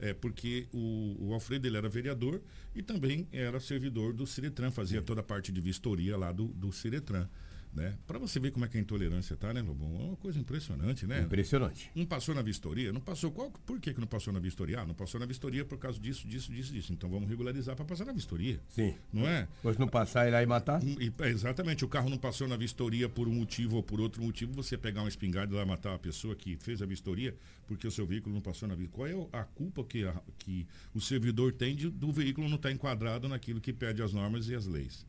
é, 0.00 0.14
porque 0.14 0.66
o, 0.72 1.16
o, 1.20 1.34
Alfredo 1.34 1.66
ele 1.66 1.76
era 1.76 1.86
vereador 1.86 2.40
e 2.74 2.82
também 2.82 3.28
era 3.30 3.60
servidor 3.60 4.14
do 4.14 4.26
Ciretran, 4.26 4.70
fazia 4.70 5.02
toda 5.02 5.20
a 5.20 5.24
parte 5.24 5.52
de 5.52 5.60
vistoria 5.60 6.16
lá 6.16 6.32
do, 6.32 6.46
do 6.46 6.72
Ciretran. 6.72 7.28
Né? 7.72 7.96
Para 8.06 8.18
você 8.18 8.40
ver 8.40 8.50
como 8.50 8.64
é 8.64 8.68
que 8.68 8.78
a 8.78 8.80
intolerância 8.80 9.36
tá, 9.36 9.52
né, 9.52 9.60
Lobão? 9.60 9.94
É 10.00 10.04
uma 10.04 10.16
coisa 10.16 10.38
impressionante, 10.38 11.06
né? 11.06 11.20
Impressionante. 11.20 11.90
Não 11.94 12.06
passou 12.06 12.34
na 12.34 12.42
vistoria? 12.42 12.92
Não 12.92 13.00
passou. 13.00 13.30
Qual, 13.30 13.50
por 13.50 13.78
que, 13.80 13.92
que 13.92 14.00
não 14.00 14.06
passou 14.06 14.32
na 14.32 14.40
vistoria? 14.40 14.80
Ah, 14.80 14.86
não 14.86 14.94
passou 14.94 15.20
na 15.20 15.26
vistoria 15.26 15.64
por 15.64 15.78
causa 15.78 15.98
disso, 15.98 16.26
disso, 16.26 16.50
disso, 16.50 16.72
disso. 16.72 16.92
Então 16.92 17.10
vamos 17.10 17.28
regularizar 17.28 17.76
para 17.76 17.84
passar 17.84 18.06
na 18.06 18.12
vistoria. 18.12 18.60
Sim. 18.68 18.94
Não 19.12 19.26
é? 19.26 19.46
Pois 19.62 19.76
não 19.76 19.88
passar, 19.88 20.26
ir 20.26 20.30
lá 20.30 20.42
e 20.42 20.46
matar? 20.46 20.82
E, 20.82 21.12
exatamente. 21.24 21.84
O 21.84 21.88
carro 21.88 22.08
não 22.08 22.18
passou 22.18 22.48
na 22.48 22.56
vistoria 22.56 23.08
por 23.08 23.28
um 23.28 23.34
motivo 23.34 23.76
ou 23.76 23.82
por 23.82 24.00
outro 24.00 24.22
motivo. 24.22 24.52
Você 24.54 24.78
pegar 24.78 25.02
uma 25.02 25.08
espingarda 25.08 25.54
e 25.54 25.56
lá 25.56 25.66
matar 25.66 25.94
a 25.94 25.98
pessoa 25.98 26.34
que 26.34 26.56
fez 26.56 26.80
a 26.80 26.86
vistoria 26.86 27.36
porque 27.66 27.86
o 27.86 27.90
seu 27.90 28.06
veículo 28.06 28.34
não 28.34 28.40
passou 28.40 28.68
na 28.68 28.74
vistoria. 28.74 28.86
Qual 29.14 29.32
é 29.34 29.38
a 29.38 29.44
culpa 29.44 29.84
que, 29.84 30.04
a, 30.04 30.14
que 30.38 30.66
o 30.94 31.00
servidor 31.00 31.52
tem 31.52 31.74
de, 31.74 31.90
do 31.90 32.12
veículo 32.12 32.48
não 32.48 32.56
estar 32.56 32.68
tá 32.68 32.74
enquadrado 32.74 33.28
naquilo 33.28 33.60
que 33.60 33.72
pede 33.72 34.02
as 34.02 34.12
normas 34.12 34.48
e 34.48 34.54
as 34.54 34.66
leis? 34.66 35.04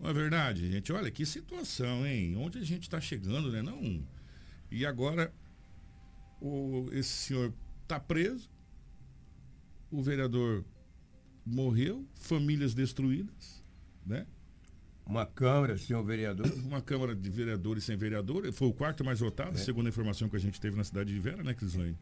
Não 0.00 0.08
é 0.08 0.12
verdade, 0.12 0.70
gente? 0.70 0.92
Olha 0.92 1.10
que 1.10 1.26
situação, 1.26 2.06
hein? 2.06 2.34
Onde 2.36 2.58
a 2.58 2.64
gente 2.64 2.84
está 2.84 3.00
chegando, 3.00 3.52
né? 3.52 3.60
Não. 3.60 4.02
E 4.70 4.86
agora 4.86 5.32
o, 6.40 6.88
esse 6.92 7.10
senhor 7.10 7.52
está 7.82 8.00
preso, 8.00 8.48
o 9.90 10.02
vereador 10.02 10.64
morreu, 11.44 12.06
famílias 12.14 12.72
destruídas, 12.72 13.62
né? 14.06 14.26
Uma 15.04 15.26
Câmara 15.26 15.76
sem 15.76 15.94
o 15.96 16.04
vereador. 16.04 16.46
Uma 16.64 16.80
Câmara 16.80 17.14
de 17.14 17.28
vereadores 17.28 17.84
sem 17.84 17.96
vereador. 17.96 18.50
Foi 18.52 18.68
o 18.68 18.72
quarto 18.72 19.04
mais 19.04 19.18
votado, 19.18 19.56
é. 19.56 19.58
segundo 19.58 19.86
a 19.86 19.88
informação 19.88 20.28
que 20.28 20.36
a 20.36 20.40
gente 20.40 20.60
teve 20.60 20.76
na 20.76 20.84
cidade 20.84 21.12
de 21.12 21.18
Vera, 21.18 21.42
né, 21.42 21.52
Crislane? 21.52 21.98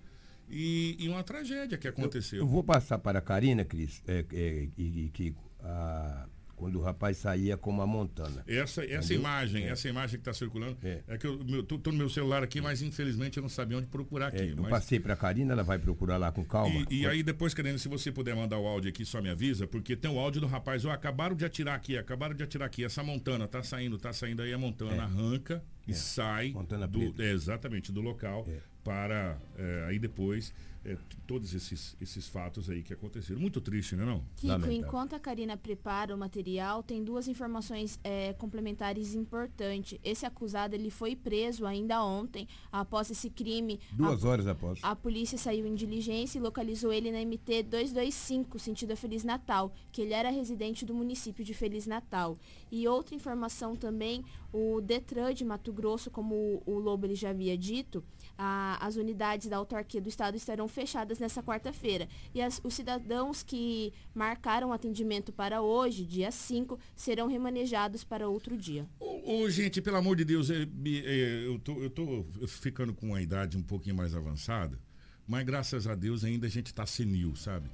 E, 0.48 0.96
e 0.98 1.08
uma 1.08 1.24
tragédia 1.24 1.78
que 1.78 1.88
aconteceu. 1.88 2.38
Eu, 2.38 2.44
eu, 2.44 2.48
vou 2.48 2.62
passar 2.62 2.98
para 2.98 3.18
a 3.18 3.22
Karina, 3.22 3.64
Cris, 3.64 4.02
é, 4.06 4.24
é, 4.30 4.68
e, 4.76 5.06
e 5.06 5.10
Kiko, 5.10 5.42
a, 5.60 6.28
quando 6.58 6.76
o 6.76 6.82
rapaz 6.82 7.16
saía 7.18 7.56
com 7.56 7.70
uma 7.70 7.86
montana. 7.86 8.42
Essa, 8.46 8.84
essa 8.84 9.14
imagem, 9.14 9.64
é. 9.64 9.70
essa 9.70 9.88
imagem 9.88 10.16
que 10.16 10.22
está 10.22 10.34
circulando, 10.34 10.76
é, 10.82 11.02
é 11.06 11.16
que 11.16 11.26
eu 11.26 11.40
estou 11.60 11.80
no 11.92 11.98
meu 11.98 12.10
celular 12.10 12.42
aqui, 12.42 12.60
mas 12.60 12.82
infelizmente 12.82 13.36
eu 13.36 13.42
não 13.42 13.48
sabia 13.48 13.78
onde 13.78 13.86
procurar 13.86 14.28
aqui. 14.28 14.38
É, 14.38 14.50
eu 14.50 14.56
mas... 14.56 14.70
passei 14.70 14.98
para 14.98 15.14
a 15.14 15.16
Karina, 15.16 15.52
ela 15.52 15.62
vai 15.62 15.78
procurar 15.78 16.16
lá 16.16 16.32
com 16.32 16.44
calma. 16.44 16.84
E, 16.90 17.02
e 17.02 17.06
aí 17.06 17.22
depois, 17.22 17.54
querendo, 17.54 17.78
se 17.78 17.88
você 17.88 18.10
puder 18.10 18.34
mandar 18.34 18.58
o 18.58 18.66
áudio 18.66 18.90
aqui, 18.90 19.04
só 19.04 19.22
me 19.22 19.30
avisa, 19.30 19.66
porque 19.66 19.94
tem 19.94 20.10
o 20.10 20.18
áudio 20.18 20.40
do 20.40 20.46
rapaz, 20.48 20.84
ó, 20.84 20.90
acabaram 20.90 21.36
de 21.36 21.44
atirar 21.44 21.76
aqui, 21.76 21.96
acabaram 21.96 22.34
de 22.34 22.42
atirar 22.42 22.66
aqui, 22.66 22.84
essa 22.84 23.04
montana 23.04 23.46
tá 23.46 23.62
saindo, 23.62 23.96
tá 23.96 24.12
saindo 24.12 24.42
aí 24.42 24.52
a 24.52 24.58
montana, 24.58 24.96
é. 24.96 24.98
arranca 25.00 25.62
e 25.86 25.92
é. 25.92 25.94
sai 25.94 26.50
montana 26.50 26.88
do, 26.88 27.22
exatamente 27.22 27.92
do 27.92 28.00
local 28.00 28.46
para 28.82 29.38
aí 29.86 29.98
depois 29.98 30.52
é, 30.84 30.96
todos 31.26 31.54
esses, 31.54 31.96
esses 32.00 32.28
fatos 32.28 32.70
aí 32.70 32.82
que 32.82 32.92
aconteceram. 32.92 33.40
Muito 33.40 33.60
triste, 33.60 33.96
né 33.96 34.04
não? 34.04 34.22
Kiko, 34.36 34.48
Lamentável. 34.48 34.76
enquanto 34.78 35.14
a 35.14 35.20
Karina 35.20 35.56
prepara 35.56 36.14
o 36.14 36.18
material, 36.18 36.82
tem 36.82 37.02
duas 37.02 37.28
informações 37.28 37.98
é, 38.02 38.32
complementares 38.34 39.14
importantes. 39.14 39.98
Esse 40.02 40.24
acusado 40.24 40.74
ele 40.74 40.90
foi 40.90 41.16
preso 41.16 41.66
ainda 41.66 42.02
ontem, 42.02 42.48
após 42.70 43.10
esse 43.10 43.28
crime. 43.28 43.80
Duas 43.92 44.24
a, 44.24 44.28
horas 44.28 44.46
após. 44.46 44.78
A 44.82 44.94
polícia 44.94 45.36
saiu 45.36 45.66
em 45.66 45.74
diligência 45.74 46.38
e 46.38 46.42
localizou 46.42 46.92
ele 46.92 47.10
na 47.10 47.18
MT 47.18 47.64
225, 47.64 48.58
sentido 48.58 48.92
a 48.92 48.96
Feliz 48.96 49.24
Natal, 49.24 49.72
que 49.92 50.02
ele 50.02 50.14
era 50.14 50.30
residente 50.30 50.84
do 50.84 50.94
município 50.94 51.44
de 51.44 51.54
Feliz 51.54 51.86
Natal. 51.86 52.38
E 52.70 52.86
outra 52.86 53.14
informação 53.14 53.74
também, 53.74 54.24
o 54.52 54.80
Detran 54.80 55.34
de 55.34 55.44
Mato 55.44 55.72
Grosso, 55.72 56.10
como 56.10 56.34
o, 56.34 56.62
o 56.66 56.78
Lobo 56.78 57.06
ele 57.06 57.14
já 57.14 57.30
havia 57.30 57.56
dito, 57.56 58.04
a, 58.36 58.78
as 58.86 58.96
unidades 58.96 59.48
da 59.48 59.56
autarquia 59.56 60.00
do 60.00 60.08
estado 60.08 60.36
estarão 60.36 60.67
fechadas 60.68 61.18
nessa 61.18 61.42
quarta-feira. 61.42 62.08
E 62.34 62.40
as, 62.40 62.60
os 62.62 62.74
cidadãos 62.74 63.42
que 63.42 63.92
marcaram 64.14 64.72
atendimento 64.72 65.32
para 65.32 65.60
hoje, 65.62 66.04
dia 66.04 66.30
5, 66.30 66.78
serão 66.94 67.26
remanejados 67.26 68.04
para 68.04 68.28
outro 68.28 68.56
dia. 68.56 68.86
Ô, 69.00 69.42
ô 69.42 69.50
gente, 69.50 69.80
pelo 69.80 69.96
amor 69.96 70.16
de 70.16 70.24
Deus, 70.24 70.50
é, 70.50 70.62
é, 70.62 71.46
eu, 71.46 71.58
tô, 71.58 71.82
eu 71.82 71.90
tô 71.90 72.24
ficando 72.46 72.94
com 72.94 73.06
uma 73.08 73.22
idade 73.22 73.56
um 73.56 73.62
pouquinho 73.62 73.96
mais 73.96 74.14
avançada, 74.14 74.78
mas 75.26 75.44
graças 75.44 75.86
a 75.86 75.94
Deus 75.94 76.24
ainda 76.24 76.46
a 76.46 76.50
gente 76.50 76.66
está 76.66 76.86
senil, 76.86 77.34
sabe? 77.36 77.68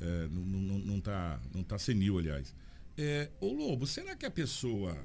É, 0.00 0.28
não, 0.28 0.42
não, 0.42 0.78
não, 0.78 1.00
tá, 1.00 1.40
não 1.54 1.62
tá 1.62 1.78
senil, 1.78 2.18
aliás. 2.18 2.54
É, 2.96 3.30
ô 3.40 3.52
Lobo, 3.52 3.86
será 3.86 4.16
que 4.16 4.26
a 4.26 4.30
pessoa 4.30 4.96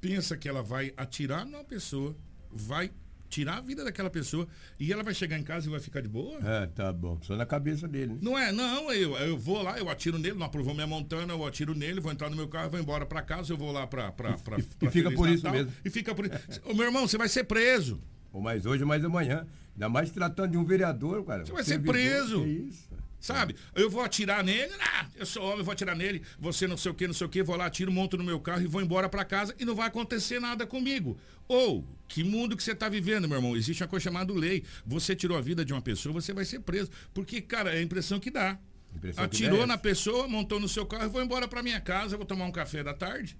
pensa 0.00 0.36
que 0.36 0.48
ela 0.48 0.62
vai 0.62 0.92
atirar 0.96 1.44
numa 1.44 1.64
pessoa, 1.64 2.16
vai 2.50 2.92
tirar 3.28 3.58
a 3.58 3.60
vida 3.60 3.84
daquela 3.84 4.08
pessoa 4.10 4.46
e 4.78 4.92
ela 4.92 5.02
vai 5.02 5.12
chegar 5.14 5.38
em 5.38 5.42
casa 5.42 5.66
e 5.66 5.70
vai 5.70 5.80
ficar 5.80 6.00
de 6.00 6.08
boa? 6.08 6.38
É, 6.42 6.66
tá 6.66 6.92
bom. 6.92 7.18
Só 7.22 7.36
na 7.36 7.46
cabeça 7.46 7.86
dele. 7.88 8.12
né? 8.14 8.18
Não 8.22 8.38
é, 8.38 8.52
não, 8.52 8.92
eu, 8.92 9.14
eu 9.16 9.36
vou 9.38 9.62
lá, 9.62 9.78
eu 9.78 9.88
atiro 9.88 10.18
nele, 10.18 10.36
não 10.38 10.46
aprovou 10.46 10.74
minha 10.74 10.86
montana, 10.86 11.32
eu 11.32 11.44
atiro 11.46 11.74
nele, 11.74 12.00
vou 12.00 12.12
entrar 12.12 12.30
no 12.30 12.36
meu 12.36 12.48
carro, 12.48 12.70
vou 12.70 12.80
embora 12.80 13.04
pra 13.06 13.22
casa, 13.22 13.52
eu 13.52 13.56
vou 13.56 13.72
lá 13.72 13.86
pra. 13.86 14.10
pra, 14.12 14.32
pra, 14.38 14.58
E- 14.58 14.62
pra 14.62 14.88
e 14.88 14.90
fica 14.90 15.10
Feliz 15.10 15.14
por 15.16 15.28
isso 15.28 15.50
mesmo. 15.50 15.72
E 15.84 15.90
fica 15.90 16.14
por 16.14 16.26
isso. 16.26 16.34
Ô, 16.64 16.74
meu 16.74 16.84
irmão, 16.86 17.06
você 17.06 17.18
vai 17.18 17.28
ser 17.28 17.44
preso. 17.44 18.00
Ou 18.32 18.40
mais 18.40 18.66
hoje 18.66 18.82
ou 18.82 18.88
mais 18.88 19.04
amanhã. 19.04 19.46
Ainda 19.74 19.88
mais 19.88 20.10
tratando 20.10 20.52
de 20.52 20.56
um 20.58 20.64
vereador, 20.64 21.24
cara. 21.24 21.44
Você 21.44 21.52
vai 21.52 21.62
ser 21.62 21.70
Servidor, 21.72 21.94
preso. 21.94 22.42
que 22.42 22.48
isso? 22.48 22.88
Sabe? 23.20 23.56
Eu 23.74 23.90
vou 23.90 24.02
atirar 24.02 24.44
nele, 24.44 24.72
ah, 24.80 25.06
eu 25.16 25.26
sou 25.26 25.42
homem, 25.42 25.64
vou 25.64 25.72
atirar 25.72 25.96
nele, 25.96 26.22
você 26.38 26.66
não 26.66 26.76
sei 26.76 26.90
o 26.90 26.94
que, 26.94 27.06
não 27.06 27.14
sei 27.14 27.26
o 27.26 27.30
que, 27.30 27.42
vou 27.42 27.56
lá, 27.56 27.66
atiro, 27.66 27.90
monto 27.90 28.16
no 28.16 28.22
meu 28.22 28.38
carro 28.38 28.62
e 28.62 28.66
vou 28.66 28.80
embora 28.80 29.08
pra 29.08 29.24
casa 29.24 29.54
e 29.58 29.64
não 29.64 29.74
vai 29.74 29.88
acontecer 29.88 30.38
nada 30.38 30.66
comigo. 30.66 31.18
Ou, 31.48 31.84
que 32.08 32.24
mundo 32.24 32.56
que 32.56 32.62
você 32.62 32.74
tá 32.74 32.88
vivendo, 32.88 33.28
meu 33.28 33.38
irmão? 33.38 33.56
Existe 33.56 33.82
uma 33.82 33.88
coisa 33.88 34.04
chamada 34.04 34.32
lei. 34.32 34.64
Você 34.84 35.14
tirou 35.14 35.36
a 35.36 35.40
vida 35.40 35.64
de 35.64 35.72
uma 35.72 35.80
pessoa, 35.80 36.12
você 36.12 36.32
vai 36.32 36.44
ser 36.44 36.60
preso. 36.60 36.90
Porque, 37.14 37.40
cara, 37.40 37.72
é 37.74 37.78
a 37.78 37.82
impressão 37.82 38.18
que 38.18 38.30
dá. 38.30 38.58
Impressão 38.94 39.28
que 39.28 39.36
Atirou 39.36 39.58
dá 39.58 39.64
é 39.64 39.66
na 39.66 39.78
pessoa, 39.78 40.26
montou 40.26 40.58
no 40.58 40.68
seu 40.68 40.84
carro 40.86 41.04
e 41.04 41.08
vou 41.08 41.22
embora 41.22 41.46
pra 41.46 41.62
minha 41.62 41.80
casa, 41.80 42.16
vou 42.16 42.26
tomar 42.26 42.46
um 42.46 42.52
café 42.52 42.82
da 42.82 42.94
tarde. 42.94 43.36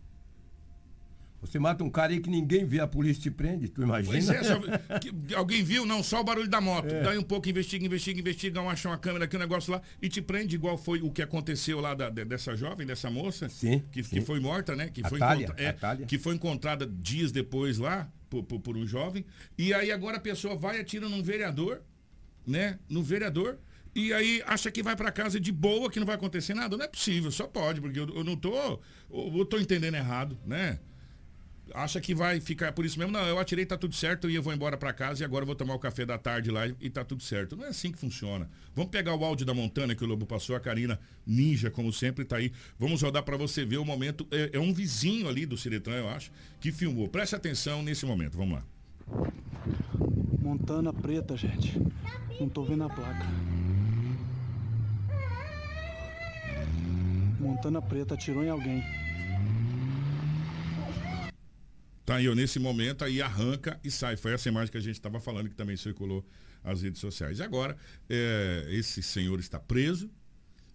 Você 1.40 1.59
mata 1.59 1.85
um 1.85 1.90
cara 1.90 2.12
aí 2.12 2.18
que 2.20 2.31
ninguém 2.31 2.64
vê, 2.64 2.81
a 2.81 2.87
polícia 2.87 3.22
te 3.22 3.31
prende, 3.31 3.68
tu 3.68 3.83
imagina? 3.83 4.12
Pois 4.12 4.29
é, 4.29 4.42
só- 4.42 4.61
alguém 5.37 5.62
viu? 5.62 5.85
Não, 5.87 6.03
só 6.03 6.20
o 6.20 6.25
barulho 6.25 6.49
da 6.49 6.61
moto. 6.61 6.88
Daí 7.05 7.16
um 7.18 7.22
pouco, 7.22 7.49
investiga, 7.49 7.85
investiga, 7.87 8.18
investiga, 8.20 8.61
um 8.61 8.68
acha 8.70 8.88
uma 8.88 8.99
câmera 8.99 9.27
aqui, 9.27 9.37
um 9.37 9.40
negócio 9.40 9.72
lá, 9.72 9.81
e 10.01 10.09
te 10.09 10.20
prende, 10.20 10.57
igual 10.57 10.77
foi 10.79 11.01
o 11.03 11.11
que 11.11 11.22
aconteceu 11.22 11.81
lá 11.81 11.94
da- 11.94 12.11
de- 12.11 12.25
dessa 12.25 12.57
jovem, 12.57 12.87
dessa 12.87 13.11
moça, 13.11 13.49
Sim, 13.49 13.83
que, 13.92 14.03
sim. 14.03 14.16
que 14.16 14.20
foi 14.22 14.40
morta, 14.40 14.75
né? 14.75 14.88
Que 14.88 15.03
foi, 15.09 15.18
é, 15.57 16.07
que 16.07 16.18
foi 16.18 16.35
encontrada 16.35 16.87
dias 16.87 17.31
depois 17.31 17.79
lá, 17.79 18.11
por, 18.29 18.42
por- 18.42 18.59
por 18.61 18.77
um 18.77 18.87
jovem. 18.87 19.25
E 19.57 19.72
aí 19.72 19.92
agora 19.92 20.16
a 20.16 20.20
pessoa 20.20 20.57
vai 20.57 20.79
e 20.79 20.81
atira 20.81 21.09
num 21.09 21.22
vereador, 21.22 21.83
né? 22.46 22.79
No 22.88 23.03
vereador. 23.03 23.59
E 23.94 24.12
aí 24.12 24.42
acha 24.46 24.70
que 24.70 24.83
vai 24.83 24.94
pra 24.96 25.11
casa 25.12 25.38
de 25.40 25.51
boa, 25.53 25.90
que 25.90 25.99
não 25.99 26.07
vai 26.07 26.16
acontecer 26.16 26.55
nada. 26.55 26.77
Não 26.77 26.85
é 26.85 26.88
possível, 26.88 27.31
só 27.31 27.46
pode, 27.46 27.81
porque 27.81 27.99
eu, 28.01 28.09
eu 28.14 28.25
não 28.25 28.37
tô. 28.37 28.53
Eu, 28.55 28.81
eu 29.37 29.44
tô 29.44 29.59
entendendo 29.59 29.94
errado, 29.94 30.37
né? 30.44 30.79
Acha 31.74 32.00
que 32.00 32.14
vai 32.14 32.40
ficar 32.40 32.72
por 32.72 32.85
isso 32.85 32.98
mesmo. 32.98 33.12
Não, 33.12 33.26
eu 33.26 33.38
atirei, 33.38 33.66
tá 33.66 33.76
tudo 33.76 33.94
certo, 33.94 34.29
e 34.31 34.35
eu 34.35 34.42
vou 34.42 34.52
embora 34.52 34.76
para 34.76 34.92
casa 34.92 35.22
e 35.22 35.24
agora 35.24 35.42
eu 35.42 35.46
vou 35.46 35.55
tomar 35.55 35.74
o 35.74 35.79
café 35.79 36.05
da 36.05 36.18
tarde 36.18 36.50
lá 36.50 36.66
e 36.81 36.90
tá 36.90 37.05
tudo 37.05 37.22
certo. 37.22 37.57
Não 37.57 37.64
é 37.64 37.68
assim 37.68 37.90
que 37.90 37.98
funciona. 37.98 38.48
Vamos 38.74 38.90
pegar 38.90 39.14
o 39.14 39.24
áudio 39.24 39.46
da 39.46 39.55
Montana 39.55 39.94
que 39.94 40.05
o 40.05 40.07
Lobo 40.07 40.26
passou, 40.26 40.55
a 40.57 40.61
Karina 40.61 40.98
Ninja, 41.26 41.70
como 41.70 41.92
sempre, 41.92 42.24
tá 42.24 42.37
aí. 42.37 42.52
Vamos 42.79 43.02
rodar 43.02 43.22
para 43.22 43.37
você 43.37 43.64
ver 43.64 43.79
o 43.79 43.85
momento. 43.85 44.26
É, 44.31 44.50
é 44.55 44.61
um 44.61 44.72
vizinho 44.72 45.29
ali 45.29 45.46
do 45.46 45.57
Ciretran, 45.57 45.96
eu 45.96 46.09
acho, 46.09 46.31
que 46.61 46.70
filmou. 46.72 47.09
Preste 47.09 47.35
atenção 47.35 47.83
nesse 47.83 48.07
momento, 48.07 48.37
vamos 48.37 48.55
lá. 48.55 48.64
Montana 50.40 50.92
preta, 50.92 51.37
gente. 51.37 51.81
Não 52.38 52.48
tô 52.48 52.64
vendo 52.64 52.85
a 52.85 52.88
placa. 52.88 53.26
Montana 57.40 57.81
preta 57.81 58.14
atirou 58.14 58.44
em 58.44 58.48
alguém. 58.48 58.83
Tá 62.06 62.14
aí, 62.16 62.34
nesse 62.36 62.58
momento, 62.60 63.04
aí 63.04 63.20
arranca 63.20 63.78
e 63.82 63.90
sai. 63.90 64.16
Foi 64.16 64.32
essa 64.32 64.48
imagem 64.48 64.70
que 64.70 64.78
a 64.78 64.80
gente 64.80 64.94
estava 64.94 65.18
falando, 65.20 65.48
que 65.48 65.56
também 65.56 65.76
circulou 65.76 66.24
as 66.62 66.80
redes 66.80 67.00
sociais. 67.00 67.40
E 67.40 67.42
agora, 67.42 67.76
é, 68.08 68.66
esse 68.70 69.02
senhor 69.02 69.40
está 69.40 69.58
preso, 69.58 70.08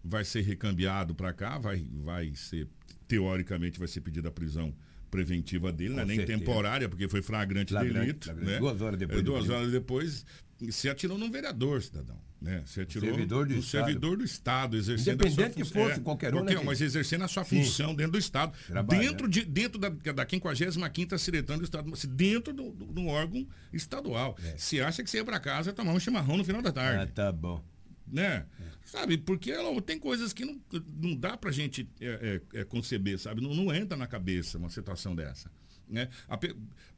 vai 0.03 0.25
ser 0.25 0.41
recambiado 0.41 1.15
para 1.15 1.31
cá, 1.31 1.57
vai, 1.57 1.85
vai 2.03 2.35
ser, 2.35 2.67
teoricamente, 3.07 3.79
vai 3.79 3.87
ser 3.87 4.01
pedida 4.01 4.27
a 4.27 4.31
prisão 4.31 4.73
preventiva 5.09 5.71
dele, 5.71 5.93
não 5.93 6.01
é 6.01 6.05
nem 6.05 6.17
certeza. 6.17 6.39
temporária, 6.39 6.87
porque 6.87 7.07
foi 7.07 7.21
flagrante, 7.21 7.69
Flagrante, 7.73 7.99
delito. 7.99 8.25
flagrante. 8.25 8.51
Né? 8.51 8.59
Duas 8.59 8.81
horas 8.81 8.99
depois 8.99 9.19
É, 9.19 9.23
duas 9.23 9.49
horas 9.49 9.71
depois, 9.71 10.25
se 10.69 10.89
atirou 10.89 11.17
num 11.17 11.31
vereador, 11.31 11.81
cidadão. 11.81 12.19
Né? 12.41 12.63
Se 12.65 12.81
atirou 12.81 13.09
servidor 13.09 13.47
do 13.47 13.53
no 13.53 13.59
Estado. 13.59 13.85
servidor 13.85 14.17
do 14.17 14.23
Estado, 14.25 14.75
exercendo 14.77 15.21
a 15.21 15.29
sua 15.29 15.31
Independente 15.31 15.55
que 15.55 15.63
função. 15.63 15.89
fosse, 15.89 16.01
qualquer 16.01 16.33
um, 16.33 16.37
né, 16.37 16.41
qualquer 16.41 16.55
gente? 16.57 16.65
mas 16.65 16.81
exercendo 16.81 17.23
a 17.23 17.27
sua 17.27 17.43
Sim. 17.43 17.63
função 17.63 17.95
dentro 17.95 18.13
do 18.13 18.17
Estado. 18.17 18.51
Dentro 18.89 19.27
né? 19.27 19.31
de, 19.31 19.45
dentro 19.45 19.79
da, 19.79 19.89
da 19.89 20.25
55ª 20.25 21.17
Ciretã 21.17 21.57
do 21.57 21.63
Estado, 21.63 21.91
dentro 22.09 22.51
do, 22.53 22.71
do, 22.71 22.85
do 22.85 23.05
órgão 23.05 23.47
estadual. 23.71 24.35
Se 24.57 24.81
acha 24.81 25.03
que 25.03 25.09
você 25.09 25.17
ia 25.17 25.25
para 25.25 25.39
casa 25.39 25.71
tomar 25.71 25.93
um 25.93 25.99
chimarrão 25.99 26.37
no 26.37 26.43
final 26.43 26.61
da 26.61 26.69
Ah, 26.69 26.73
tarde, 26.73 27.11
tá 27.13 27.31
bom. 27.31 27.63
né? 28.07 28.45
Sabe, 28.83 29.17
porque 29.17 29.53
ó, 29.53 29.79
tem 29.79 29.97
coisas 29.99 30.33
que 30.33 30.43
não, 30.43 30.59
não 30.99 31.15
dá 31.15 31.37
pra 31.37 31.51
gente 31.51 31.87
é, 32.01 32.41
é, 32.53 32.61
é, 32.61 32.63
conceber, 32.65 33.17
sabe? 33.19 33.39
Não, 33.41 33.53
não 33.53 33.73
entra 33.73 33.95
na 33.95 34.07
cabeça 34.07 34.57
uma 34.57 34.69
situação 34.69 35.15
dessa. 35.15 35.49
Né? 35.87 36.09
A 36.27 36.37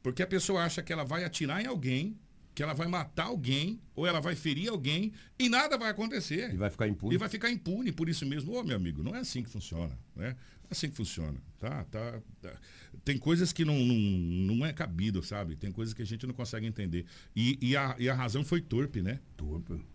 porque 0.02 0.22
a 0.22 0.26
pessoa 0.26 0.64
acha 0.64 0.82
que 0.82 0.92
ela 0.92 1.04
vai 1.04 1.24
atirar 1.24 1.60
em 1.62 1.66
alguém, 1.66 2.16
que 2.54 2.62
ela 2.62 2.72
vai 2.72 2.86
matar 2.86 3.24
alguém, 3.24 3.80
ou 3.94 4.06
ela 4.06 4.20
vai 4.20 4.36
ferir 4.36 4.68
alguém, 4.68 5.12
e 5.38 5.48
nada 5.48 5.76
vai 5.76 5.90
acontecer. 5.90 6.54
E 6.54 6.56
vai 6.56 6.70
ficar 6.70 6.86
impune. 6.86 7.14
E 7.14 7.18
vai 7.18 7.28
ficar 7.28 7.50
impune 7.50 7.90
por 7.90 8.08
isso 8.08 8.24
mesmo. 8.24 8.54
Ô, 8.54 8.62
meu 8.62 8.76
amigo, 8.76 9.02
não 9.02 9.14
é 9.14 9.18
assim 9.18 9.42
que 9.42 9.50
funciona, 9.50 9.98
né? 10.14 10.28
Não 10.62 10.68
é 10.68 10.72
assim 10.72 10.88
que 10.88 10.96
funciona, 10.96 11.36
tá? 11.58 11.84
tá, 11.84 12.20
tá. 12.40 12.52
Tem 13.04 13.18
coisas 13.18 13.52
que 13.52 13.64
não, 13.64 13.76
não, 13.78 13.96
não 14.56 14.66
é 14.66 14.72
cabido, 14.72 15.22
sabe? 15.22 15.56
Tem 15.56 15.72
coisas 15.72 15.92
que 15.92 16.02
a 16.02 16.06
gente 16.06 16.26
não 16.26 16.32
consegue 16.32 16.66
entender. 16.66 17.04
E, 17.34 17.58
e, 17.60 17.76
a, 17.76 17.96
e 17.98 18.08
a 18.08 18.14
razão 18.14 18.44
foi 18.44 18.60
torpe, 18.60 19.02
né? 19.02 19.18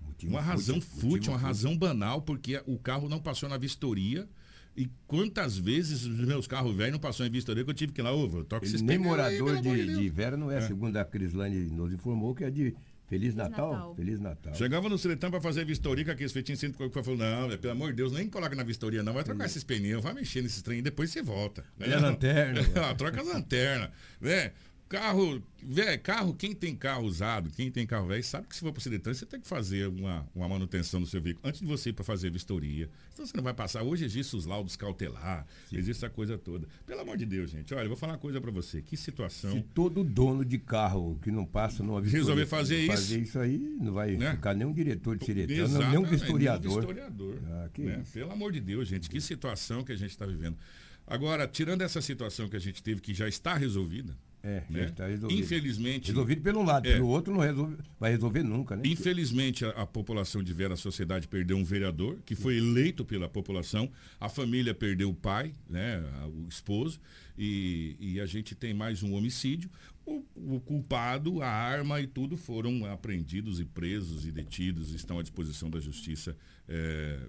Motivo 0.02 0.34
Uma 0.34 0.42
razão 0.42 0.82
fútil, 0.82 1.32
uma 1.32 1.40
razão 1.40 1.78
banal, 1.78 2.22
porque 2.22 2.62
o 2.68 2.78
carro 2.78 3.08
não 3.08 3.20
passou 3.20 3.48
na 3.48 3.58
vistoria. 3.58 4.28
E 4.76 4.90
quantas 5.08 5.58
vezes 5.58 6.06
os 6.06 6.26
meus 6.26 6.48
carros 6.48 6.76
velhos 6.76 6.94
não 6.94 7.00
passaram 7.00 7.28
em 7.28 7.32
vistoria 7.32 7.64
que 7.64 7.70
eu 7.70 7.74
tive 7.74 7.92
que 7.92 8.00
ir 8.00 8.04
lá, 8.04 8.14
ô, 8.14 8.28
toca 8.46 8.66
Ele 8.66 8.68
esses 8.68 8.82
nem 8.82 8.98
aí, 8.98 9.04
morador 9.04 9.58
amor 9.58 9.62
de, 9.62 9.96
de 9.96 10.10
Vera 10.10 10.38
não 10.38 10.50
é, 10.50 10.62
segundo 10.62 10.96
a 10.96 11.04
Crislane 11.04 11.68
nos 11.70 11.92
informou, 11.92 12.34
que 12.34 12.44
é 12.44 12.50
de 12.50 12.76
Feliz 13.10 13.34
Natal. 13.34 13.74
Natal. 13.74 13.96
Feliz 13.96 14.20
Natal. 14.20 14.54
Chegava 14.54 14.88
no 14.88 14.96
Seletão 14.96 15.32
pra 15.32 15.42
fazer 15.42 15.66
vistoria 15.66 16.06
com 16.06 16.12
aqueles 16.12 16.32
fetinhos 16.32 16.60
sempre 16.60 16.88
que 16.88 17.04
falou, 17.04 17.18
não, 17.18 17.48
velho, 17.48 17.60
pelo 17.60 17.74
amor 17.74 17.90
de 17.90 17.96
Deus, 17.96 18.14
nem 18.14 18.30
coloca 18.30 18.56
na 18.56 18.62
vistoria, 18.62 19.02
não. 19.02 19.14
Vai 19.14 19.24
trocar 19.24 19.46
esses 19.46 19.64
pneus, 19.64 20.04
vai 20.04 20.14
mexer 20.14 20.44
nesses 20.44 20.62
trem 20.62 20.78
e 20.78 20.82
depois 20.84 21.10
você 21.10 21.24
volta. 21.24 21.66
E 21.80 21.92
a 21.92 22.00
lanterna, 22.00 22.62
Ah, 22.88 22.94
Troca 22.94 23.20
as 23.20 23.28
lanternas. 23.28 23.90
Né? 24.22 24.52
Carro, 24.90 25.40
velho, 25.64 26.02
carro, 26.02 26.34
quem 26.34 26.56
tem 26.56 26.76
carro 26.76 27.06
usado, 27.06 27.52
quem 27.52 27.70
tem 27.70 27.86
carro 27.86 28.08
velho, 28.08 28.24
sabe 28.24 28.48
que 28.48 28.56
se 28.56 28.62
for 28.62 28.74
pro 28.74 28.82
Seletão, 28.82 29.14
você 29.14 29.24
tem 29.24 29.40
que 29.40 29.48
fazer 29.48 29.88
uma, 29.88 30.28
uma 30.34 30.50
manutenção 30.50 31.00
no 31.00 31.06
seu 31.06 31.22
veículo 31.22 31.48
antes 31.48 31.62
de 31.62 31.68
você 31.68 31.92
ir 31.92 31.94
para 31.94 32.04
fazer 32.04 32.32
vistoria. 32.32 32.90
Então 33.14 33.24
você 33.24 33.38
não 33.38 33.44
vai 33.44 33.54
passar. 33.54 33.84
Hoje 33.84 34.04
existe 34.04 34.36
os 34.36 34.48
laudos 34.48 34.76
cautelar, 34.76 35.46
existe 35.72 36.04
a 36.08 36.10
coisa 36.10 36.40
toda. 36.40 36.68
Pelo 36.88 37.02
amor 37.02 37.18
de 37.18 37.26
Deus, 37.28 37.52
gente. 37.52 37.72
Olha, 37.72 37.84
eu 37.84 37.90
vou 37.90 37.98
falar 37.98 38.14
uma 38.14 38.20
coisa 38.20 38.42
para 38.42 38.50
você. 38.50 38.82
Que 38.82 38.98
situação. 38.98 39.52
Se 39.52 39.62
todo 39.76 40.04
dono 40.04 40.44
de 40.44 40.58
carro 40.58 41.20
que 41.22 41.30
não 41.30 41.46
passa 41.46 41.84
numa 41.84 42.02
vistoria 42.02 42.22
Resolver 42.24 42.46
fazer 42.48 42.78
isso. 42.80 42.88
fazer 42.92 43.20
isso 43.20 43.38
aí, 43.40 43.60
não 43.80 43.94
vai 43.94 44.18
Né? 44.18 44.32
ficar 44.32 44.56
nenhum 44.56 44.74
diretor 44.74 45.16
de 45.20 45.24
diretor, 45.28 45.52
nem 45.54 45.62
um 45.62 45.66
Exatamente, 45.66 46.10
vistoriador. 46.10 46.68
nenhum 46.68 46.80
vistoriador, 46.88 47.36
Ah, 47.46 47.70
que 47.72 47.84
né? 47.84 48.04
Pelo 48.12 48.32
amor 48.32 48.52
de 48.52 48.60
Deus, 48.60 48.88
gente, 48.88 49.08
que 49.08 49.22
situação 49.22 49.84
que 49.84 49.92
a 49.92 49.96
gente 49.96 50.10
está 50.10 50.26
vivendo. 50.26 50.58
Agora, 51.06 51.48
tirando 51.48 51.84
essa 51.84 52.02
situação 52.02 52.50
que 52.50 52.56
a 52.56 52.60
gente 52.60 52.82
teve, 52.82 53.02
que 53.02 53.14
já 53.14 53.28
está 53.28 53.56
resolvida, 53.56 54.18
É, 54.42 54.64
né? 54.70 54.86
está 54.86 55.06
resolvido. 55.08 55.40
infelizmente, 55.40 56.08
Resolvido 56.08 56.42
pelo 56.42 56.64
lado, 56.64 56.88
É. 56.88 56.94
pelo 56.94 57.08
outro 57.08 57.34
não 57.34 57.42
resolve, 57.42 57.76
vai 58.00 58.12
resolver 58.12 58.42
nunca, 58.44 58.76
né? 58.76 58.84
Infelizmente, 58.86 59.66
a, 59.66 59.70
a 59.72 59.86
população 59.86 60.42
de 60.42 60.54
Vera, 60.54 60.76
a 60.76 60.78
sociedade 60.78 61.28
perdeu 61.28 61.58
um 61.58 61.64
vereador 61.64 62.18
que 62.26 62.36
foi 62.36 62.58
eleito 62.58 63.04
pela 63.04 63.28
população, 63.28 63.92
a 64.20 64.30
família 64.30 64.74
perdeu 64.74 65.10
o 65.10 65.14
pai, 65.14 65.54
né, 65.70 66.02
o 66.28 66.48
esposo, 66.48 67.00
e, 67.38 67.96
e 68.00 68.20
a 68.20 68.26
gente 68.26 68.56
tem 68.56 68.74
mais 68.74 69.04
um 69.04 69.14
homicídio. 69.14 69.70
O, 70.06 70.24
o 70.36 70.60
culpado, 70.62 71.42
a 71.42 71.48
arma 71.50 72.02
e 72.02 72.08
tudo 72.08 72.36
foram 72.38 72.86
apreendidos 72.86 73.60
e 73.60 73.66
presos 73.66 74.26
e 74.26 74.32
detidos, 74.32 74.94
estão 74.94 75.20
à 75.20 75.22
disposição 75.22 75.70
da 75.70 75.80
justiça 75.80 76.36
eh, 76.68 77.20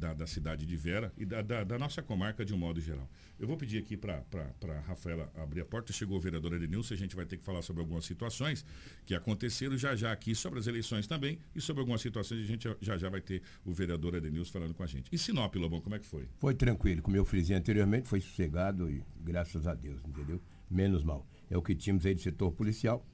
da, 0.00 0.14
da 0.14 0.26
cidade 0.26 0.64
de 0.66 0.76
Vera 0.76 1.12
e 1.16 1.24
da, 1.26 1.42
da- 1.42 1.62
da 1.62 1.78
nossa 1.78 2.02
comarca 2.02 2.44
de 2.44 2.54
um 2.54 2.58
modo 2.58 2.80
geral. 2.80 3.08
Eu 3.38 3.46
vou 3.46 3.56
pedir 3.56 3.78
aqui 3.78 3.96
para 3.96 4.24
a 4.34 4.80
Rafaela 4.80 5.30
abrir 5.36 5.60
a 5.60 5.64
porta. 5.64 5.92
Chegou 5.92 6.16
o 6.16 6.20
vereador 6.20 6.54
Edenilson, 6.54 6.94
a 6.94 6.96
gente 6.96 7.14
vai 7.14 7.26
ter 7.26 7.36
que 7.36 7.44
falar 7.44 7.62
sobre 7.62 7.82
algumas 7.82 8.04
situações 8.04 8.64
que 9.04 9.14
aconteceram 9.14 9.76
já 9.76 9.94
já 9.94 10.10
aqui 10.10 10.34
sobre 10.34 10.58
as 10.58 10.66
eleições 10.66 11.06
também 11.06 11.38
e 11.54 11.60
sobre 11.60 11.80
algumas 11.80 12.00
situações 12.00 12.40
a 12.40 12.44
gente 12.46 12.66
já 12.80 12.96
já 12.98 13.08
vai 13.08 13.20
ter 13.20 13.42
o 13.64 13.72
vereador 13.72 14.14
Edenilson 14.14 14.52
falando 14.52 14.74
com 14.74 14.82
a 14.82 14.86
gente. 14.86 15.08
E 15.12 15.18
Sinop, 15.18 15.54
Lobão, 15.56 15.80
como 15.80 15.94
é 15.94 15.98
que 15.98 16.06
foi? 16.06 16.26
Foi 16.38 16.54
tranquilo, 16.54 17.02
como 17.02 17.16
eu 17.16 17.24
frisei 17.24 17.54
anteriormente, 17.56 18.08
foi 18.08 18.20
sossegado 18.20 18.90
e 18.90 19.04
graças 19.20 19.66
a 19.66 19.74
Deus, 19.74 20.00
entendeu? 20.06 20.40
Menos 20.70 21.02
mal. 21.04 21.26
É 21.50 21.58
o 21.58 21.62
que 21.62 21.74
tínhamos 21.74 22.06
aí 22.06 22.14
do 22.14 22.20
setor 22.20 22.52
policial, 22.52 23.04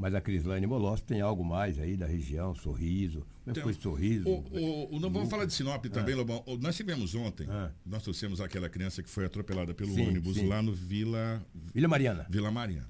mas 0.00 0.14
a 0.14 0.20
Crislane 0.20 0.66
Molossi 0.66 1.02
tem 1.04 1.20
algo 1.20 1.44
mais 1.44 1.78
aí 1.78 1.94
da 1.94 2.06
região, 2.06 2.54
Sorriso. 2.54 3.26
Como 3.44 3.58
é 3.58 3.62
foi 3.62 3.74
Sorriso? 3.74 4.26
O, 4.26 4.38
o, 4.50 4.96
o- 4.96 5.00
não 5.00 5.10
vamos 5.10 5.28
falar 5.28 5.44
de 5.44 5.52
Sinop 5.52 5.84
também, 5.86 6.14
Lobão. 6.14 6.42
Nós 6.60 6.74
tivemos 6.74 7.14
ontem, 7.14 7.46
Ah. 7.50 7.70
nós 7.84 8.02
trouxemos 8.02 8.40
aquela 8.40 8.68
criança 8.70 9.02
que 9.02 9.10
foi 9.10 9.26
atropelada 9.26 9.74
pelo 9.74 9.92
Sim, 9.92 10.08
ônibus 10.08 10.36
sim. 10.38 10.46
lá 10.48 10.62
no 10.62 10.72
Vila 10.72 11.44
Vila 11.74 11.86
Mariana. 11.86 12.26
Vila 12.30 12.50
Mariana. 12.50 12.88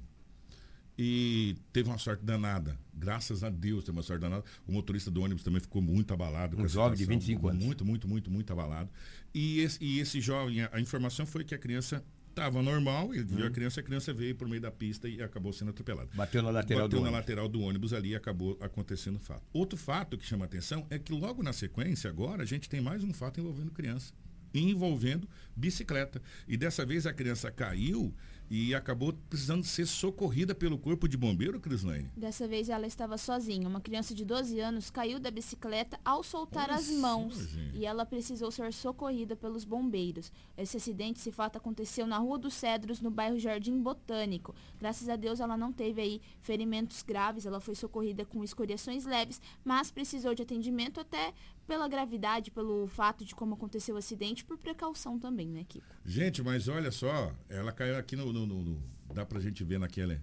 e 1.03 1.57
teve 1.73 1.89
uma 1.89 1.99
sorte 1.99 2.25
danada. 2.25 2.79
Graças 2.95 3.43
a 3.43 3.49
Deus 3.51 3.85
teve 3.85 3.97
uma 3.97 4.03
sorte 4.03 4.21
danada. 4.21 4.45
O 4.67 4.73
motorista 4.73 5.11
do 5.11 5.23
ônibus 5.23 5.43
também 5.43 5.61
ficou 5.61 5.81
muito 5.83 6.13
abalado. 6.13 6.57
Um 6.61 6.69
jovem 6.69 6.97
de 6.99 7.07
25 7.07 7.49
anos. 7.49 7.65
Muito, 7.65 7.85
muito, 7.85 8.07
muito, 8.07 8.31
muito 8.31 8.53
abalado. 8.53 8.91
E 9.35 9.61
esse, 9.61 9.83
e 9.83 9.99
esse 9.99 10.21
jovem, 10.21 10.61
a, 10.63 10.69
a 10.75 10.81
informação 10.81 11.25
foi 11.27 11.43
que 11.43 11.55
a 11.55 11.59
criança 11.59 12.05
estava 12.31 12.63
normal, 12.63 13.15
ele 13.15 13.25
viu 13.25 13.47
a 13.47 13.51
criança, 13.51 13.81
a 13.81 13.83
criança 13.83 14.13
veio 14.13 14.35
por 14.35 14.49
meio 14.49 14.61
da 14.63 14.71
pista 14.71 15.09
e 15.09 15.21
acabou 15.23 15.53
sendo 15.53 15.71
atropelada. 15.71 16.09
Bateu 16.15 16.43
na 16.43 16.51
lateral 16.51 16.85
Bateu 16.85 16.99
do 16.99 17.03
na 17.03 17.09
ônibus. 17.11 17.21
lateral 17.21 17.49
do 17.49 17.61
ônibus 17.61 17.93
ali 17.93 18.11
e 18.11 18.17
acabou 18.17 18.57
acontecendo 18.61 19.17
o 19.17 19.21
fato. 19.21 19.43
Outro 19.53 19.79
fato 19.79 20.17
que 20.17 20.25
chama 20.25 20.45
atenção 20.45 20.87
é 20.89 20.99
que 20.99 21.13
logo 21.13 21.43
na 21.43 21.53
sequência, 21.53 22.09
agora, 22.09 22.43
a 22.43 22.47
gente 22.47 22.69
tem 22.69 22.81
mais 22.81 23.05
um 23.05 23.13
fato 23.13 23.41
envolvendo 23.41 23.71
criança. 23.71 24.13
Envolvendo 24.55 25.29
bicicleta. 25.55 26.21
E 26.49 26.57
dessa 26.57 26.85
vez 26.85 27.07
a 27.07 27.13
criança 27.13 27.51
caiu 27.51 28.15
e 28.51 28.75
acabou 28.75 29.13
precisando 29.29 29.63
ser 29.63 29.87
socorrida 29.87 30.55
pelo 30.57 30.77
corpo 30.77 31.09
de 31.09 31.17
bombeiro, 31.17 31.61
Crislaine. 31.61 32.11
Dessa 32.17 32.49
vez 32.49 32.69
ela 32.69 32.85
estava 32.85 33.17
sozinha. 33.17 33.69
Uma 33.69 33.81
criança 33.81 34.13
de 34.13 34.25
12 34.25 34.59
anos 34.59 34.91
caiu 34.91 35.21
da 35.21 35.31
bicicleta 35.31 36.01
ao 36.05 36.25
soltar 36.25 36.69
Olha 36.69 36.75
as 36.75 36.91
mãos 36.91 37.55
e 37.73 37.87
ela 37.87 38.05
precisou 38.05 38.51
ser 38.51 38.73
socorrida 38.73 39.37
pelos 39.37 39.65
bombeiros. 39.65 40.33
Esse 40.59 40.79
acidente, 40.79 41.21
esse 41.21 41.31
fato 41.31 41.57
aconteceu 41.57 42.09
na 42.09 42.19
Rua 42.19 42.39
dos 42.39 42.55
Cedros, 42.55 43.01
no 43.01 43.11
bairro 43.11 43.39
Jardim 43.39 43.81
Botânico. 43.81 44.53
Graças 44.81 45.09
a 45.09 45.15
Deus 45.15 45.39
ela 45.39 45.57
não 45.57 45.73
teve 45.73 46.01
aí 46.01 46.21
ferimentos 46.43 47.03
graves, 47.03 47.47
ela 47.47 47.61
foi 47.61 47.77
socorrida 47.77 48.25
com 48.25 48.43
escoriações 48.43 49.05
leves, 49.05 49.41
mas 49.65 49.93
precisou 49.93 50.35
de 50.35 50.43
atendimento 50.43 50.99
até 50.99 51.33
pela 51.71 51.87
gravidade, 51.87 52.51
pelo 52.51 52.89
fato 52.89 53.25
de 53.25 53.33
como 53.33 53.55
aconteceu 53.55 53.95
o 53.95 53.99
acidente, 53.99 54.45
por 54.45 54.59
precaução 54.59 55.21
também, 55.21 55.47
né, 55.49 55.65
Kiko? 55.69 55.87
Gente, 56.05 56.43
mas 56.43 56.67
olha 56.67 56.91
só, 56.91 57.33
ela 57.49 57.71
caiu 57.71 57.97
aqui 57.97 58.17
no. 58.17 58.33
no- 58.33 58.45
no- 58.45 58.63
no- 58.65 58.83
dá 59.15 59.25
pra 59.25 59.39
gente 59.39 59.63
ver 59.63 59.79
naquela. 59.79 60.21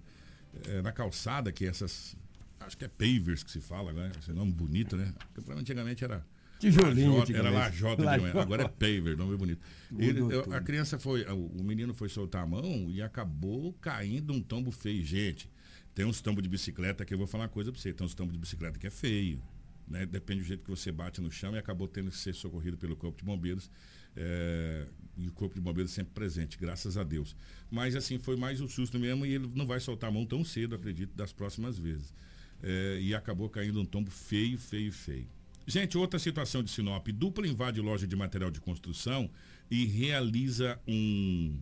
é, 0.66 0.82
na 0.82 0.92
calçada 0.92 1.50
que 1.50 1.64
essas. 1.64 2.14
Acho 2.60 2.76
que 2.76 2.84
é 2.84 2.88
pavers 2.88 3.42
que 3.42 3.50
se 3.50 3.60
fala, 3.62 3.92
né? 3.94 4.12
Esse 4.18 4.30
nome 4.32 4.52
bonito, 4.52 4.94
né? 4.96 5.10
Porque 5.28 5.40
pra 5.40 5.54
mim, 5.54 5.60
antigamente 5.62 6.04
era. 6.04 6.22
Tijolinho, 6.58 7.12
lajota, 7.18 7.38
Era 7.38 7.50
lajota, 7.50 7.96
de 8.02 8.04
Lajota. 8.06 8.42
agora 8.42 8.62
é 8.64 8.68
paver, 8.68 9.16
nome 9.16 9.36
bonito. 9.38 9.60
Ele- 9.96 10.20
eu- 10.20 10.52
a 10.52 10.60
criança 10.60 10.98
foi. 10.98 11.22
O, 11.30 11.46
o 11.60 11.64
menino 11.64 11.94
foi 11.94 12.08
soltar 12.10 12.42
a 12.42 12.46
mão 12.46 12.90
e 12.90 13.00
acabou 13.00 13.72
caindo 13.80 14.32
um 14.34 14.40
tombo 14.42 14.70
feio. 14.70 15.02
Gente, 15.04 15.48
tem 15.94 16.04
uns 16.04 16.20
tombos 16.20 16.42
de 16.42 16.48
bicicleta 16.48 17.04
que 17.06 17.14
eu 17.14 17.18
vou 17.18 17.26
falar 17.26 17.44
uma 17.44 17.48
coisa 17.48 17.70
pra 17.72 17.80
você. 17.80 17.92
Tem 17.92 18.04
uns 18.04 18.14
tombos 18.14 18.32
de 18.34 18.38
bicicleta 18.38 18.78
que 18.78 18.86
é 18.86 18.90
feio. 18.90 19.40
Né? 19.88 20.04
Depende 20.06 20.42
do 20.42 20.46
jeito 20.46 20.64
que 20.64 20.70
você 20.70 20.92
bate 20.92 21.20
no 21.20 21.30
chão 21.30 21.54
e 21.54 21.58
acabou 21.58 21.88
tendo 21.88 22.10
que 22.10 22.16
ser 22.16 22.34
socorrido 22.34 22.76
pelo 22.76 22.96
Corpo 22.96 23.18
de 23.18 23.24
Bombeiros. 23.24 23.70
é, 24.16 24.86
e 25.16 25.28
o 25.28 25.32
Corpo 25.32 25.54
de 25.54 25.60
Bombeiros 25.60 25.92
sempre 25.92 26.12
presente, 26.12 26.56
graças 26.58 26.96
a 26.96 27.02
Deus. 27.02 27.36
Mas 27.70 27.96
assim, 27.96 28.18
foi 28.18 28.36
mais 28.36 28.60
um 28.60 28.68
susto 28.68 28.98
mesmo 28.98 29.26
e 29.26 29.34
ele 29.34 29.50
não 29.54 29.66
vai 29.66 29.80
soltar 29.80 30.10
a 30.10 30.12
mão 30.12 30.24
tão 30.24 30.44
cedo, 30.44 30.74
acredito, 30.74 31.14
das 31.14 31.32
próximas 31.32 31.78
vezes. 31.78 32.14
É, 32.62 32.98
e 33.00 33.14
acabou 33.14 33.48
caindo 33.48 33.80
um 33.80 33.84
tombo 33.84 34.10
feio, 34.10 34.58
feio, 34.58 34.92
feio. 34.92 35.28
Gente, 35.66 35.98
outra 35.98 36.18
situação 36.18 36.62
de 36.62 36.70
Sinop. 36.70 37.08
Dupla 37.08 37.46
invade 37.46 37.80
loja 37.80 38.06
de 38.06 38.16
material 38.16 38.50
de 38.50 38.60
construção 38.60 39.30
e 39.70 39.84
realiza 39.84 40.80
um, 40.86 41.60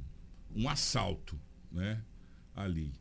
um 0.55 0.69
assalto, 0.69 1.39
né? 1.73 2.03
Ali. 2.55 2.93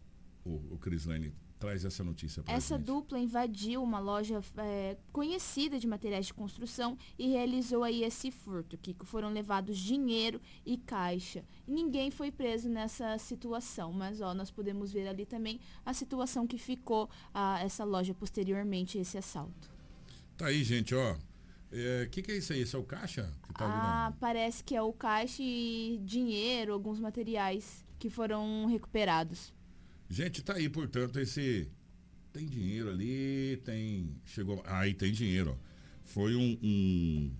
O, 0.44 0.74
o 0.74 0.78
Crislane 0.78 1.34
traz 1.60 1.86
essa 1.86 2.04
notícia 2.04 2.44
para 2.44 2.54
Essa 2.54 2.76
gente. 2.78 2.86
dupla 2.86 3.18
invadiu 3.18 3.82
uma 3.82 3.98
loja 4.00 4.42
é, 4.58 4.98
conhecida 5.12 5.80
de 5.80 5.88
materiais 5.88 6.26
de 6.28 6.34
construção 6.34 6.98
e 7.18 7.28
realizou 7.30 7.84
aí 7.84 8.04
esse 8.04 8.30
furto, 8.30 8.78
que 8.78 8.96
foram 9.06 9.30
levados 9.32 9.78
dinheiro 9.78 10.42
e 10.66 10.78
caixa. 10.78 11.44
Ninguém 11.68 12.12
foi 12.12 12.32
preso 12.32 12.68
nessa 12.70 13.18
situação, 13.18 13.92
mas 13.94 14.20
ó, 14.22 14.34
nós 14.34 14.52
podemos 14.52 14.92
ver 14.92 15.08
ali 15.08 15.26
também 15.26 15.60
a 15.86 15.94
situação 15.94 16.46
que 16.46 16.58
ficou 16.58 17.10
a 17.34 17.60
essa 17.64 17.84
loja 17.84 18.14
posteriormente 18.14 18.98
a 18.98 19.02
esse 19.02 19.18
assalto. 19.18 19.72
Tá 20.38 20.48
aí, 20.48 20.64
gente, 20.64 20.94
ó. 20.94 21.16
O 21.16 22.10
que, 22.10 22.22
que 22.22 22.32
é 22.32 22.38
isso 22.38 22.54
aí? 22.54 22.62
Esse 22.62 22.76
é 22.76 22.80
o 22.80 22.84
caixa 22.84 23.32
que 23.44 23.54
tá 23.54 23.66
Ah, 23.66 24.10
na- 24.10 24.16
parece 24.20 24.64
que 24.64 24.76
é 24.76 24.82
o 24.82 24.94
caixa 24.94 25.42
e 25.42 26.00
dinheiro, 26.04 26.72
alguns 26.74 27.00
materiais 27.00 27.84
que 27.98 28.10
foram 28.10 28.66
recuperados. 28.68 29.54
Gente, 30.10 30.42
tá 30.44 30.54
aí, 30.54 30.70
portanto, 30.70 31.20
esse. 31.20 31.68
Tem 32.32 32.46
dinheiro 32.46 32.90
ali, 32.90 33.62
tem. 33.64 34.10
Chegou. 34.26 34.62
Aí 34.66 34.94
tem 34.94 35.12
dinheiro, 35.12 35.52
ó. 35.60 35.66
Foi 36.04 36.36
um. 36.36 36.58
um- 36.62 37.32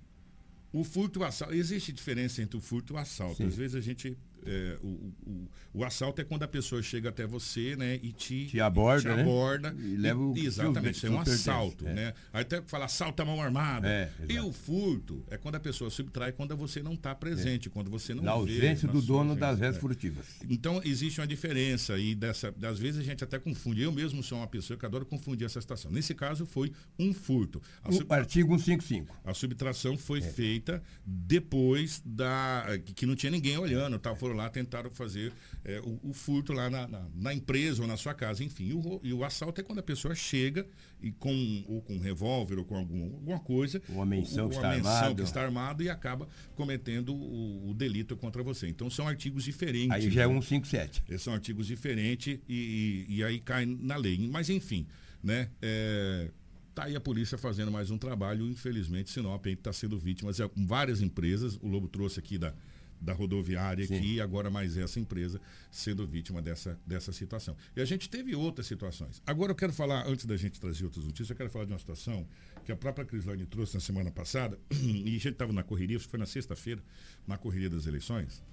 O 0.74 0.84
furto 0.84 1.20
e 1.20 1.22
o 1.22 1.26
assalto. 1.26 1.54
Existe 1.54 1.92
diferença 1.94 2.42
entre 2.42 2.58
o 2.58 2.62
furto 2.62 2.94
e 2.94 2.96
o 2.96 2.98
assalto. 2.98 3.38
Sim. 3.38 3.46
Às 3.48 3.56
vezes 3.56 3.76
a 3.76 3.82
gente. 3.82 4.18
É, 4.46 4.78
o, 4.82 4.88
o, 5.26 5.50
o 5.74 5.84
assalto 5.84 6.22
é 6.22 6.24
quando 6.24 6.44
a 6.44 6.48
pessoa 6.48 6.82
chega 6.82 7.10
até 7.10 7.26
você, 7.26 7.76
né? 7.76 8.00
E 8.02 8.12
te, 8.12 8.46
Te 8.48 8.60
aborda, 8.62 9.10
te 9.12 9.16
né? 9.16 9.22
aborda 9.22 9.76
E 9.78 9.98
leva 9.98 10.20
o 10.20 10.38
Exatamente, 10.38 10.96
isso 10.98 11.08
é 11.08 11.10
um 11.10 11.20
assalto, 11.20 11.88
é. 11.88 11.94
né? 11.94 12.14
Aí 12.32 12.42
até 12.42 12.62
fala 12.62 12.86
assalto 12.86 13.22
à 13.22 13.26
mão 13.26 13.42
armada. 13.42 13.88
É, 13.88 14.12
e 14.30 14.40
o 14.40 14.52
furto 14.54 15.24
é 15.30 15.38
quando 15.38 15.56
a 15.56 15.60
pessoa 15.60 15.90
subtrai 15.90 16.32
quando 16.32 16.56
você 16.56 16.82
não 16.84 16.94
está 16.94 17.14
presente, 17.16 17.70
quando 17.70 17.90
você 17.90 18.14
não 18.14 18.24
Na 18.24 18.32
ausência 18.32 18.88
do 18.88 19.02
dono 19.02 19.36
das 19.36 19.60
vezes 19.60 19.78
é. 19.78 19.80
furtivas. 19.80 20.26
Então 20.50 20.82
existe 20.84 21.20
uma 21.20 21.28
diferença 21.28 21.98
e 21.98 22.14
dessa, 22.16 22.54
às 22.64 22.80
vezes 22.80 23.00
a 23.00 23.04
gente 23.04 23.24
até 23.24 23.40
confunde. 23.40 23.82
Eu 23.82 23.92
mesmo 23.92 24.22
sou 24.24 24.38
uma 24.38 24.48
pessoa 24.48 24.78
que 24.78 24.86
adoro 24.86 25.06
confundir 25.06 25.46
essa 25.46 25.60
situação. 25.60 25.92
Nesse 25.92 26.14
caso 26.14 26.46
foi 26.46 26.72
um 27.00 27.14
furto. 27.14 27.62
A, 27.84 27.90
O 27.90 27.94
sub- 27.94 28.12
artigo 28.14 28.58
155. 28.58 29.16
a 29.24 29.34
subtração 29.34 29.98
foi 29.98 30.20
É. 30.20 30.22
feita 30.22 30.82
depois 31.06 32.02
da 32.06 32.66
que, 32.86 32.94
que 32.94 33.06
não 33.06 33.16
tinha 33.16 33.32
ninguém 33.32 33.58
olhando, 33.58 33.98
tá? 33.98 34.16
Foram 34.16 34.35
lá 34.36 34.50
tentaram 34.50 34.92
fazer 34.92 35.34
é, 35.64 35.80
o, 35.82 36.00
o 36.10 36.14
furto 36.14 36.54
lá 36.54 36.70
na, 36.70 36.88
na- 36.88 37.08
na 37.16 37.34
empresa 37.34 37.82
ou 37.82 37.88
na 37.88 37.98
sua 37.98 38.14
casa, 38.14 38.44
enfim. 38.44 38.66
E 38.68 38.74
o, 38.74 39.00
e 39.04 39.14
o 39.14 39.24
assalto 39.24 39.60
é 39.62 39.64
quando 39.64 39.80
a 39.80 39.84
pessoa 39.84 40.14
chega 40.14 40.68
e 41.02 41.12
com 41.12 41.64
ou 41.68 41.82
com 41.82 41.96
um 41.96 42.00
revólver 42.00 42.60
ou 42.60 42.66
com 42.66 42.76
algum, 42.78 43.04
alguma 43.06 43.40
coisa, 43.40 43.82
Uma 43.90 44.06
menção 44.06 44.44
ou- 44.46 44.50
que 44.50 44.56
está 44.56 44.68
uma 44.68 44.76
menção 44.76 44.92
armado. 44.92 45.16
que 45.16 45.22
está 45.24 45.42
armado 45.42 45.84
e 45.84 45.90
acaba 45.90 46.28
cometendo 46.56 47.14
o, 47.16 47.70
o 47.70 47.74
delito 47.74 48.16
contra 48.16 48.44
você. 48.44 48.68
Então 48.68 48.90
são 48.90 49.08
artigos 49.08 49.44
diferentes. 49.44 49.92
Aí 49.92 50.12
já 50.12 50.24
é 50.24 50.28
né? 50.28 50.34
157. 50.34 51.04
Esses 51.10 51.22
são 51.24 51.34
artigos 51.34 51.66
diferentes 51.68 52.38
e, 52.48 53.06
e- 53.10 53.16
e 53.18 53.24
aí 53.24 53.40
cai 53.40 53.66
na 53.66 53.96
lei. 53.96 54.18
Mas 54.32 54.50
enfim, 54.50 54.86
né? 55.24 55.50
É, 55.62 56.30
tá 56.74 56.84
aí 56.86 56.96
a 56.96 57.00
polícia 57.00 57.38
fazendo 57.38 57.72
mais 57.72 57.90
um 57.90 57.98
trabalho. 57.98 58.46
Infelizmente, 58.50 59.10
Sinop 59.10 59.46
está 59.48 59.72
sendo 59.72 59.98
vítima 59.98 60.32
de 60.34 60.42
várias 60.58 61.02
empresas. 61.02 61.58
O 61.62 61.68
Lobo 61.68 61.88
trouxe 61.88 62.20
aqui 62.20 62.38
da, 62.38 62.54
da 63.00 63.14
rodoviária 63.14 63.86
Sim. 63.86 63.98
aqui, 63.98 64.14
e 64.16 64.22
agora 64.22 64.50
mais 64.50 64.78
essa 64.78 65.00
empresa 65.00 65.40
sendo 65.72 66.06
vítima 66.08 66.42
dessa, 66.42 66.80
dessa 66.86 67.12
situação. 67.12 67.56
E 67.76 67.82
a 67.82 67.86
gente 67.86 68.10
teve 68.10 68.36
outras 68.36 68.68
situações. 68.68 69.22
Agora 69.26 69.52
eu 69.52 69.56
quero 69.56 69.74
falar, 69.74 70.08
antes 70.08 70.26
da 70.26 70.38
gente 70.38 70.60
trazer 70.60 70.86
outras 70.86 71.06
notícias, 71.06 71.30
eu 71.30 71.36
quero 71.36 71.50
falar 71.50 71.66
de 71.66 71.74
uma 71.74 71.80
situação 71.80 72.28
que 72.64 72.72
a 72.72 72.76
própria 72.76 73.06
Crislane 73.06 73.46
trouxe 73.46 73.76
na 73.76 73.80
semana 73.80 74.12
passada, 74.12 74.58
e 74.72 75.10
a 75.10 75.12
gente 75.12 75.30
estava 75.30 75.54
na 75.54 75.64
correria, 75.64 75.98
acho 75.98 76.06
que 76.06 76.12
foi 76.12 76.20
na 76.20 76.26
sexta-feira, 76.26 76.82
na 77.28 77.38
correria 77.38 77.70
das 77.70 77.86
eleições, 77.86 78.44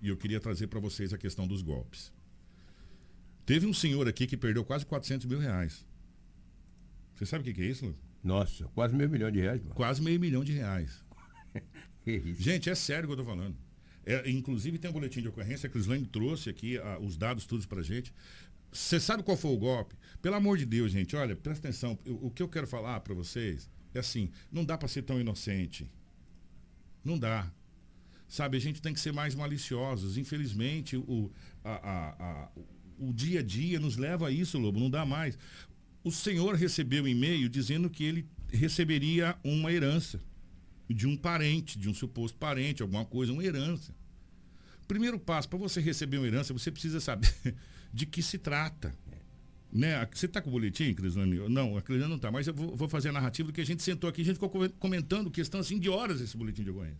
e 0.00 0.08
eu 0.08 0.16
queria 0.16 0.40
trazer 0.40 0.68
para 0.68 0.80
vocês 0.80 1.12
a 1.12 1.18
questão 1.18 1.46
dos 1.46 1.62
golpes. 1.62 2.12
Teve 3.44 3.66
um 3.66 3.74
senhor 3.74 4.06
aqui 4.06 4.26
que 4.26 4.36
perdeu 4.36 4.64
quase 4.64 4.86
400 4.86 5.26
mil 5.26 5.38
reais. 5.38 5.84
Você 7.14 7.26
sabe 7.26 7.42
o 7.42 7.44
que, 7.44 7.52
que 7.52 7.62
é 7.62 7.66
isso, 7.66 7.84
Lu? 7.84 7.96
Nossa, 8.22 8.64
quase 8.68 8.94
meio 8.94 9.10
milhão 9.10 9.30
de 9.30 9.40
reais. 9.40 9.60
mano. 9.60 9.74
Quase 9.74 10.00
meio 10.00 10.20
milhão 10.20 10.44
de 10.44 10.52
reais. 10.52 11.04
Que. 12.04 12.34
Gente, 12.38 12.70
é 12.70 12.74
sério 12.74 13.06
que 13.06 13.12
eu 13.12 13.16
tô 13.18 13.24
falando. 13.24 13.54
É, 14.06 14.28
inclusive 14.30 14.78
tem 14.78 14.90
um 14.90 14.94
boletim 14.94 15.20
de 15.20 15.28
ocorrência, 15.28 15.66
a 15.66 15.70
Crislane 15.70 16.06
trouxe 16.06 16.48
aqui 16.48 16.78
ah, 16.78 16.98
os 17.00 17.16
dados 17.16 17.44
todos 17.46 17.66
pra 17.66 17.82
gente. 17.82 18.12
Você 18.72 18.98
sabe 18.98 19.22
qual 19.22 19.36
foi 19.36 19.50
o 19.50 19.58
golpe? 19.58 19.94
Pelo 20.22 20.36
amor 20.36 20.56
de 20.56 20.64
Deus, 20.64 20.90
gente, 20.92 21.14
olha, 21.16 21.36
presta 21.36 21.68
atenção. 21.68 21.98
Eu- 22.06 22.18
o 22.22 22.30
que 22.30 22.42
eu 22.42 22.48
quero 22.48 22.66
falar 22.66 23.00
para 23.00 23.12
vocês 23.14 23.68
é 23.92 23.98
assim, 23.98 24.30
não 24.50 24.64
dá 24.64 24.78
para 24.78 24.88
ser 24.88 25.02
tão 25.02 25.20
inocente. 25.20 25.90
Não 27.04 27.18
dá. 27.18 27.50
Sabe, 28.28 28.56
a 28.56 28.60
gente 28.60 28.80
tem 28.80 28.94
que 28.94 29.00
ser 29.00 29.12
mais 29.12 29.34
maliciosos. 29.34 30.16
Infelizmente, 30.16 30.96
o, 30.96 31.30
a- 31.64 31.70
a- 31.90 32.24
a- 32.24 32.50
o 32.98 33.12
dia 33.12 33.40
a 33.40 33.42
dia 33.42 33.78
nos 33.80 33.96
leva 33.96 34.28
a 34.28 34.30
isso, 34.30 34.56
Lobo, 34.58 34.78
não 34.80 34.88
dá 34.88 35.04
mais. 35.04 35.36
O 36.04 36.10
senhor 36.12 36.54
recebeu 36.54 37.04
um 37.04 37.08
e-mail 37.08 37.48
dizendo 37.48 37.90
que 37.90 38.04
ele 38.04 38.26
receberia 38.48 39.36
uma 39.44 39.72
herança 39.72 40.20
de 40.94 41.06
um 41.06 41.16
parente, 41.16 41.78
de 41.78 41.88
um 41.88 41.94
suposto 41.94 42.36
parente, 42.38 42.82
alguma 42.82 43.04
coisa, 43.04 43.32
uma 43.32 43.44
herança. 43.44 43.94
Primeiro 44.88 45.18
passo, 45.18 45.48
para 45.48 45.58
você 45.58 45.80
receber 45.80 46.18
uma 46.18 46.26
herança, 46.26 46.52
você 46.52 46.70
precisa 46.70 47.00
saber 47.00 47.32
de 47.94 48.06
que 48.06 48.22
se 48.22 48.38
trata. 48.38 48.92
Né? 49.72 50.04
Você 50.12 50.26
está 50.26 50.40
com 50.42 50.48
o 50.48 50.52
boletim, 50.52 50.92
Crislane? 50.92 51.48
Não, 51.48 51.76
a 51.76 51.82
Crislane 51.82 52.08
não 52.10 52.16
está, 52.16 52.30
mas 52.32 52.46
eu 52.48 52.54
vou, 52.54 52.74
vou 52.76 52.88
fazer 52.88 53.10
a 53.10 53.12
narrativa 53.12 53.46
do 53.46 53.52
que 53.52 53.60
a 53.60 53.66
gente 53.66 53.82
sentou 53.84 54.10
aqui, 54.10 54.22
a 54.22 54.24
gente 54.24 54.34
ficou 54.34 54.50
co- 54.50 54.68
comentando 54.80 55.30
questão 55.30 55.60
assim 55.60 55.78
de 55.78 55.88
horas 55.88 56.20
esse 56.20 56.36
boletim 56.36 56.64
de 56.64 56.70
ocorrência. 56.70 56.98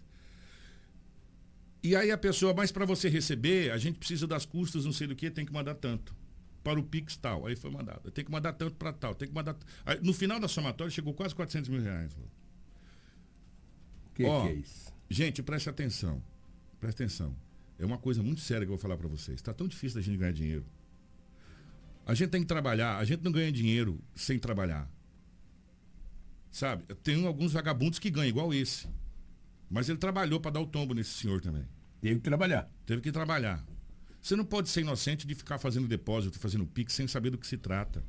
E 1.82 1.96
aí 1.96 2.10
a 2.10 2.18
pessoa, 2.18 2.54
mas 2.54 2.70
para 2.70 2.84
você 2.84 3.08
receber, 3.08 3.72
a 3.72 3.78
gente 3.78 3.98
precisa 3.98 4.26
das 4.26 4.44
custas, 4.44 4.84
não 4.84 4.92
sei 4.92 5.06
do 5.06 5.16
que, 5.16 5.30
tem 5.30 5.44
que 5.46 5.52
mandar 5.52 5.74
tanto. 5.74 6.14
Para 6.62 6.78
o 6.78 6.82
Pix 6.82 7.16
tal. 7.16 7.46
Aí 7.46 7.56
foi 7.56 7.70
mandado. 7.70 8.10
Tem 8.10 8.22
que 8.22 8.30
mandar 8.30 8.52
tanto 8.52 8.76
para 8.76 8.92
tal. 8.92 9.14
Tem 9.14 9.26
que 9.26 9.34
mandar. 9.34 9.56
Aí, 9.86 9.98
no 10.02 10.12
final 10.12 10.38
da 10.38 10.46
somatória 10.46 10.90
chegou 10.90 11.14
quase 11.14 11.34
400 11.34 11.70
mil 11.70 11.80
reais. 11.80 12.12
O 12.12 12.39
que, 14.14 14.24
Ó, 14.24 14.42
que 14.42 14.48
é 14.48 14.54
isso? 14.54 14.92
Gente, 15.08 15.42
preste 15.42 15.68
atenção. 15.68 16.22
Preste 16.78 17.02
atenção. 17.02 17.36
É 17.78 17.84
uma 17.84 17.98
coisa 17.98 18.22
muito 18.22 18.40
séria 18.40 18.66
que 18.66 18.72
eu 18.72 18.76
vou 18.76 18.82
falar 18.82 18.96
para 18.96 19.08
vocês. 19.08 19.36
Está 19.36 19.54
tão 19.54 19.66
difícil 19.66 20.00
da 20.00 20.04
gente 20.04 20.18
ganhar 20.18 20.32
dinheiro. 20.32 20.64
A 22.06 22.14
gente 22.14 22.30
tem 22.30 22.40
que 22.40 22.46
trabalhar, 22.46 22.98
a 22.98 23.04
gente 23.04 23.22
não 23.22 23.32
ganha 23.32 23.50
dinheiro 23.50 24.00
sem 24.14 24.38
trabalhar. 24.38 24.90
Sabe? 26.50 26.84
Tem 26.96 27.24
alguns 27.26 27.52
vagabundos 27.52 27.98
que 27.98 28.10
ganham, 28.10 28.28
igual 28.28 28.52
esse. 28.52 28.88
Mas 29.70 29.88
ele 29.88 29.98
trabalhou 29.98 30.40
para 30.40 30.50
dar 30.50 30.60
o 30.60 30.66
tombo 30.66 30.94
nesse 30.94 31.10
senhor 31.10 31.40
também. 31.40 31.64
Teve 32.00 32.16
que 32.16 32.22
trabalhar. 32.22 32.70
Teve 32.84 33.00
que 33.00 33.12
trabalhar. 33.12 33.64
Você 34.20 34.36
não 34.36 34.44
pode 34.44 34.68
ser 34.68 34.80
inocente 34.80 35.26
de 35.26 35.34
ficar 35.34 35.58
fazendo 35.58 35.86
depósito, 35.86 36.38
fazendo 36.38 36.66
pix 36.66 36.92
sem 36.92 37.06
saber 37.06 37.30
do 37.30 37.38
que 37.38 37.46
se 37.46 37.56
trata. 37.56 38.04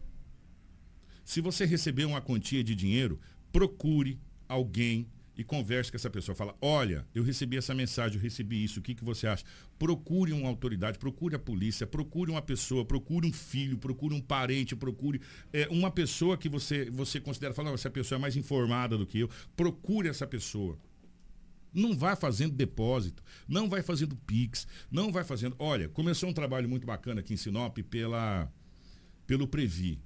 Se 1.24 1.39
você 1.39 1.66
receber 1.66 2.06
uma 2.06 2.22
quantia 2.22 2.64
de 2.64 2.76
dinheiro, 2.76 3.20
procure 3.52 4.20
alguém 4.47 5.08
e 5.41 5.43
converse 5.43 5.91
com 5.91 5.97
essa 5.97 6.09
pessoa. 6.09 6.35
Fala, 6.35 6.55
olha, 6.61 7.05
eu 7.13 7.23
recebi 7.23 7.57
essa 7.57 7.73
mensagem, 7.73 8.17
eu 8.17 8.21
recebi 8.21 8.63
isso, 8.63 8.79
o 8.79 8.83
que, 8.83 8.95
que 8.95 9.03
você 9.03 9.27
acha? 9.27 9.43
Procure 9.77 10.31
uma 10.31 10.47
autoridade, 10.47 10.97
procure 10.97 11.35
a 11.35 11.39
polícia, 11.39 11.85
procure 11.85 12.31
uma 12.31 12.41
pessoa, 12.41 12.85
procure 12.85 13.27
um 13.27 13.33
filho, 13.33 13.77
procure 13.77 14.13
um 14.13 14.21
parente, 14.21 14.75
procure 14.75 15.19
é, 15.51 15.67
uma 15.69 15.91
pessoa 15.91 16.37
que 16.37 16.47
você, 16.47 16.89
você 16.89 17.19
considera, 17.19 17.53
fala, 17.53 17.71
essa 17.71 17.89
pessoa 17.89 18.17
é 18.17 18.21
mais 18.21 18.35
informada 18.35 18.97
do 18.97 19.05
que 19.05 19.19
eu. 19.19 19.29
Procure 19.55 20.07
essa 20.07 20.27
pessoa. 20.27 20.77
Não 21.73 21.95
vai 21.97 22.15
fazendo 22.15 22.53
depósito, 22.53 23.23
não 23.47 23.69
vai 23.69 23.81
fazendo 23.81 24.15
PIX, 24.15 24.67
não 24.91 25.11
vai 25.11 25.23
fazendo. 25.23 25.55
Olha, 25.57 25.87
começou 25.89 26.29
um 26.29 26.33
trabalho 26.33 26.69
muito 26.69 26.85
bacana 26.85 27.21
aqui 27.21 27.33
em 27.33 27.37
Sinop 27.37 27.77
pela, 27.89 28.51
pelo 29.25 29.47
Previ. 29.47 29.99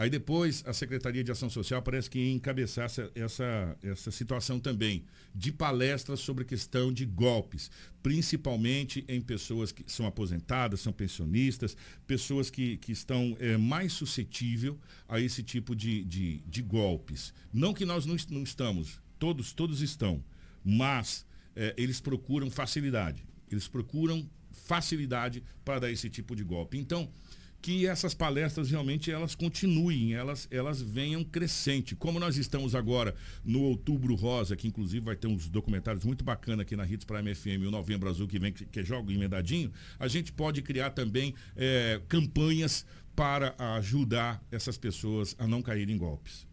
Aí 0.00 0.08
depois 0.08 0.64
a 0.66 0.72
Secretaria 0.72 1.22
de 1.22 1.30
Ação 1.30 1.50
Social 1.50 1.82
parece 1.82 2.08
que 2.08 2.18
ia 2.18 2.32
encabeçar 2.32 2.86
essa, 2.86 3.12
essa, 3.14 3.76
essa 3.82 4.10
situação 4.10 4.58
também, 4.58 5.04
de 5.34 5.52
palestras 5.52 6.20
sobre 6.20 6.42
questão 6.42 6.90
de 6.90 7.04
golpes, 7.04 7.70
principalmente 8.02 9.04
em 9.06 9.20
pessoas 9.20 9.72
que 9.72 9.84
são 9.86 10.06
aposentadas, 10.06 10.80
são 10.80 10.90
pensionistas, 10.90 11.76
pessoas 12.06 12.48
que, 12.48 12.78
que 12.78 12.92
estão 12.92 13.36
é, 13.38 13.58
mais 13.58 13.92
suscetíveis 13.92 14.74
a 15.06 15.20
esse 15.20 15.42
tipo 15.42 15.76
de, 15.76 16.02
de, 16.04 16.38
de 16.46 16.62
golpes. 16.62 17.34
Não 17.52 17.74
que 17.74 17.84
nós 17.84 18.06
não, 18.06 18.16
não 18.30 18.42
estamos, 18.42 19.02
todos, 19.18 19.52
todos 19.52 19.82
estão, 19.82 20.24
mas 20.64 21.26
é, 21.54 21.74
eles 21.76 22.00
procuram 22.00 22.50
facilidade. 22.50 23.22
Eles 23.50 23.68
procuram 23.68 24.26
facilidade 24.50 25.42
para 25.62 25.80
dar 25.80 25.90
esse 25.90 26.08
tipo 26.08 26.34
de 26.34 26.42
golpe. 26.42 26.78
Então, 26.78 27.12
que 27.60 27.86
essas 27.86 28.14
palestras 28.14 28.70
realmente 28.70 29.10
elas 29.10 29.34
continuem, 29.34 30.14
elas, 30.14 30.48
elas 30.50 30.80
venham 30.80 31.22
crescente. 31.22 31.94
Como 31.94 32.18
nós 32.18 32.36
estamos 32.36 32.74
agora 32.74 33.14
no 33.44 33.60
Outubro 33.62 34.14
Rosa, 34.14 34.56
que 34.56 34.66
inclusive 34.66 35.04
vai 35.04 35.16
ter 35.16 35.26
uns 35.26 35.48
documentários 35.48 36.04
muito 36.04 36.24
bacanas 36.24 36.60
aqui 36.60 36.74
na 36.74 36.86
Hits 36.86 37.04
para 37.04 37.22
MFM, 37.22 37.66
o 37.66 37.70
Novembro 37.70 38.08
Azul 38.08 38.26
que 38.26 38.38
vem, 38.38 38.52
que, 38.52 38.64
que 38.64 38.80
é 38.80 38.84
jogo 38.84 39.10
emendadinho, 39.10 39.70
a 39.98 40.08
gente 40.08 40.32
pode 40.32 40.62
criar 40.62 40.90
também 40.90 41.34
é, 41.56 42.00
campanhas 42.08 42.86
para 43.14 43.54
ajudar 43.76 44.42
essas 44.50 44.78
pessoas 44.78 45.36
a 45.38 45.46
não 45.46 45.60
caírem 45.60 45.94
em 45.94 45.98
golpes 45.98 46.48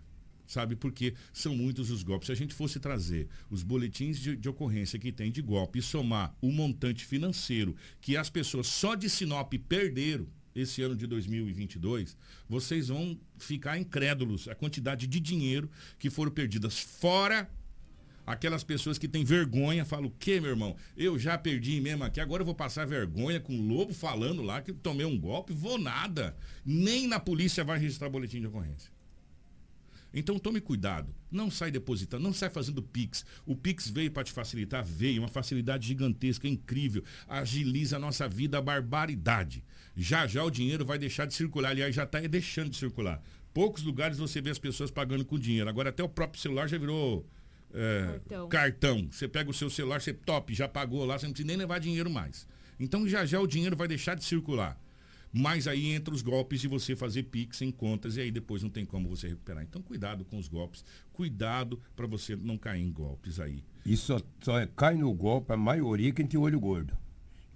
sabe? 0.48 0.76
Porque 0.76 1.14
são 1.34 1.56
muitos 1.56 1.92
os 1.92 2.02
golpes. 2.02 2.28
Se 2.28 2.32
a 2.32 2.36
gente 2.36 2.54
fosse 2.54 2.80
trazer 2.80 3.28
os 3.50 3.64
boletins 3.64 4.18
de, 4.18 4.36
de, 4.36 4.50
ocorrência 4.50 4.98
que 4.98 5.12
tem 5.12 5.30
de 5.30 5.42
golpe 5.42 5.80
e 5.80 5.82
somar 5.82 6.34
o 6.42 6.50
montante 6.52 7.06
financeiro 7.06 7.76
que 8.00 8.16
as 8.16 8.30
pessoas 8.30 8.68
só 8.68 8.96
de 8.96 9.10
Sinop 9.10 9.54
perderam, 9.68 10.26
esse 10.62 10.82
ano 10.82 10.96
de 10.96 11.08
2022, 11.08 12.18
vocês 12.48 12.88
vão 12.88 13.18
ficar 13.38 13.78
incrédulos 13.78 14.48
a 14.48 14.56
quantidade 14.56 15.08
de 15.08 15.20
dinheiro 15.20 15.70
que 15.98 16.10
foram 16.10 16.32
perdidas 16.32 16.78
fora 16.80 17.50
aquelas 18.28 18.62
pessoas 18.62 18.98
que 18.98 19.08
têm 19.08 19.24
vergonha, 19.24 19.86
falam 19.86 20.08
o 20.08 20.14
quê, 20.20 20.42
meu 20.42 20.50
irmão? 20.50 20.76
Eu 20.98 21.18
já 21.18 21.38
perdi 21.38 21.80
mesmo 21.80 22.04
aqui, 22.04 22.20
agora 22.20 22.42
eu 22.42 22.46
vou 22.46 22.54
passar 22.54 22.86
vergonha 22.86 23.40
com 23.40 23.58
o 23.58 23.66
lobo 23.66 23.94
falando 23.94 24.42
lá 24.42 24.62
que 24.62 24.74
tomei 24.74 25.06
um 25.06 25.18
golpe, 25.18 25.54
vou 25.54 25.78
nada. 25.78 26.36
Nem 26.66 27.08
na 27.08 27.22
polícia 27.22 27.64
vai 27.64 27.80
registrar 27.80 28.10
boletim 28.10 28.42
de 28.42 28.48
ocorrência. 28.48 28.92
Então 30.14 30.38
tome 30.38 30.60
cuidado. 30.60 31.14
Não 31.32 31.50
sai 31.50 31.72
depositando, 31.72 32.24
não 32.24 32.34
sai 32.34 32.50
fazendo 32.50 32.82
Pix. 32.82 33.26
O 33.46 33.56
Pix 33.56 33.88
veio 33.88 34.12
para 34.12 34.24
te 34.24 34.32
facilitar, 34.32 34.84
veio, 34.84 35.22
uma 35.22 35.28
facilidade 35.28 35.88
gigantesca, 35.88 36.48
incrível. 36.48 37.04
Agiliza 37.28 37.96
a 37.96 38.00
nossa 38.00 38.28
vida, 38.28 38.58
a 38.58 38.62
barbaridade. 38.62 39.64
Já 40.00 40.28
já 40.28 40.44
o 40.44 40.52
dinheiro 40.52 40.86
vai 40.86 41.00
deixar 41.00 41.26
de 41.26 41.34
circular. 41.34 41.72
Aliás, 41.72 41.96
já 41.96 42.04
está 42.04 42.20
deixando 42.20 42.70
de 42.70 42.78
circular. 42.78 43.20
Poucos 43.52 43.82
lugares 43.82 44.20
você 44.20 44.40
vê 44.40 44.52
as 44.52 44.60
pessoas 44.60 44.92
pagando 44.92 45.26
com 45.26 45.40
dinheiro. 45.40 45.68
Agora 45.68 45.90
até 45.90 46.04
o 46.04 46.08
próprio 46.08 46.40
celular 46.40 46.68
já 46.68 46.78
virou 46.78 47.26
é, 47.74 48.06
cartão. 48.06 48.50
cartão. 48.50 49.08
Você 49.12 49.28
pega 49.28 49.50
o 49.50 49.54
seu 49.54 49.72
celular, 49.72 50.00
você 50.00 50.14
top, 50.14 50.54
já 50.54 50.68
pagou 50.68 51.04
lá, 51.04 51.18
você 51.18 51.26
não 51.26 51.34
precisa 51.34 51.48
nem 51.48 51.58
levar 51.58 51.80
dinheiro 51.80 52.12
mais. 52.12 52.48
Então 52.80 53.08
já 53.08 53.26
já 53.26 53.40
o 53.40 53.48
dinheiro 53.48 53.76
vai 53.76 53.88
deixar 53.88 54.14
de 54.14 54.24
circular. 54.24 54.80
Mas 55.34 55.68
aí 55.68 55.88
entra 55.88 56.14
os 56.14 56.22
golpes 56.22 56.62
de 56.62 56.68
você 56.68 56.96
fazer 56.96 57.24
Pix 57.24 57.64
em 57.64 57.72
contas 57.72 58.18
e 58.18 58.22
aí 58.22 58.30
depois 58.32 58.62
não 58.62 58.70
tem 58.70 58.86
como 58.86 59.10
você 59.10 59.30
recuperar. 59.30 59.64
Então 59.64 59.82
cuidado 59.82 60.24
com 60.26 60.38
os 60.38 60.48
golpes, 60.48 60.86
cuidado 61.12 61.82
para 61.96 62.06
você 62.06 62.36
não 62.36 62.56
cair 62.56 62.84
em 62.84 62.92
golpes 62.92 63.40
aí. 63.40 63.64
Só, 63.96 64.22
só 64.44 64.60
é, 64.60 64.68
cai 64.68 64.96
no 64.96 65.12
golpe 65.12 65.52
a 65.52 65.58
maioria 65.58 66.12
quem 66.12 66.28
tem 66.28 66.40
olho 66.40 66.60
gordo. 66.60 66.96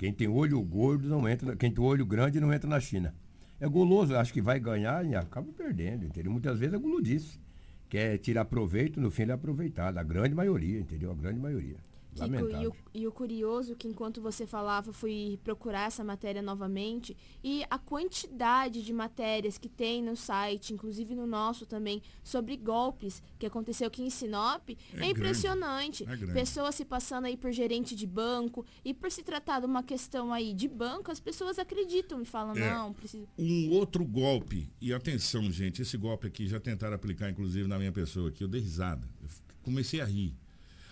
Quem 0.02 0.12
tem 0.12 0.28
olho 0.28 0.60
gordo 0.64 1.08
não 1.08 1.30
entra, 1.30 1.56
quem 1.56 1.72
tem 1.72 1.84
olho 1.84 2.04
grande 2.08 2.39
não 2.39 2.52
entra 2.52 2.68
na 2.68 2.80
China. 2.80 3.14
É 3.60 3.70
goloso, 3.70 4.16
acho 4.16 4.34
que 4.34 4.41
vai 4.41 4.60
ganhar 4.60 5.06
e 5.06 5.14
acaba 5.14 5.54
perdendo, 5.54 6.04
entendeu? 6.04 6.32
Muitas 6.32 6.58
vezes 6.58 6.74
é 6.74 6.78
guludice. 6.80 7.39
Quer 7.88 8.18
tirar 8.18 8.45
proveito, 8.45 8.99
no 8.99 9.12
fim 9.12 9.22
ele 9.22 9.32
é 9.32 9.36
aproveitado. 9.36 9.99
A 9.99 10.04
grande 10.04 10.34
maioria, 10.34 10.80
entendeu? 10.80 11.12
A 11.12 11.14
grande 11.14 11.39
maioria. 11.39 11.76
Kiko, 12.14 12.49
e 12.49 12.68
o, 12.68 12.76
e 12.93 13.07
o, 13.07 13.12
curioso 13.12 13.76
que 13.76 13.88
enquanto 13.88 14.22
você 14.22 14.45
falava, 14.45 14.91
fui 14.91 15.39
procurar 15.43 15.88
essa 15.88 16.03
matéria 16.03 16.41
novamente 16.41 17.16
e 17.43 17.64
a 17.70 17.78
quantidade 17.78 18.84
de 18.84 18.91
matérias 18.91 19.57
que 19.57 19.70
tem 19.70 20.03
no 20.03 20.16
site, 20.16 20.74
inclusive 20.74 21.16
no 21.16 21.26
nosso 21.26 21.66
também, 21.66 22.01
sobre 22.24 22.57
golpes 22.57 23.24
que 23.39 23.45
aconteceu 23.45 23.88
aqui 23.88 24.03
em 24.03 24.09
Sinop, 24.09 24.70
é, 24.70 25.05
é 25.05 25.09
impressionante. 25.09 26.05
É 26.07 26.34
pessoas 26.34 26.76
se 26.76 26.84
passando 26.84 27.26
aí 27.26 27.38
por 27.38 27.51
gerente 27.51 27.95
de 27.95 28.05
banco 28.05 28.66
e 28.84 28.93
por 28.93 29.09
se 29.09 29.24
tratar 29.24 29.62
de 29.62 29.66
uma 29.66 29.84
questão 29.84 30.34
aí 30.34 30.53
de 30.53 30.68
banco, 30.68 31.12
as 31.12 31.20
pessoas 31.20 31.57
acreditam 31.57 32.22
e 32.22 32.26
falam, 32.26 32.55
é, 32.55 32.72
não, 32.72 32.93
preciso... 32.93 33.28
Um 33.38 33.72
outro 33.72 34.03
golpe, 34.05 34.70
e 34.82 34.93
atenção 34.93 35.49
gente, 35.49 35.82
esse 35.82 35.95
golpe 35.97 36.28
aqui 36.28 36.47
já 36.47 36.59
tentaram 36.59 36.95
aplicar 36.95 37.30
inclusive 37.30 37.68
na 37.68 37.80
minha 37.80 37.91
pessoa 37.91 38.30
aqui, 38.30 38.43
eu 38.43 38.47
dei 38.47 38.62
risada, 38.62 39.07
eu 39.22 39.30
comecei 39.64 40.01
a 40.01 40.05
rir 40.05 40.36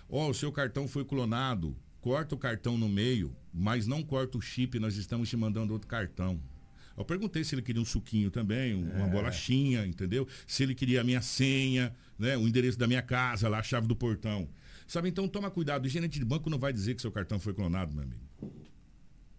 Ó, 0.09 0.25
oh, 0.25 0.29
o 0.31 0.33
seu 0.33 0.51
cartão 0.51 0.87
foi 0.87 1.05
clonado. 1.05 1.75
Corta 2.01 2.33
o 2.33 2.37
cartão 2.37 2.77
no 2.77 2.89
meio, 2.89 3.35
mas 3.53 3.85
não 3.85 4.01
corta 4.01 4.37
o 4.37 4.41
chip, 4.41 4.79
nós 4.79 4.95
estamos 4.95 5.29
te 5.29 5.37
mandando 5.37 5.73
outro 5.73 5.87
cartão. 5.87 6.41
Eu 6.97 7.05
perguntei 7.05 7.43
se 7.43 7.55
ele 7.55 7.61
queria 7.61 7.81
um 7.81 7.85
suquinho 7.85 8.31
também, 8.31 8.73
uma 8.73 9.05
é. 9.05 9.09
bolachinha, 9.09 9.85
entendeu? 9.85 10.27
Se 10.47 10.63
ele 10.63 10.75
queria 10.75 11.01
a 11.01 11.03
minha 11.03 11.21
senha, 11.21 11.95
né? 12.17 12.37
o 12.37 12.47
endereço 12.47 12.77
da 12.77 12.87
minha 12.87 13.01
casa, 13.01 13.47
lá, 13.47 13.59
a 13.59 13.63
chave 13.63 13.87
do 13.87 13.95
portão. 13.95 14.49
Sabe, 14.87 15.07
então 15.07 15.27
toma 15.27 15.51
cuidado. 15.51 15.85
O 15.85 15.87
gerente 15.87 16.17
de 16.17 16.25
banco 16.25 16.49
não 16.49 16.57
vai 16.57 16.73
dizer 16.73 16.95
que 16.95 17.01
seu 17.01 17.11
cartão 17.11 17.39
foi 17.39 17.53
clonado, 17.53 17.93
meu 17.93 18.03
amigo. 18.03 18.19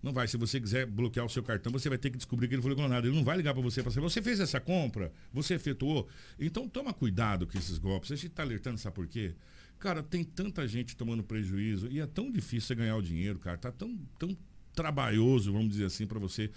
Não 0.02 0.12
vai. 0.12 0.26
Se 0.26 0.36
você 0.36 0.60
quiser 0.60 0.86
bloquear 0.86 1.26
o 1.26 1.28
seu 1.28 1.42
cartão, 1.42 1.70
você 1.70 1.88
vai 1.88 1.98
ter 1.98 2.10
que 2.10 2.16
descobrir 2.16 2.48
que 2.48 2.54
ele 2.54 2.62
foi 2.62 2.74
clonado. 2.74 3.06
Ele 3.06 3.16
não 3.16 3.24
vai 3.24 3.36
ligar 3.36 3.52
para 3.52 3.62
você 3.62 3.82
para 3.82 3.90
saber. 3.90 4.08
Você 4.08 4.22
fez 4.22 4.40
essa 4.40 4.58
compra? 4.58 5.12
Você 5.32 5.54
efetuou? 5.54 6.08
Então 6.38 6.68
toma 6.68 6.94
cuidado 6.94 7.46
com 7.46 7.58
esses 7.58 7.76
golpes. 7.76 8.10
A 8.10 8.16
gente 8.16 8.28
está 8.28 8.42
alertando, 8.42 8.78
sabe 8.78 8.94
por 8.94 9.06
quê? 9.06 9.34
Cara, 9.80 10.02
tem 10.02 10.22
tanta 10.22 10.68
gente 10.68 10.94
tomando 10.94 11.24
prejuízo 11.24 11.88
e 11.90 12.00
é 12.00 12.06
tão 12.06 12.30
difícil 12.30 12.68
você 12.68 12.74
ganhar 12.74 12.96
o 12.96 13.02
dinheiro, 13.02 13.38
cara. 13.38 13.56
Tá 13.56 13.72
tão, 13.72 13.98
tão 14.18 14.36
trabalhoso, 14.74 15.50
vamos 15.50 15.70
dizer 15.70 15.86
assim, 15.86 16.06
para 16.06 16.18
você 16.18 16.50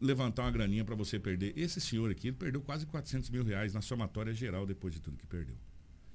levantar 0.00 0.44
uma 0.44 0.50
graninha 0.50 0.82
para 0.82 0.94
você 0.94 1.18
perder. 1.18 1.52
Esse 1.56 1.78
senhor 1.78 2.10
aqui, 2.10 2.28
ele 2.28 2.36
perdeu 2.36 2.62
quase 2.62 2.86
400 2.86 3.28
mil 3.28 3.44
reais 3.44 3.74
na 3.74 3.82
somatória 3.82 4.32
geral 4.32 4.66
depois 4.66 4.94
de 4.94 5.00
tudo 5.00 5.18
que 5.18 5.26
perdeu. 5.26 5.56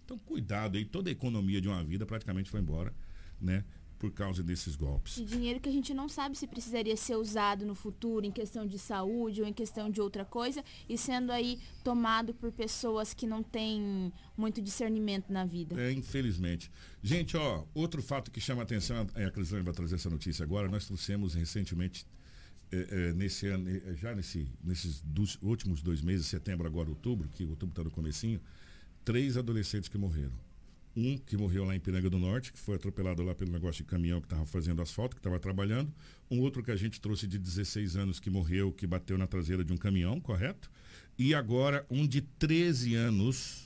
Então, 0.04 0.18
cuidado 0.18 0.76
aí, 0.78 0.86
toda 0.86 1.10
a 1.10 1.12
economia 1.12 1.62
de 1.62 1.68
uma 1.68 1.84
vida 1.84 2.04
praticamente 2.04 2.50
foi 2.50 2.60
embora, 2.60 2.92
né? 3.40 3.64
Por 4.06 4.12
causa 4.12 4.44
desses 4.44 4.76
golpes. 4.76 5.18
E 5.18 5.24
dinheiro 5.24 5.60
que 5.60 5.68
a 5.68 5.72
gente 5.72 5.94
não 5.94 6.08
sabe 6.08 6.38
se 6.38 6.46
precisaria 6.46 6.96
ser 6.96 7.16
usado 7.16 7.66
no 7.66 7.74
futuro 7.74 8.24
em 8.24 8.32
questão 8.32 8.68
de 8.68 8.78
saúde 8.78 9.42
ou 9.42 9.48
em 9.48 9.54
questão 9.54 9.90
de 9.90 10.00
outra 10.00 10.24
coisa 10.24 10.64
e 10.88 10.96
sendo 10.96 11.32
aí 11.32 11.60
tomado 11.84 12.34
por 12.34 12.52
pessoas 12.52 13.14
que 13.14 13.26
não 13.26 13.42
têm 13.42 14.14
muito 14.38 14.62
discernimento 14.62 15.34
na 15.34 15.44
vida. 15.44 15.80
É, 15.82 15.92
infelizmente. 15.92 16.72
Gente, 17.02 17.36
ó, 17.36 17.66
outro 17.74 18.02
fato 18.04 18.30
que 18.30 18.40
chama 18.40 18.62
a 18.62 18.64
atenção, 18.64 19.08
é 19.16 19.26
a 19.26 19.32
Crislane 19.32 19.64
vai 19.64 19.74
trazer 19.74 19.96
essa 19.96 20.10
notícia 20.10 20.44
agora, 20.44 20.70
nós 20.70 20.86
trouxemos 20.86 21.34
recentemente 21.34 22.06
é, 22.72 23.10
é, 23.10 23.14
nesse 23.14 23.48
ano, 23.48 23.68
é, 23.70 23.96
já 23.96 24.14
nesse, 24.14 24.48
nesses 24.64 25.02
dos 25.02 25.40
últimos 25.42 25.82
dois 25.82 26.02
meses, 26.02 26.28
setembro, 26.28 26.68
agora 26.68 26.90
outubro, 26.90 27.28
que 27.30 27.44
outubro 27.44 27.72
está 27.72 27.84
no 27.84 27.92
comecinho, 27.92 28.40
três 29.04 29.36
adolescentes 29.36 29.90
que 29.90 29.98
morreram. 29.98 30.45
Um 30.96 31.18
que 31.18 31.36
morreu 31.36 31.66
lá 31.66 31.76
em 31.76 31.80
Piranga 31.80 32.10
do 32.10 32.18
Norte, 32.18 32.54
que 32.54 32.60
foi 32.60 32.76
atropelado 32.76 33.22
lá 33.22 33.36
pelo 33.36 33.52
negócio 33.52 33.84
de 33.84 33.90
caminhão 33.90 34.22
que 34.22 34.28
estava 34.28 34.46
fazendo 34.46 34.82
asfalto, 34.82 35.16
que 35.16 35.20
estava 35.20 35.38
trabalhando. 35.38 35.94
Um 36.32 36.40
outro 36.40 36.64
que 36.64 36.72
a 36.72 36.76
gente 36.76 37.02
trouxe 37.02 37.28
de 37.28 37.38
16 37.38 37.98
anos 37.98 38.20
que 38.20 38.30
morreu, 38.30 38.72
que 38.72 38.88
bateu 38.88 39.18
na 39.18 39.28
traseira 39.28 39.64
de 39.64 39.74
um 39.74 39.78
caminhão, 39.78 40.22
correto? 40.22 40.72
E 41.18 41.34
agora 41.34 41.86
um 41.90 42.08
de 42.08 42.22
13 42.22 42.96
anos, 42.96 43.65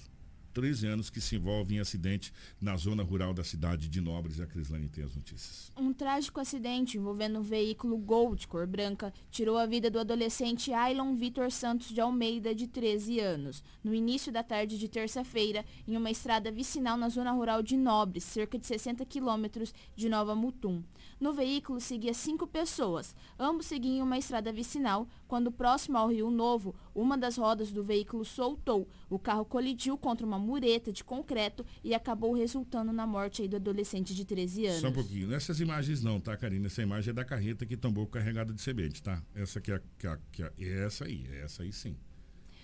13 0.59 0.87
anos 0.87 1.09
que 1.09 1.21
se 1.21 1.37
envolve 1.37 1.73
em 1.73 1.79
acidente 1.79 2.33
na 2.59 2.75
zona 2.75 3.01
rural 3.01 3.33
da 3.33 3.45
cidade 3.45 3.87
de 3.87 4.01
Nobres. 4.01 4.41
A 4.41 4.45
Crislane 4.45 4.89
tem 4.89 5.05
as 5.05 5.15
notícias. 5.15 5.71
Um 5.77 5.93
trágico 5.93 6.37
acidente 6.37 6.97
envolvendo 6.97 7.39
um 7.39 7.41
veículo 7.41 7.97
Gol 7.97 8.35
de 8.35 8.45
cor 8.45 8.67
branca 8.67 9.13
tirou 9.31 9.57
a 9.57 9.65
vida 9.65 9.89
do 9.89 9.97
adolescente 9.97 10.73
Ailon 10.73 11.15
Vitor 11.15 11.49
Santos 11.49 11.87
de 11.93 12.01
Almeida, 12.01 12.53
de 12.53 12.67
13 12.67 13.21
anos, 13.21 13.63
no 13.81 13.95
início 13.95 14.33
da 14.33 14.43
tarde 14.43 14.77
de 14.77 14.89
terça-feira, 14.89 15.63
em 15.87 15.95
uma 15.95 16.11
estrada 16.11 16.51
vicinal 16.51 16.97
na 16.97 17.07
zona 17.07 17.31
rural 17.31 17.63
de 17.63 17.77
Nobres, 17.77 18.25
cerca 18.25 18.59
de 18.59 18.67
60 18.67 19.05
quilômetros 19.05 19.73
de 19.95 20.09
Nova 20.09 20.35
Mutum. 20.35 20.83
No 21.19 21.33
veículo 21.33 21.81
seguia 21.81 22.13
cinco 22.13 22.47
pessoas. 22.47 23.13
Ambos 23.37 23.65
seguiam 23.65 24.05
uma 24.05 24.17
estrada 24.17 24.53
vicinal, 24.53 25.07
quando 25.27 25.51
próximo 25.51 25.97
ao 25.97 26.07
Rio 26.07 26.31
Novo, 26.31 26.73
uma 26.95 27.17
das 27.17 27.37
rodas 27.37 27.71
do 27.71 27.83
veículo 27.83 28.23
soltou. 28.23 28.87
O 29.09 29.19
carro 29.19 29.43
colidiu 29.43 29.97
contra 29.97 30.25
uma 30.25 30.39
mureta 30.39 30.93
de 30.93 31.03
concreto 31.03 31.65
e 31.83 31.93
acabou 31.93 32.33
resultando 32.33 32.93
na 32.93 33.05
morte 33.05 33.47
do 33.47 33.57
adolescente 33.57 34.15
de 34.15 34.23
13 34.23 34.67
anos. 34.67 34.81
Só 34.81 34.87
um 34.87 34.93
pouquinho. 34.93 35.27
Nessas 35.27 35.59
imagens 35.59 36.01
não, 36.01 36.21
tá, 36.21 36.37
Karina? 36.37 36.67
Essa 36.67 36.81
imagem 36.81 37.11
é 37.11 37.13
da 37.13 37.25
carreta 37.25 37.65
que 37.65 37.75
tombou 37.75 38.07
carregada 38.07 38.53
de 38.53 38.61
semente, 38.61 39.03
tá? 39.03 39.21
Essa 39.35 39.59
aqui 39.59 39.71
é, 39.73 39.81
que 39.97 40.07
é, 40.07 40.19
que 40.31 40.43
é 40.43 40.85
essa 40.85 41.03
aí, 41.03 41.27
essa 41.43 41.63
aí 41.63 41.73
sim, 41.73 41.97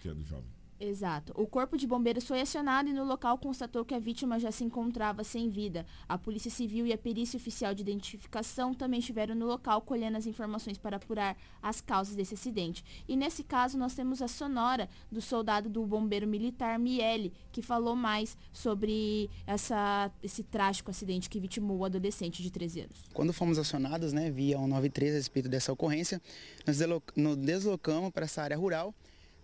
que 0.02 0.08
é 0.08 0.14
do 0.14 0.24
jovem. 0.24 0.65
Exato. 0.80 1.32
O 1.36 1.48
corpo 1.48 1.78
de 1.78 1.88
bombeiros 1.88 2.26
foi 2.26 2.42
acionado 2.42 2.90
e 2.90 2.94
no 2.94 3.06
local 3.06 3.38
constatou 3.38 3.86
que 3.86 3.94
a 3.94 4.00
vítima 4.00 4.40
já 4.40 4.52
se 4.52 4.64
encontrava 4.64 5.24
sem 5.24 5.50
vida. 5.50 5.86
A 6.08 6.18
Polícia 6.18 6.52
Civil 6.52 6.86
e 6.86 6.92
a 6.92 6.98
Perícia 6.98 7.38
Oficial 7.38 7.74
de 7.74 7.82
Identificação 7.82 8.74
também 8.74 9.00
estiveram 9.00 9.36
no 9.36 9.46
local 9.46 9.82
colhendo 9.82 10.18
as 10.18 10.26
informações 10.26 10.78
para 10.78 10.98
apurar 10.98 11.38
as 11.62 11.80
causas 11.80 12.16
desse 12.16 12.34
acidente. 12.34 12.84
E 13.08 13.16
nesse 13.16 13.44
caso 13.44 13.78
nós 13.78 13.96
temos 13.96 14.22
a 14.22 14.28
sonora 14.28 14.90
do 15.10 15.22
soldado 15.22 15.70
do 15.70 15.86
bombeiro 15.86 16.28
militar 16.28 16.78
Miele, 16.78 17.32
que 17.54 17.62
falou 17.62 17.96
mais 17.96 18.38
sobre 18.52 19.30
essa, 19.48 20.12
esse 20.22 20.44
trágico 20.44 20.92
acidente 20.92 21.30
que 21.30 21.40
vitimou 21.40 21.78
o 21.78 21.86
adolescente 21.86 22.44
de 22.44 22.52
13 22.52 22.82
anos. 22.82 23.04
Quando 23.14 23.32
fomos 23.32 23.58
acionados, 23.58 24.12
né, 24.12 24.30
via 24.30 24.58
193 24.58 25.14
a 25.14 25.16
respeito 25.16 25.48
dessa 25.48 25.72
ocorrência, 25.72 26.22
nós 26.68 26.78
nos 27.16 27.38
deslocamos 27.38 28.12
para 28.12 28.26
essa 28.26 28.42
área 28.42 28.58
rural 28.58 28.94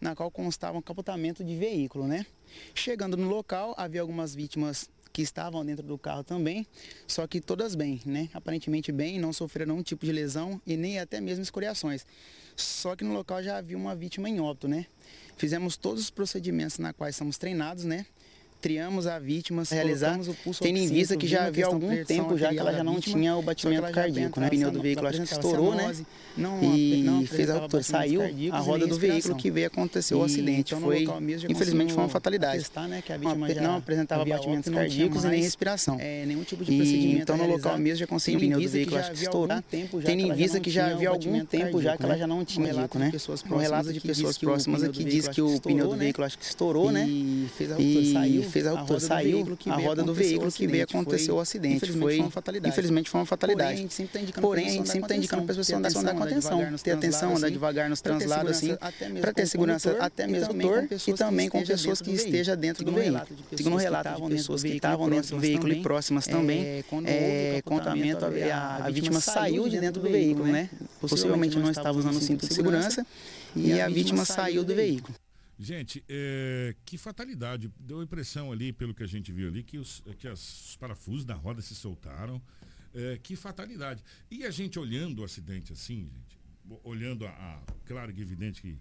na 0.02 0.16
qual 0.16 0.32
constava 0.32 0.78
um 0.78 0.82
capotamento 0.82 1.44
de 1.44 1.56
veículo, 1.56 2.08
né? 2.08 2.26
Chegando 2.74 3.16
no 3.16 3.30
local, 3.30 3.76
havia 3.78 4.02
algumas 4.02 4.34
vítimas 4.34 4.90
que 5.14 5.22
estavam 5.22 5.64
dentro 5.64 5.86
do 5.86 5.98
carro 5.98 6.24
também, 6.24 6.66
só 7.06 7.28
que 7.28 7.40
todas 7.40 7.76
bem, 7.76 8.02
né? 8.06 8.30
Aparentemente 8.34 8.92
bem, 8.92 9.20
não 9.20 9.32
sofreram 9.32 9.74
nenhum 9.74 9.84
tipo 9.84 10.06
de 10.06 10.12
lesão 10.12 10.60
e 10.66 10.76
nem 10.76 11.00
até 11.00 11.22
mesmo 11.22 11.44
escoriações. 11.44 12.06
Só 12.56 12.96
que 12.96 13.04
no 13.04 13.14
local 13.14 13.44
já 13.44 13.58
havia 13.58 13.78
uma 13.78 13.96
vítima 13.96 14.30
em 14.30 14.40
óbito, 14.40 14.68
né? 14.68 14.86
Fizemos 15.38 15.78
todos 15.78 16.02
os 16.02 16.10
procedimentos 16.10 16.78
na 16.78 16.94
quais 16.94 17.16
somos 17.16 17.38
treinados, 17.38 17.84
né? 17.84 18.06
Triamos 18.62 19.08
a 19.08 19.18
vítima, 19.18 19.64
realizar, 19.70 20.20
tendo 20.62 20.78
em 20.78 20.88
vista 20.88 21.18
que 21.18 21.28
já 21.28 21.46
havia 21.46 21.66
algum 21.66 22.04
tempo 22.06 22.38
já 22.38 22.50
que 22.50 22.60
ela 22.60 22.72
já 22.72 22.84
não 22.84 22.96
vítima, 22.96 23.18
tinha 23.18 23.36
o 23.36 23.42
batimento 23.42 23.92
cardíaco, 23.92 24.40
né? 24.40 24.48
O 24.48 24.50
pneu 24.50 24.72
do 24.72 24.82
veículo 24.82 25.08
acho 25.08 25.22
que 25.24 25.34
estourou, 25.34 25.74
né? 25.76 25.94
Não, 26.38 26.64
e 26.64 27.04
não 27.04 27.26
fez 27.26 27.50
a 27.50 27.60
ruptura, 27.60 27.84
saiu 27.84 28.22
a 28.52 28.60
roda 28.60 28.88
do 28.88 28.98
veículo 28.98 29.36
que 29.36 29.52
veio 29.52 29.68
acontecer 29.68 30.16
o 30.16 30.24
acidente. 30.24 30.74
Então, 30.74 30.82
foi, 30.82 31.06
infelizmente, 31.50 31.94
foi 31.94 32.04
uma 32.04 32.10
fatalidade. 32.10 32.66
Né, 32.88 33.04
não 33.62 33.78
apresentava 33.78 34.24
batimentos 34.24 34.74
cardíacos 34.74 35.24
e 35.24 35.28
nem 35.28 35.42
respiração. 35.42 35.98
É, 36.00 36.26
nenhum 36.26 36.44
tipo 36.44 36.64
de 36.64 36.76
procedimento 36.76 37.22
Então, 37.24 37.38
no 37.38 37.48
local 37.48 37.78
mesmo 37.78 37.98
já 37.98 38.08
consegui 38.08 38.38
o 38.38 38.40
pneu 38.40 38.62
do 38.62 38.70
veículo 38.70 38.98
acho 38.98 39.12
que 39.12 39.18
estourou, 39.18 39.64
tendo 40.06 40.22
em 40.22 40.34
vista 40.34 40.60
que 40.60 40.70
já 40.70 40.92
havia 40.92 41.10
algum 41.10 41.44
tempo 41.46 41.82
já 41.82 41.98
que 41.98 42.04
ela 42.04 42.18
já 42.18 42.28
não 42.28 42.46
tinha 42.46 42.68
cardíaco, 42.68 43.00
né? 43.00 43.12
Um 43.50 43.58
relato 43.58 43.94
de 43.94 44.00
pessoas 44.00 44.38
próximas 44.38 44.84
aqui 44.84 45.04
diz 45.04 45.28
que 45.28 45.42
o 45.42 45.60
pneu 45.60 45.90
do 45.90 45.96
veículo 45.96 46.26
acho 46.26 46.38
que 46.38 46.46
estourou, 46.46 46.92
né? 46.92 47.08
E 47.08 47.50
fez 47.58 47.72
a 47.72 47.76
ruptura, 47.76 48.06
saiu 48.14 48.44
fez 48.52 48.68
a 48.68 48.72
ruptura, 48.72 49.00
saiu 49.00 49.58
a 49.68 49.76
roda 49.76 50.04
do 50.04 50.14
veículo 50.14 50.52
que 50.52 50.68
veio 50.68 50.84
acontecer 50.84 51.32
o 51.32 51.40
acidente. 51.40 51.92
Foi, 51.92 52.20
infelizmente, 52.66 53.10
foi 53.10 53.20
uma 53.20 53.26
fatalidade. 53.26 53.88
Porém, 54.40 54.68
a 54.68 54.72
gente 54.72 54.88
sempre 54.88 55.06
está 55.06 55.16
indicando 55.16 55.44
para 55.44 55.52
as 55.52 55.58
pessoas 55.58 55.96
andar 55.96 56.14
com 56.14 56.24
atenção, 56.24 56.78
ter 56.84 56.92
atenção, 56.92 57.38
andar 57.38 57.50
devagar 57.50 57.90
nos 57.90 58.02
translados, 58.02 58.52
assim, 58.52 58.76
para 59.20 59.34
ter 59.34 59.46
segurança 59.48 59.98
até 60.00 60.28
mesmo 60.28 60.54
motor 60.54 60.88
e 61.08 61.14
também 61.14 61.50
com 61.50 61.64
pessoas 61.64 62.02
que 62.02 62.12
estejam 62.12 62.56
dentro 62.56 62.84
do 62.84 62.92
veículo. 62.92 63.22
Segundo 63.56 63.74
o 63.74 63.78
relato 63.78 64.22
de 64.22 64.36
pessoas 64.36 64.64
que 64.64 64.70
estavam 64.70 65.10
dentro 65.10 65.32
do 65.32 65.40
veículo 65.40 65.74
e 65.74 65.82
próximas 65.82 66.28
também, 66.28 66.84
é, 67.06 67.62
contamento, 67.64 68.26
a 68.26 68.90
vítima 68.90 69.20
saiu 69.20 69.68
de 69.70 69.80
dentro 69.80 70.02
do 70.02 70.10
veículo, 70.10 70.48
né? 70.48 70.70
Possivelmente 71.00 71.58
não 71.58 71.72
estava 71.72 71.98
usando 71.98 72.18
o 72.18 72.22
cinto 72.22 72.48
de 72.48 72.54
segurança 72.54 73.06
e 73.56 73.80
a 73.80 73.88
vítima 73.88 74.26
saiu 74.26 74.64
do 74.64 74.76
veículo. 74.76 75.14
Gente, 75.62 76.04
é, 76.10 76.76
que 76.84 76.98
fatalidade. 76.98 77.72
Deu 77.80 78.00
a 78.00 78.04
impressão 78.04 78.52
ali, 78.52 78.74
pelo 78.74 78.96
que 78.96 79.04
a 79.04 79.08
gente 79.08 79.32
viu 79.32 79.48
ali, 79.48 79.62
que 79.62 79.78
os, 79.78 80.02
que 80.18 80.28
os 80.28 80.76
parafusos 80.78 81.24
da 81.24 81.36
roda 81.36 81.62
se 81.62 81.76
soltaram. 81.76 82.42
É, 82.96 83.20
que 83.20 83.36
fatalidade. 83.36 84.04
E 84.32 84.44
a 84.44 84.50
gente 84.50 84.80
olhando 84.80 85.20
o 85.20 85.24
acidente 85.24 85.72
assim, 85.72 86.10
gente, 86.10 86.40
olhando 86.84 87.28
a, 87.28 87.30
a 87.30 87.62
claro 87.86 88.12
que 88.12 88.20
evidente 88.20 88.60
que 88.60 88.78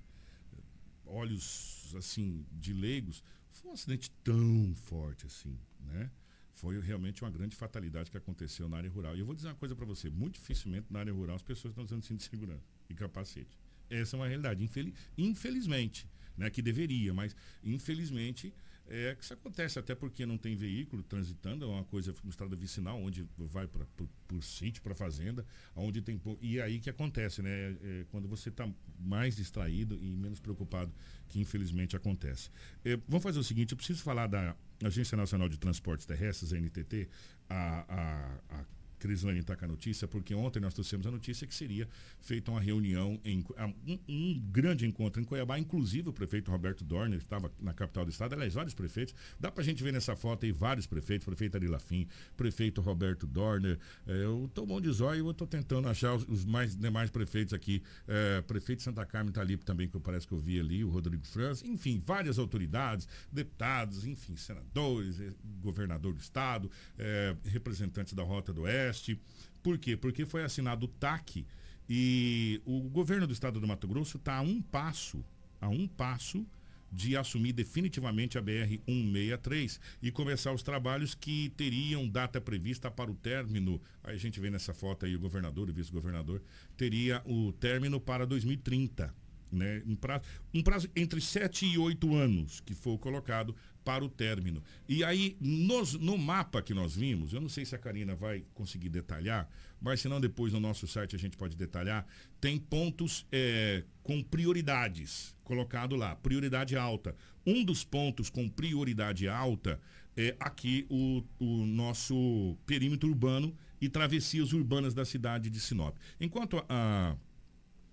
olhos 1.05 1.95
assim 1.97 2.47
de 2.51 2.73
leigos, 2.73 3.23
foi 3.53 3.71
um 3.71 3.75
acidente 3.75 4.11
tão 4.25 4.75
forte 4.75 5.27
assim, 5.27 5.57
né? 5.81 6.11
Foi 6.55 6.81
realmente 6.81 7.23
uma 7.23 7.31
grande 7.31 7.55
fatalidade 7.55 8.11
que 8.11 8.17
aconteceu 8.17 8.69
na 8.71 8.79
área 8.79 8.91
rural. 8.91 9.15
E 9.15 9.21
eu 9.21 9.27
vou 9.27 9.35
dizer 9.35 9.49
uma 9.49 9.55
coisa 9.55 9.77
para 9.77 9.85
você, 9.85 10.09
muito 10.09 10.41
dificilmente 10.41 10.87
na 10.91 11.01
área 11.01 11.13
rural 11.13 11.37
as 11.37 11.43
pessoas 11.43 11.73
estão 11.73 11.85
usando 11.85 12.03
cinto 12.03 12.19
de 12.19 12.25
segurança 12.25 12.65
e 12.89 12.95
capacete. 12.95 13.59
Essa 13.91 14.17
é 14.17 14.19
uma 14.19 14.27
realidade, 14.27 14.65
infeliz, 14.65 14.95
infelizmente 15.19 16.09
né, 16.41 16.49
que 16.49 16.63
deveria, 16.63 17.13
mas 17.13 17.37
infelizmente 17.63 18.53
é 18.89 19.15
que 19.15 19.23
isso 19.23 19.35
acontece, 19.35 19.79
até 19.79 19.95
porque 19.95 20.27
não 20.27 20.37
tem 20.37 20.57
veículo 20.57 21.03
transitando, 21.03 21.65
é 21.65 21.69
uma 21.69 21.85
coisa 21.85 22.13
uma 22.25 22.31
estrada 22.31 22.57
vicinal, 22.57 23.01
onde 23.01 23.29
vai 23.39 23.67
pra, 23.69 23.85
por, 23.95 24.09
por 24.27 24.43
sítio, 24.43 24.83
para 24.83 24.97
fazenda, 24.97 25.47
onde 25.77 26.03
tem. 26.03 26.21
E 26.41 26.59
é 26.59 26.63
aí 26.63 26.81
que 26.81 26.91
acontece, 26.91 27.41
né? 27.41 27.51
É, 27.51 28.05
quando 28.11 28.27
você 28.27 28.49
está 28.49 28.69
mais 28.99 29.37
distraído 29.37 29.97
e 30.03 30.17
menos 30.17 30.41
preocupado, 30.41 30.93
que 31.29 31.39
infelizmente 31.39 31.95
acontece. 31.95 32.51
É, 32.85 32.99
vamos 33.07 33.23
fazer 33.23 33.39
o 33.39 33.45
seguinte: 33.45 33.73
eu 33.73 33.77
preciso 33.77 34.03
falar 34.03 34.27
da 34.27 34.57
Agência 34.83 35.17
Nacional 35.17 35.49
de 35.49 35.59
Transportes 35.59 36.05
Terrestres, 36.05 36.53
a 36.53 36.59
NTT, 36.59 37.09
a, 37.49 37.85
a, 37.89 38.59
a 38.59 38.65
Crislane 39.01 39.41
está 39.41 39.57
com 39.57 39.65
a 39.65 39.69
notícia, 39.69 40.07
porque 40.07 40.35
ontem 40.35 40.61
nós 40.61 40.75
trouxemos 40.75 41.07
a 41.07 41.11
notícia 41.11 41.47
que 41.47 41.55
seria 41.55 41.89
feita 42.21 42.51
uma 42.51 42.61
reunião, 42.61 43.19
em, 43.25 43.45
um, 43.87 43.99
um, 44.09 44.41
grande 44.51 44.87
encontro 44.87 45.21
em 45.21 45.25
Cuiabá, 45.25 45.59
inclusive 45.59 46.09
o 46.09 46.13
prefeito 46.13 46.51
Roberto 46.51 46.85
Dorner 46.85 47.19
estava 47.19 47.51
na 47.59 47.73
capital 47.73 48.05
do 48.05 48.11
estado, 48.11 48.35
aliás, 48.35 48.55
vários 48.55 48.75
prefeitos, 48.75 49.15
dá 49.39 49.51
para 49.51 49.63
a 49.63 49.65
gente 49.65 49.83
ver 49.83 49.93
nessa 49.93 50.15
foto 50.15 50.45
aí 50.45 50.53
vários 50.53 50.87
prefeitos, 50.87 51.25
prefeito 51.25 51.57
Ari 51.57 51.67
Lafim, 51.67 52.07
prefeito 52.37 52.81
Roberto 52.81 53.27
Dorner, 53.27 53.79
é, 54.07 54.25
eu 54.25 54.45
estou 54.47 54.67
bom 54.67 54.81
de 54.81 54.91
zóio 54.93 55.27
eu 55.27 55.31
estou 55.31 55.47
tentando 55.47 55.89
achar 55.89 56.15
os, 56.15 56.29
os, 56.29 56.45
mais 56.45 56.77
demais 56.77 57.11
prefeitos 57.11 57.55
aqui, 57.55 57.83
é, 58.07 58.43
prefeito 58.43 58.83
Santa 58.83 59.05
Carmen 59.07 59.31
está 59.31 59.41
ali 59.41 59.57
também, 59.57 59.89
que 59.89 59.99
parece 59.99 60.27
que 60.27 60.33
eu 60.33 60.39
vi 60.39 60.61
ali, 60.61 60.85
o 60.85 60.91
Rodrigo 60.91 61.27
França, 61.27 61.67
enfim, 61.67 62.03
várias 62.05 62.39
autoridades, 62.39 63.09
deputados, 63.33 64.07
enfim, 64.07 64.37
senadores, 64.37 65.21
eh, 65.21 65.33
governador 65.61 66.13
do 66.13 66.21
estado, 66.21 66.71
é, 66.99 67.37
representantes 67.45 68.13
da 68.13 68.23
Rota 68.23 68.53
do 68.53 68.63
Oeste, 68.63 68.90
Oeste. 68.91 69.21
Por 69.63 69.79
quê? 69.79 69.97
Porque 69.97 70.27
foi 70.27 70.43
assinado 70.43 70.87
o 70.87 70.89
TAC 70.89 71.47
e 71.89 72.61
o 72.65 72.81
governo 72.89 73.27
do 73.27 73.33
estado 73.33 73.61
do 73.61 73.67
Mato 73.67 73.87
Grosso 73.87 74.17
está 74.17 74.37
a 74.37 74.41
um 74.43 74.61
passo, 74.61 75.25
a 75.61 75.69
um 75.69 75.87
passo 75.87 76.45
de 76.93 77.17
assumir 77.17 77.53
definitivamente 77.53 78.37
a 78.37 78.43
BR 78.43 78.81
163 78.85 79.81
e 80.03 80.11
começar 80.11 80.53
os 80.53 80.63
trabalhos 80.63 81.15
que 81.15 81.53
teriam 81.57 82.09
data 82.09 82.41
prevista 82.41 82.91
para 82.91 83.11
o 83.11 83.15
término. 83.15 83.81
Aí 84.03 84.17
a 84.17 84.19
gente 84.19 84.41
vê 84.41 84.51
nessa 84.51 84.75
foto 84.75 85.07
aí 85.07 85.15
o 85.15 85.21
governador 85.21 85.71
o 85.71 85.73
vice-governador 85.73 86.43
teria 86.77 87.23
o 87.25 87.53
término 87.53 88.01
para 88.01 88.27
2030. 88.27 89.15
Né? 89.53 89.83
Um, 89.85 89.97
prazo, 89.97 90.25
um 90.55 90.63
prazo 90.63 90.89
entre 90.95 91.21
7 91.21 91.67
e 91.67 91.79
8 91.79 92.15
anos 92.15 92.61
que 92.61 92.75
foi 92.75 92.97
colocado 92.99 93.55
para 93.91 94.05
o 94.05 94.09
término. 94.09 94.63
E 94.89 95.03
aí, 95.03 95.37
nos, 95.41 95.95
no 95.95 96.17
mapa 96.17 96.63
que 96.63 96.73
nós 96.73 96.95
vimos, 96.95 97.33
eu 97.33 97.41
não 97.41 97.49
sei 97.49 97.65
se 97.65 97.75
a 97.75 97.79
Karina 97.79 98.15
vai 98.15 98.45
conseguir 98.55 98.89
detalhar, 98.89 99.51
mas 99.81 100.01
se 100.01 100.09
não 100.09 100.21
depois 100.21 100.53
no 100.53 100.61
nosso 100.61 100.87
site 100.87 101.17
a 101.17 101.19
gente 101.19 101.37
pode 101.37 101.57
detalhar, 101.57 102.07
tem 102.41 102.57
pontos 102.57 103.27
é, 103.33 103.83
com 104.05 104.23
prioridades 104.23 105.35
colocado 105.43 105.97
lá, 105.97 106.15
prioridade 106.15 106.77
alta. 106.77 107.17
Um 107.45 107.65
dos 107.65 107.83
pontos 107.83 108.31
com 108.31 108.49
prioridade 108.49 109.27
alta 109.27 109.81
é 110.17 110.37
aqui 110.39 110.87
o, 110.89 111.25
o 111.41 111.67
nosso 111.67 112.57
perímetro 112.65 113.09
urbano 113.09 113.53
e 113.81 113.89
travessias 113.89 114.53
urbanas 114.53 114.95
da 114.95 115.05
cidade 115.05 115.51
de 115.51 115.59
Sinop. 115.59 115.97
Enquanto 116.21 116.65
a, 116.69 117.17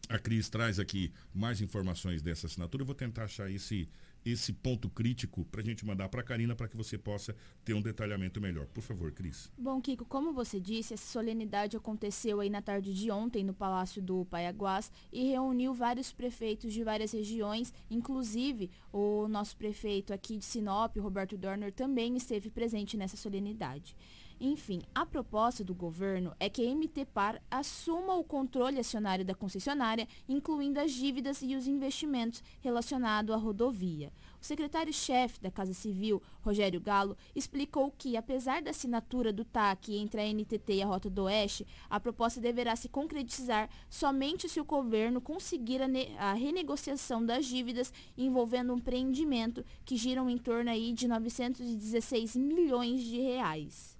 a 0.08 0.20
Cris 0.20 0.48
traz 0.48 0.78
aqui 0.78 1.12
mais 1.34 1.60
informações 1.60 2.22
dessa 2.22 2.46
assinatura, 2.46 2.84
eu 2.84 2.86
vou 2.86 2.94
tentar 2.94 3.24
achar 3.24 3.50
esse 3.50 3.88
esse 4.26 4.52
ponto 4.54 4.90
crítico 4.90 5.46
para 5.46 5.62
a 5.62 5.64
gente 5.64 5.86
mandar 5.86 6.10
para 6.10 6.22
a 6.22 6.24
Karina 6.24 6.56
para 6.56 6.68
que 6.68 6.76
você 6.76 6.98
possa 6.98 7.36
ter 7.64 7.74
um 7.74 7.82
detalhamento 7.82 8.42
melhor. 8.42 8.68
Por 8.68 8.82
favor, 8.82 9.12
Cris. 9.12 9.52
Bom, 9.58 9.82
Kiko, 9.82 10.06
como 10.06 10.34
você 10.34 10.60
disse, 10.60 10.94
essa 10.94 11.06
solenidade 11.06 11.78
aconteceu 11.78 12.40
aí 12.40 12.50
na 12.50 12.62
tarde 12.62 12.94
de 12.94 13.10
ontem 13.12 13.44
no 13.44 13.54
Palácio 13.54 14.02
do 14.02 14.26
Paiaguás 14.26 14.92
e 15.12 15.30
reuniu 15.30 15.74
vários 15.74 16.12
prefeitos 16.12 16.74
de 16.74 16.84
várias 16.84 17.12
regiões, 17.12 17.74
inclusive 17.90 18.70
o 18.92 19.28
nosso 19.28 19.56
prefeito 19.56 20.14
aqui 20.14 20.38
de 20.38 20.46
Sinop, 20.46 20.98
Roberto 20.98 21.38
Dorner, 21.38 21.72
também 21.72 22.16
esteve 22.18 22.50
presente 22.50 22.98
nessa 22.98 23.18
solenidade. 23.18 23.96
Enfim, 24.40 24.84
a 24.94 25.04
proposta 25.04 25.64
do 25.64 25.74
governo 25.74 26.32
é 26.40 26.48
que 26.48 26.62
a 26.62 26.76
MT 26.76 27.06
Par 27.06 27.42
assuma 27.50 28.16
o 28.16 28.24
controle 28.24 28.80
acionário 28.80 29.26
da 29.26 29.34
concessionária, 29.34 30.08
incluindo 30.30 30.80
as 30.80 30.92
dívidas 30.92 31.42
e 31.42 31.56
os 31.56 31.66
investimentos 31.66 32.44
relacionados 32.62 33.34
à 33.34 33.38
rodovia. 33.38 34.14
O 34.40 34.46
secretário-chefe 34.46 35.42
da 35.42 35.50
Casa 35.50 35.74
Civil, 35.74 36.22
Rogério 36.42 36.80
Galo, 36.80 37.18
explicou 37.36 37.92
que, 37.98 38.16
apesar 38.16 38.62
da 38.62 38.70
assinatura 38.70 39.34
do 39.34 39.44
TAC 39.44 39.96
entre 39.96 40.22
a 40.22 40.32
NTT 40.32 40.74
e 40.74 40.82
a 40.84 40.86
Rota 40.86 41.10
do 41.10 41.24
Oeste, 41.24 41.66
a 41.90 42.00
proposta 42.00 42.40
deverá 42.40 42.76
se 42.76 42.88
concretizar 42.88 43.68
somente 43.90 44.48
se 44.48 44.60
o 44.60 44.66
governo 44.66 45.20
conseguir 45.20 45.82
a, 45.82 45.88
a 46.20 46.34
renegociação 46.34 47.26
das 47.26 47.48
dívidas 47.48 47.92
envolvendo 48.16 48.72
um 48.72 48.78
empreendimento 48.78 49.66
que 49.84 49.98
giram 49.98 50.30
em 50.30 50.38
torno 50.38 50.70
aí 50.70 50.94
de 50.94 51.08
916 51.08 52.36
milhões 52.36 53.02
de 53.02 53.20
reais. 53.20 53.97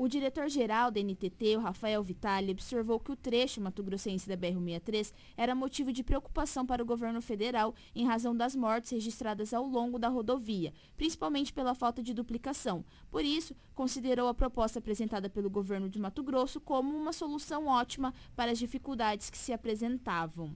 O 0.00 0.06
diretor-geral 0.06 0.92
da 0.92 1.00
NTT, 1.00 1.56
o 1.56 1.60
Rafael 1.60 2.00
Vitali, 2.04 2.52
observou 2.52 3.00
que 3.00 3.10
o 3.10 3.16
trecho 3.16 3.60
mato-grossense 3.60 4.28
da 4.28 4.36
BR-63 4.36 5.12
era 5.36 5.56
motivo 5.56 5.92
de 5.92 6.04
preocupação 6.04 6.64
para 6.64 6.80
o 6.80 6.86
governo 6.86 7.20
federal 7.20 7.74
em 7.96 8.06
razão 8.06 8.32
das 8.36 8.54
mortes 8.54 8.92
registradas 8.92 9.52
ao 9.52 9.66
longo 9.66 9.98
da 9.98 10.06
rodovia, 10.06 10.72
principalmente 10.96 11.52
pela 11.52 11.74
falta 11.74 12.00
de 12.00 12.14
duplicação. 12.14 12.84
Por 13.10 13.24
isso, 13.24 13.56
considerou 13.74 14.28
a 14.28 14.34
proposta 14.34 14.78
apresentada 14.78 15.28
pelo 15.28 15.50
governo 15.50 15.88
de 15.88 15.98
Mato 15.98 16.22
Grosso 16.22 16.60
como 16.60 16.96
uma 16.96 17.12
solução 17.12 17.66
ótima 17.66 18.14
para 18.36 18.52
as 18.52 18.58
dificuldades 18.60 19.28
que 19.28 19.36
se 19.36 19.52
apresentavam 19.52 20.54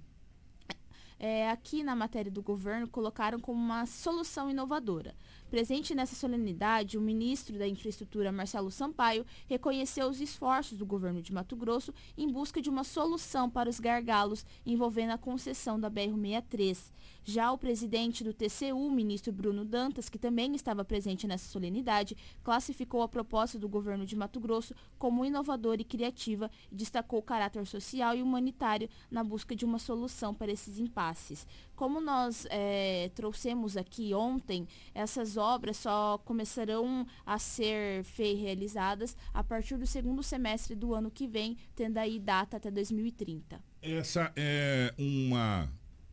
é, 1.22 1.48
aqui 1.48 1.84
na 1.84 1.94
matéria 1.94 2.32
do 2.32 2.42
governo 2.42 2.88
colocaram 2.88 3.38
como 3.38 3.56
uma 3.56 3.86
solução 3.86 4.50
inovadora. 4.50 5.14
Presente 5.52 5.94
nessa 5.94 6.16
solenidade, 6.16 6.96
o 6.96 7.00
ministro 7.02 7.58
da 7.58 7.68
Infraestrutura, 7.68 8.32
Marcelo 8.32 8.70
Sampaio, 8.70 9.26
reconheceu 9.46 10.08
os 10.08 10.18
esforços 10.18 10.78
do 10.78 10.86
governo 10.86 11.20
de 11.20 11.30
Mato 11.30 11.54
Grosso 11.54 11.92
em 12.16 12.26
busca 12.26 12.62
de 12.62 12.70
uma 12.70 12.82
solução 12.82 13.50
para 13.50 13.68
os 13.68 13.78
gargalos 13.78 14.46
envolvendo 14.64 15.10
a 15.10 15.18
concessão 15.18 15.78
da 15.78 15.90
BR-63. 15.90 16.90
Já 17.24 17.52
o 17.52 17.58
presidente 17.58 18.24
do 18.24 18.32
TCU, 18.32 18.90
ministro 18.90 19.32
Bruno 19.32 19.64
Dantas, 19.64 20.08
que 20.08 20.18
também 20.18 20.54
estava 20.54 20.84
presente 20.84 21.26
nessa 21.26 21.48
solenidade, 21.48 22.16
classificou 22.42 23.02
a 23.02 23.08
proposta 23.08 23.58
do 23.58 23.68
governo 23.68 24.04
de 24.04 24.16
Mato 24.16 24.40
Grosso 24.40 24.74
como 24.98 25.24
inovadora 25.24 25.80
e 25.80 25.84
criativa 25.84 26.50
e 26.70 26.74
destacou 26.74 27.20
o 27.20 27.22
caráter 27.22 27.66
social 27.66 28.16
e 28.16 28.22
humanitário 28.22 28.88
na 29.10 29.22
busca 29.22 29.54
de 29.54 29.64
uma 29.64 29.78
solução 29.78 30.34
para 30.34 30.50
esses 30.50 30.78
impasses. 30.78 31.46
Como 31.76 32.00
nós 32.00 32.46
é, 32.50 33.10
trouxemos 33.14 33.76
aqui 33.76 34.12
ontem, 34.14 34.66
essas 34.94 35.36
obras 35.36 35.76
só 35.76 36.18
começarão 36.18 37.06
a 37.24 37.38
ser 37.38 38.04
realizadas 38.14 39.16
a 39.32 39.42
partir 39.42 39.76
do 39.76 39.86
segundo 39.86 40.22
semestre 40.22 40.74
do 40.74 40.94
ano 40.94 41.10
que 41.10 41.26
vem, 41.26 41.56
tendo 41.74 41.98
aí 41.98 42.18
data 42.18 42.56
até 42.56 42.70
2030. 42.70 43.62
Essa 43.80 44.32
é 44.36 44.94
uma 44.98 45.68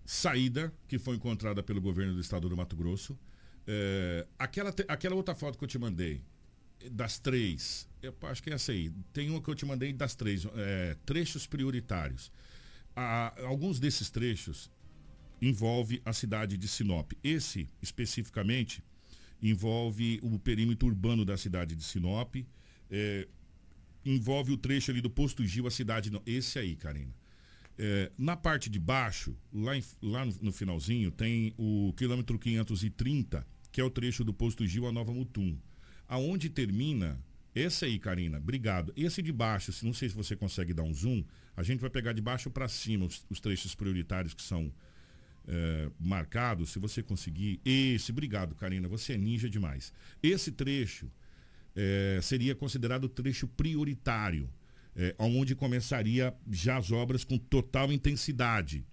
saída 0.10 0.74
que 0.88 0.97
foi 0.97 1.16
encontrada 1.18 1.62
pelo 1.62 1.80
governo 1.80 2.16
do 2.16 2.20
estado 2.20 2.49
do 2.49 2.57
Mato 2.57 2.76
Grosso. 2.76 3.16
É, 3.68 4.26
aquela, 4.39 4.74
aquela 4.88 5.14
outra 5.14 5.36
foto 5.36 5.55
que 5.55 5.64
eu 5.64 5.68
te 5.68 5.78
mandei, 5.78 6.24
das 6.91 7.20
três, 7.20 7.88
eu 8.01 8.16
acho 8.24 8.41
que 8.41 8.49
é 8.49 8.53
essa 8.53 8.72
aí. 8.72 8.91
Tem 9.14 9.30
uma 9.30 9.39
que 9.39 9.47
eu 9.47 9.53
te 9.53 9.68
mandei 9.68 9.93
das 9.93 10.16
três, 10.16 10.47
é, 10.55 10.97
trechos 11.05 11.45
prioritários. 11.45 12.32
alguns 13.45 13.80
desses 13.80 14.10
trechos 14.10 14.72
envolve 15.39 16.01
a 16.03 16.12
cidade 16.12 16.57
de 16.57 16.68
Sinop. 16.68 17.12
Esse, 17.24 17.70
especificamente, 17.80 18.84
envolve 19.39 20.20
o 20.24 20.39
perímetro 20.39 20.88
urbano 20.88 21.24
da 21.24 21.38
cidade 21.38 21.76
de 21.76 21.84
Sinop, 21.84 22.36
é, 22.89 23.28
envolve 24.03 24.51
o 24.51 24.57
trecho 24.57 24.89
ali 24.89 25.01
do 25.01 25.10
Posto 25.10 25.45
Gil, 25.45 25.68
a 25.68 25.72
cidade. 25.72 26.10
Não, 26.10 26.24
esse 26.26 26.57
aí, 26.57 26.76
Karina. 26.76 27.14
É, 27.82 28.11
na 28.17 28.36
parte 28.36 28.69
de 28.69 28.77
baixo, 28.77 29.34
lá, 29.53 29.77
em, 29.77 29.82
lá 30.01 30.25
no, 30.25 30.36
no, 30.41 30.51
finalzinho, 30.51 31.09
tem 31.11 31.53
o 31.57 31.93
quilômetro 31.95 32.38
530, 32.38 33.47
que 33.71 33.80
é 33.80 33.84
o 33.84 33.89
trecho 33.89 34.21
do 34.21 34.34
Posto 34.34 34.67
Gil 34.67 34.86
a 34.86 34.91
Nova 34.91 35.13
Mutum. 35.13 35.57
Aonde 36.05 36.49
termina, 36.49 37.23
esse 37.55 37.86
aí, 37.86 37.97
Karina, 37.97 38.38
obrigado. 38.38 38.91
Esse 38.97 39.21
de 39.21 39.32
baixo, 39.32 39.71
não 39.86 39.93
sei 39.93 40.09
se 40.09 40.15
você 40.15 40.36
consegue 40.36 40.73
dar 40.73 40.84
um 40.84 40.93
zoom, 40.93 41.23
a 41.55 41.63
gente 41.63 41.80
vai 41.80 41.89
pegar 41.89 42.11
de 42.11 42.21
baixo 42.21 42.49
para 42.51 42.67
cima 42.67 43.05
os, 43.05 43.25
os 43.30 43.39
trechos 43.39 43.73
prioritários 43.73 44.34
que 44.34 44.41
são 44.41 44.69
é, 45.47 45.89
marcado, 45.97 46.65
se 46.65 46.80
você 46.80 47.01
conseguir. 47.01 47.61
Esse, 47.63 48.11
obrigado, 48.11 48.55
Karina, 48.55 48.89
você 48.89 49.13
é 49.13 49.17
ninja 49.17 49.49
demais. 49.49 49.93
Esse 50.21 50.51
trecho 50.51 51.09
é, 51.75 52.19
seria 52.21 52.53
considerado 52.53 53.07
trecho 53.07 53.47
prioritário, 53.47 54.49
é, 54.95 55.15
onde 55.19 55.55
começaria 55.55 56.33
já 56.51 56.77
as 56.77 56.91
obras 56.91 57.23
com 57.23 57.37
total 57.37 57.91
intensidade, 57.91 58.85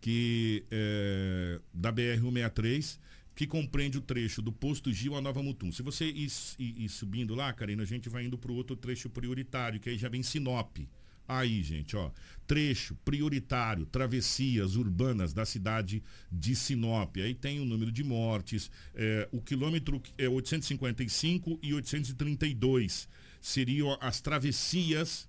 que 0.00 0.64
é, 0.70 1.60
da 1.72 1.92
BR-163, 1.92 2.98
que 3.34 3.46
compreende 3.46 3.98
o 3.98 4.00
trecho 4.00 4.40
do 4.40 4.52
Posto 4.52 4.92
Gil 4.92 5.16
a 5.16 5.20
Nova 5.20 5.42
Mutum. 5.42 5.72
Se 5.72 5.82
você 5.82 6.06
ir, 6.06 6.30
ir, 6.58 6.84
ir 6.84 6.88
subindo 6.88 7.34
lá, 7.34 7.52
Karina, 7.52 7.82
a 7.82 7.86
gente 7.86 8.08
vai 8.08 8.24
indo 8.24 8.38
para 8.38 8.52
o 8.52 8.54
outro 8.54 8.76
trecho 8.76 9.10
prioritário, 9.10 9.80
que 9.80 9.90
aí 9.90 9.98
já 9.98 10.08
vem 10.08 10.22
Sinop. 10.22 10.78
Aí, 11.26 11.62
gente, 11.62 11.96
ó, 11.96 12.10
trecho 12.46 12.94
prioritário, 13.02 13.86
travessias 13.86 14.76
urbanas 14.76 15.32
da 15.32 15.46
cidade 15.46 16.02
de 16.30 16.54
Sinop. 16.54 17.16
Aí 17.16 17.34
tem 17.34 17.60
o 17.60 17.64
número 17.64 17.90
de 17.90 18.04
mortes, 18.04 18.70
é, 18.94 19.26
o 19.32 19.40
quilômetro 19.40 20.02
é 20.18 20.28
855 20.28 21.58
e 21.62 21.72
832 21.72 23.08
seriam 23.40 23.96
as 24.00 24.22
travessias 24.22 25.28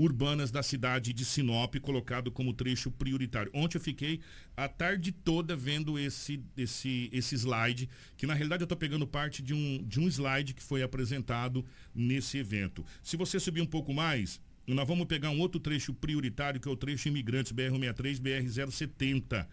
urbanas 0.00 0.50
da 0.50 0.62
cidade 0.62 1.12
de 1.12 1.24
Sinop, 1.24 1.74
colocado 1.76 2.30
como 2.30 2.54
trecho 2.54 2.90
prioritário. 2.90 3.50
Ontem 3.54 3.76
eu 3.76 3.82
fiquei 3.82 4.20
a 4.56 4.66
tarde 4.66 5.12
toda 5.12 5.54
vendo 5.54 5.98
esse, 5.98 6.42
esse, 6.56 7.10
esse 7.12 7.34
slide, 7.34 7.88
que 8.16 8.26
na 8.26 8.32
realidade 8.32 8.62
eu 8.62 8.64
estou 8.64 8.78
pegando 8.78 9.06
parte 9.06 9.42
de 9.42 9.52
um, 9.52 9.84
de 9.86 10.00
um 10.00 10.08
slide 10.08 10.54
que 10.54 10.62
foi 10.62 10.82
apresentado 10.82 11.64
nesse 11.94 12.38
evento. 12.38 12.84
Se 13.02 13.16
você 13.16 13.38
subir 13.38 13.60
um 13.60 13.66
pouco 13.66 13.92
mais, 13.92 14.40
nós 14.66 14.88
vamos 14.88 15.06
pegar 15.06 15.30
um 15.30 15.40
outro 15.40 15.60
trecho 15.60 15.92
prioritário, 15.92 16.60
que 16.60 16.68
é 16.68 16.70
o 16.70 16.76
trecho 16.76 17.08
Imigrantes 17.08 17.52
BR-163, 17.52 18.20
BR-070. 18.20 19.46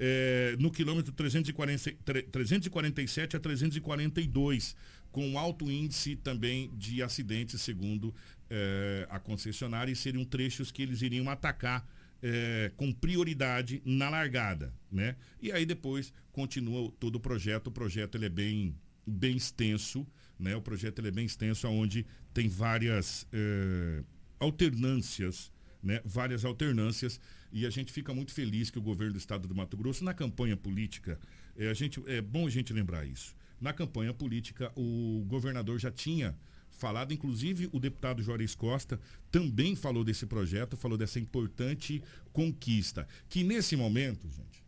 É, 0.00 0.54
no 0.60 0.70
quilômetro 0.70 1.12
340, 1.12 1.92
347 2.30 3.36
a 3.36 3.40
342, 3.40 4.76
com 5.10 5.36
alto 5.36 5.68
índice 5.68 6.14
também 6.14 6.70
de 6.76 7.02
acidentes, 7.02 7.60
segundo 7.60 8.14
é, 8.50 9.06
a 9.10 9.18
concessionária, 9.18 9.92
e 9.92 9.96
seriam 9.96 10.24
trechos 10.24 10.70
que 10.70 10.82
eles 10.82 11.02
iriam 11.02 11.28
atacar 11.28 11.86
é, 12.22 12.72
com 12.76 12.92
prioridade 12.92 13.82
na 13.84 14.08
largada, 14.08 14.74
né? 14.90 15.16
E 15.40 15.52
aí 15.52 15.64
depois 15.64 16.12
continua 16.32 16.92
todo 16.98 17.16
o 17.16 17.20
projeto. 17.20 17.68
O 17.68 17.72
projeto 17.72 18.16
ele 18.16 18.26
é 18.26 18.30
bem, 18.30 18.74
bem 19.06 19.36
extenso, 19.36 20.06
né? 20.38 20.56
O 20.56 20.62
projeto 20.62 20.98
ele 20.98 21.08
é 21.08 21.12
bem 21.12 21.26
extenso, 21.26 21.68
onde 21.68 22.06
tem 22.34 22.48
várias 22.48 23.26
é, 23.32 24.02
alternâncias, 24.40 25.52
né? 25.82 26.00
várias 26.04 26.44
alternâncias, 26.44 27.20
e 27.52 27.66
a 27.66 27.70
gente 27.70 27.92
fica 27.92 28.12
muito 28.12 28.32
feliz 28.32 28.70
que 28.70 28.78
o 28.78 28.82
governo 28.82 29.14
do 29.14 29.18
estado 29.18 29.48
do 29.48 29.54
Mato 29.54 29.76
Grosso, 29.76 30.04
na 30.04 30.12
campanha 30.12 30.56
política, 30.56 31.18
é, 31.56 31.68
a 31.68 31.74
gente, 31.74 32.02
é 32.06 32.20
bom 32.20 32.46
a 32.46 32.50
gente 32.50 32.72
lembrar 32.72 33.06
isso. 33.06 33.34
Na 33.60 33.72
campanha 33.72 34.14
política, 34.14 34.72
o 34.76 35.24
governador 35.26 35.78
já 35.78 35.90
tinha 35.90 36.36
falado, 36.78 37.12
inclusive 37.12 37.68
o 37.72 37.78
deputado 37.78 38.22
Juarez 38.22 38.54
Costa 38.54 38.98
também 39.30 39.74
falou 39.74 40.04
desse 40.04 40.24
projeto, 40.26 40.76
falou 40.76 40.96
dessa 40.96 41.18
importante 41.18 42.02
conquista, 42.32 43.06
que 43.28 43.42
nesse 43.44 43.76
momento, 43.76 44.28
gente, 44.30 44.64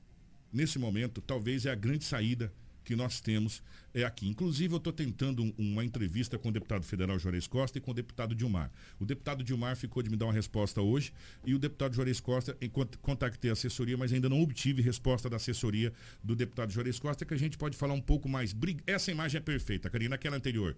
nesse 0.52 0.78
momento, 0.78 1.20
talvez 1.20 1.64
é 1.64 1.70
a 1.70 1.74
grande 1.74 2.04
saída 2.04 2.52
que 2.84 2.96
nós 2.96 3.20
temos 3.20 3.62
é 3.92 4.04
aqui. 4.04 4.28
Inclusive, 4.28 4.72
eu 4.74 4.78
estou 4.78 4.92
tentando 4.92 5.42
um, 5.42 5.52
uma 5.58 5.84
entrevista 5.84 6.38
com 6.38 6.48
o 6.48 6.52
deputado 6.52 6.84
federal 6.84 7.18
Juarez 7.18 7.46
Costa 7.46 7.78
e 7.78 7.80
com 7.80 7.90
o 7.90 7.94
deputado 7.94 8.34
Dilmar. 8.34 8.70
O 8.98 9.04
deputado 9.04 9.42
Dilmar 9.42 9.76
ficou 9.76 10.02
de 10.02 10.10
me 10.10 10.16
dar 10.16 10.26
uma 10.26 10.32
resposta 10.32 10.80
hoje 10.80 11.12
e 11.44 11.54
o 11.54 11.58
deputado 11.58 11.94
Juarez 11.94 12.20
Costa, 12.20 12.56
enquanto 12.60 12.98
contactei 12.98 13.50
a 13.50 13.52
assessoria, 13.52 13.96
mas 13.96 14.12
ainda 14.12 14.28
não 14.28 14.40
obtive 14.40 14.82
resposta 14.82 15.28
da 15.28 15.36
assessoria 15.36 15.92
do 16.22 16.34
deputado 16.34 16.72
Juarez 16.72 16.98
Costa, 16.98 17.24
que 17.24 17.34
a 17.34 17.38
gente 17.38 17.58
pode 17.58 17.76
falar 17.76 17.94
um 17.94 18.00
pouco 18.00 18.28
mais. 18.28 18.54
Essa 18.86 19.10
imagem 19.10 19.38
é 19.38 19.40
perfeita, 19.40 19.90
Karina, 19.90 20.14
aquela 20.14 20.36
anterior. 20.36 20.76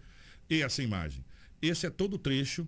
E 0.53 0.63
essa 0.63 0.83
imagem. 0.83 1.25
Esse 1.61 1.87
é 1.87 1.91
todo 1.91 2.15
o 2.15 2.19
trecho 2.19 2.67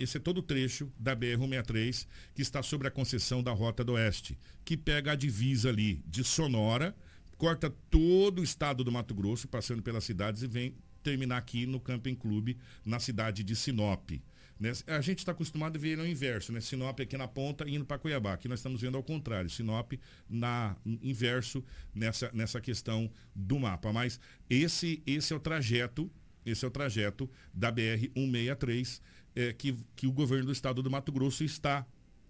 esse 0.00 0.16
é 0.16 0.20
todo 0.20 0.38
o 0.38 0.42
trecho 0.42 0.92
da 0.96 1.16
BR-163 1.16 2.06
que 2.32 2.40
está 2.40 2.62
sobre 2.62 2.86
a 2.86 2.90
concessão 2.90 3.42
da 3.42 3.50
Rota 3.50 3.82
do 3.82 3.94
Oeste, 3.94 4.38
que 4.64 4.76
pega 4.76 5.10
a 5.10 5.16
divisa 5.16 5.70
ali 5.70 6.00
de 6.06 6.22
Sonora 6.22 6.94
corta 7.38 7.70
todo 7.88 8.40
o 8.40 8.44
estado 8.44 8.82
do 8.82 8.90
Mato 8.92 9.14
Grosso, 9.14 9.46
passando 9.46 9.80
pelas 9.80 10.04
cidades 10.04 10.42
e 10.42 10.48
vem 10.48 10.74
terminar 11.02 11.38
aqui 11.38 11.64
no 11.64 11.78
Camping 11.78 12.16
Clube, 12.16 12.58
na 12.84 12.98
cidade 12.98 13.44
de 13.44 13.54
Sinop. 13.54 14.10
Né? 14.58 14.72
A 14.88 15.00
gente 15.00 15.20
está 15.20 15.30
acostumado 15.30 15.76
a 15.76 15.80
ver 15.80 15.96
o 16.00 16.06
inverso, 16.06 16.52
né? 16.52 16.60
Sinop 16.60 16.98
aqui 16.98 17.16
na 17.16 17.28
ponta 17.28 17.68
indo 17.70 17.84
para 17.84 17.96
Cuiabá. 17.96 18.32
Aqui 18.32 18.48
nós 18.48 18.58
estamos 18.58 18.80
vendo 18.80 18.96
ao 18.96 19.04
contrário, 19.04 19.48
Sinop 19.48 19.92
na 20.28 20.76
inverso 20.84 21.64
nessa, 21.94 22.28
nessa 22.34 22.60
questão 22.60 23.08
do 23.32 23.60
mapa. 23.60 23.92
Mas 23.92 24.18
esse, 24.50 25.00
esse 25.06 25.32
é 25.32 25.36
o 25.36 25.40
trajeto, 25.40 26.10
esse 26.50 26.64
é 26.64 26.68
o 26.68 26.70
trajeto 26.70 27.30
da 27.52 27.70
BR 27.70 28.10
163 28.14 29.02
é, 29.34 29.52
que, 29.52 29.76
que 29.94 30.06
o 30.06 30.12
governo 30.12 30.46
do 30.46 30.52
estado 30.52 30.82
do 30.82 30.90
Mato 30.90 31.12
Grosso 31.12 31.44
está 31.44 31.86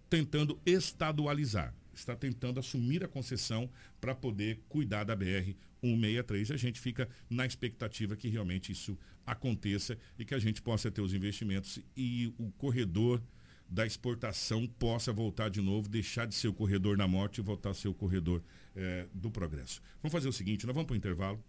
tentando 0.09 0.61
estadualizar 0.67 1.75
está 2.01 2.17
tentando 2.17 2.61
assumir 2.61 3.05
a 3.05 3.09
concessão 3.09 3.69
para 4.01 4.15
poder 4.15 4.61
cuidar 4.69 5.05
da 5.05 5.15
BR 5.17 5.55
163. 5.83 6.51
A 6.51 6.57
gente 6.57 6.81
fica 6.81 7.09
na 7.29 7.45
expectativa 7.47 8.17
que 8.17 8.29
realmente 8.29 8.73
isso 8.73 8.97
aconteça 9.27 9.99
e 10.19 10.25
que 10.25 10.35
a 10.35 10.39
gente 10.39 10.63
possa 10.63 10.91
ter 10.91 11.01
os 11.01 11.13
investimentos 11.13 11.81
e 11.97 12.33
o 12.39 12.51
corredor 12.53 13.23
da 13.69 13.85
exportação 13.85 14.67
possa 14.67 15.13
voltar 15.13 15.51
de 15.51 15.61
novo, 15.61 15.89
deixar 15.89 16.27
de 16.27 16.35
ser 16.35 16.49
o 16.49 16.55
corredor 16.55 16.97
da 16.97 17.07
morte 17.07 17.39
e 17.39 17.43
voltar 17.43 17.71
a 17.71 17.75
ser 17.75 17.89
o 17.89 17.95
corredor 17.95 18.43
eh, 18.75 19.07
do 19.13 19.31
progresso. 19.31 19.83
Vamos 20.03 20.13
fazer 20.13 20.29
o 20.29 20.33
seguinte, 20.33 20.65
nós 20.65 20.75
vamos 20.75 20.87
para 20.87 20.95
o 20.95 20.97
intervalo. 20.97 21.45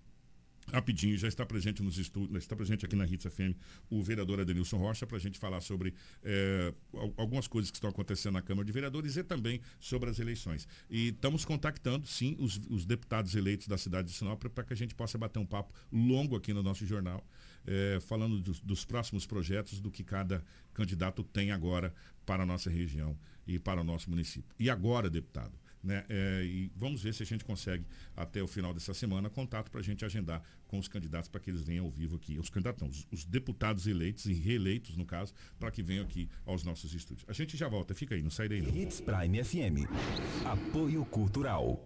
Rapidinho, 0.72 1.18
já 1.18 1.28
está 1.28 1.46
presente 1.46 1.82
nos 1.82 1.98
estúdios, 1.98 2.44
está 2.44 2.56
presente 2.56 2.86
aqui 2.86 2.96
na 2.96 3.06
Ritz 3.06 3.26
FM 3.26 3.56
o 3.90 4.02
vereador 4.04 4.40
Adenilson 4.40 4.78
Rocha 4.78 5.06
para 5.06 5.18
a 5.18 5.20
gente 5.20 5.40
falar 5.40 5.62
sobre 5.62 5.94
é, 6.24 6.74
algumas 7.18 7.48
coisas 7.48 7.72
que 7.72 7.78
estão 7.78 7.90
acontecendo 7.90 8.34
na 8.34 8.42
Câmara 8.42 8.66
de 8.66 8.72
Vereadores 8.72 9.18
e 9.18 9.24
também 9.24 9.62
sobre 9.80 10.10
as 10.10 10.20
eleições. 10.20 10.68
E 10.90 11.10
estamos 11.10 11.44
contactando, 11.44 12.08
sim, 12.08 12.36
os, 12.40 12.60
os 12.70 12.86
deputados 12.86 13.36
eleitos 13.36 13.68
da 13.68 13.78
cidade 13.78 14.10
de 14.10 14.14
Sinop 14.14 14.44
para 14.46 14.64
que 14.64 14.74
a 14.74 14.76
gente 14.76 14.94
possa 14.94 15.18
bater 15.18 15.40
um 15.40 15.46
papo 15.46 15.74
longo 15.92 16.36
aqui 16.36 16.54
no 16.54 16.62
nosso 16.62 16.86
jornal, 16.86 17.26
é, 17.66 18.00
falando 18.02 18.40
dos, 18.40 18.60
dos 18.60 18.86
próximos 18.86 19.26
projetos, 19.26 19.80
do 19.80 19.90
que 19.90 20.04
cada 20.04 20.44
candidato 20.74 21.24
tem 21.24 21.52
agora 21.52 21.94
para 22.26 22.44
a 22.44 22.46
nossa 22.46 22.70
região 22.70 23.18
e 23.48 23.58
para 23.58 23.82
o 23.82 23.84
nosso 23.84 24.10
município. 24.10 24.56
E 24.60 24.70
agora, 24.70 25.10
deputado, 25.10 25.58
né? 25.84 26.06
É, 26.10 26.44
e 26.44 26.72
vamos 26.76 27.02
ver 27.02 27.14
se 27.14 27.24
a 27.24 27.26
gente 27.26 27.44
consegue, 27.44 27.86
até 28.16 28.44
o 28.44 28.48
final 28.48 28.74
dessa 28.74 28.94
semana, 28.94 29.30
contato 29.30 29.72
para 29.72 29.80
a 29.80 29.84
gente 29.84 30.04
agendar 30.04 30.44
com 30.70 30.78
os 30.78 30.88
candidatos 30.88 31.28
para 31.28 31.42
que 31.42 31.50
eles 31.50 31.64
venham 31.64 31.86
ao 31.86 31.92
vivo 31.92 32.16
aqui. 32.16 32.40
Os 32.40 32.50
candidatos, 32.50 32.82
não, 32.82 32.88
os, 32.88 33.06
os 33.12 33.26
deputados 33.26 33.88
eleitos 33.88 34.28
e 34.28 34.34
reeleitos, 34.34 34.96
no 34.96 35.06
caso, 35.06 35.34
para 35.60 35.72
que 35.72 35.82
venham 35.82 36.06
aqui 36.06 36.30
aos 36.46 36.64
nossos 36.64 36.94
estúdios. 36.94 37.26
A 37.28 37.34
gente 37.34 37.58
já 37.58 37.68
volta, 37.68 37.94
fica 37.94 38.16
aí, 38.16 38.22
não 38.22 38.30
sai 38.30 38.48
daí 38.48 38.62
não. 38.62 38.70
Hits 38.70 39.02
Prime 39.02 39.44
FM. 39.44 39.90
Apoio 40.46 41.04
Cultural. 41.06 41.84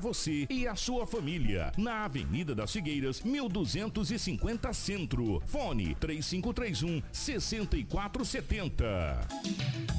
você 0.01 0.47
e 0.49 0.67
a 0.67 0.75
sua 0.75 1.05
família. 1.05 1.71
Na 1.77 2.05
Avenida 2.05 2.55
das 2.55 2.73
Figueiras, 2.73 3.21
1250 3.21 4.73
Centro. 4.73 5.41
Fone 5.45 5.93
3531 5.95 7.03
6470. 7.11 9.19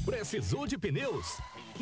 Precisou 0.05 0.67
de 0.67 0.77
pneus? 0.77 1.37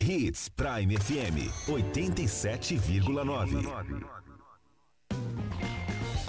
Hits 0.00 0.48
Prime 0.48 0.90
FM 0.90 1.48
87,9. 1.92 4.29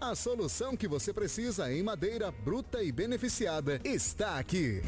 A 0.00 0.14
solução 0.14 0.74
que 0.74 0.88
você 0.88 1.12
precisa 1.12 1.70
em 1.70 1.82
madeira 1.82 2.30
bruta 2.30 2.82
e 2.82 2.90
beneficiada 2.90 3.78
está 3.84 4.38
aqui. 4.38 4.80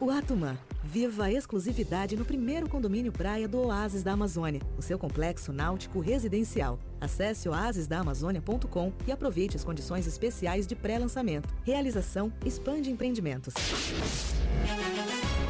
O 0.00 0.10
Atumã. 0.10 0.56
Viva 0.82 1.24
a 1.24 1.32
exclusividade 1.32 2.16
no 2.16 2.24
primeiro 2.24 2.68
condomínio 2.68 3.12
praia 3.12 3.46
do 3.46 3.58
Oásis 3.58 4.02
da 4.02 4.12
Amazônia, 4.12 4.62
o 4.78 4.82
seu 4.82 4.98
complexo 4.98 5.52
náutico 5.52 6.00
residencial. 6.00 6.78
Acesse 7.00 7.48
oasisdaamazônia.com 7.48 8.92
e 9.06 9.12
aproveite 9.12 9.56
as 9.56 9.64
condições 9.64 10.06
especiais 10.06 10.66
de 10.66 10.74
pré-lançamento. 10.74 11.54
Realização 11.64 12.32
Expande 12.44 12.90
Empreendimentos. 12.90 13.52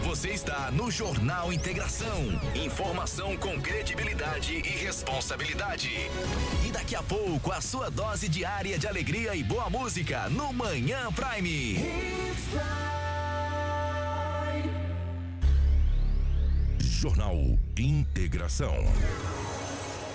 Você 0.07 0.31
está 0.31 0.71
no 0.71 0.89
Jornal 0.89 1.53
Integração. 1.53 2.41
Informação 2.55 3.37
com 3.37 3.61
credibilidade 3.61 4.55
e 4.55 4.69
responsabilidade. 4.69 5.91
E 6.65 6.71
daqui 6.71 6.95
a 6.95 7.03
pouco, 7.03 7.51
a 7.51 7.61
sua 7.61 7.91
dose 7.91 8.29
diária 8.29 8.79
de 8.79 8.87
alegria 8.87 9.35
e 9.35 9.43
boa 9.43 9.69
música 9.69 10.29
no 10.29 10.53
Manhã 10.53 11.09
Prime. 11.13 11.81
Jornal 16.79 17.37
Integração. 17.77 18.77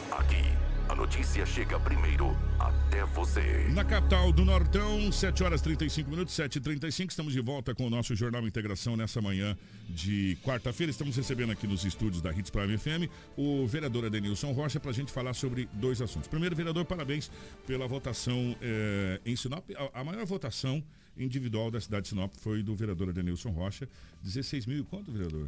Aqui, 0.09 0.53
a 0.91 0.95
notícia 0.95 1.45
chega 1.45 1.79
primeiro 1.79 2.35
até 2.59 3.05
você. 3.05 3.69
Na 3.69 3.85
capital 3.85 4.29
do 4.33 4.43
Nortão, 4.43 5.09
7 5.09 5.41
horas 5.41 5.61
35 5.61 6.09
minutos, 6.09 6.35
7h35. 6.35 7.09
Estamos 7.09 7.31
de 7.31 7.39
volta 7.39 7.73
com 7.73 7.87
o 7.87 7.89
nosso 7.89 8.13
Jornal 8.13 8.45
Integração 8.45 8.97
nessa 8.97 9.21
manhã 9.21 9.57
de 9.87 10.37
quarta-feira. 10.43 10.91
Estamos 10.91 11.15
recebendo 11.15 11.49
aqui 11.53 11.65
nos 11.65 11.85
estúdios 11.85 12.21
da 12.21 12.33
Hits 12.33 12.49
Prime 12.49 12.77
FM 12.77 13.09
o 13.37 13.65
vereador 13.67 14.03
Adenilson 14.03 14.51
Rocha 14.51 14.81
para 14.81 14.91
a 14.91 14.93
gente 14.93 15.13
falar 15.13 15.33
sobre 15.33 15.69
dois 15.71 16.01
assuntos. 16.01 16.27
Primeiro, 16.27 16.57
vereador, 16.57 16.83
parabéns 16.83 17.31
pela 17.65 17.87
votação 17.87 18.53
eh, 18.61 19.21
em 19.25 19.33
Sinop. 19.33 19.63
A, 19.93 20.01
a 20.01 20.03
maior 20.03 20.25
votação 20.25 20.83
individual 21.15 21.71
da 21.71 21.79
cidade 21.79 22.03
de 22.03 22.09
Sinop 22.09 22.33
foi 22.35 22.61
do 22.61 22.75
vereador 22.75 23.07
Adenilson 23.07 23.51
Rocha. 23.51 23.87
16 24.23 24.65
mil, 24.65 24.83
quanto, 24.83 25.09
vereador? 25.09 25.47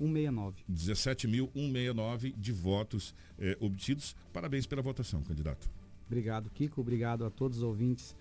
17.169. 0.00 0.54
17.169 0.70 2.34
de 2.36 2.52
votos 2.52 3.14
eh, 3.38 3.56
obtidos. 3.60 4.16
Parabéns 4.32 4.66
pela 4.66 4.82
votação, 4.82 5.22
candidato. 5.22 5.70
Obrigado, 6.06 6.50
Kiko. 6.50 6.80
Obrigado 6.80 7.24
a 7.24 7.30
todos 7.30 7.58
os 7.58 7.62
ouvintes 7.62 8.14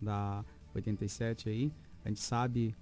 da 0.00 0.44
87 0.74 1.48
aí. 1.48 1.72
A 2.04 2.08
gente 2.08 2.20
sabe 2.20 2.74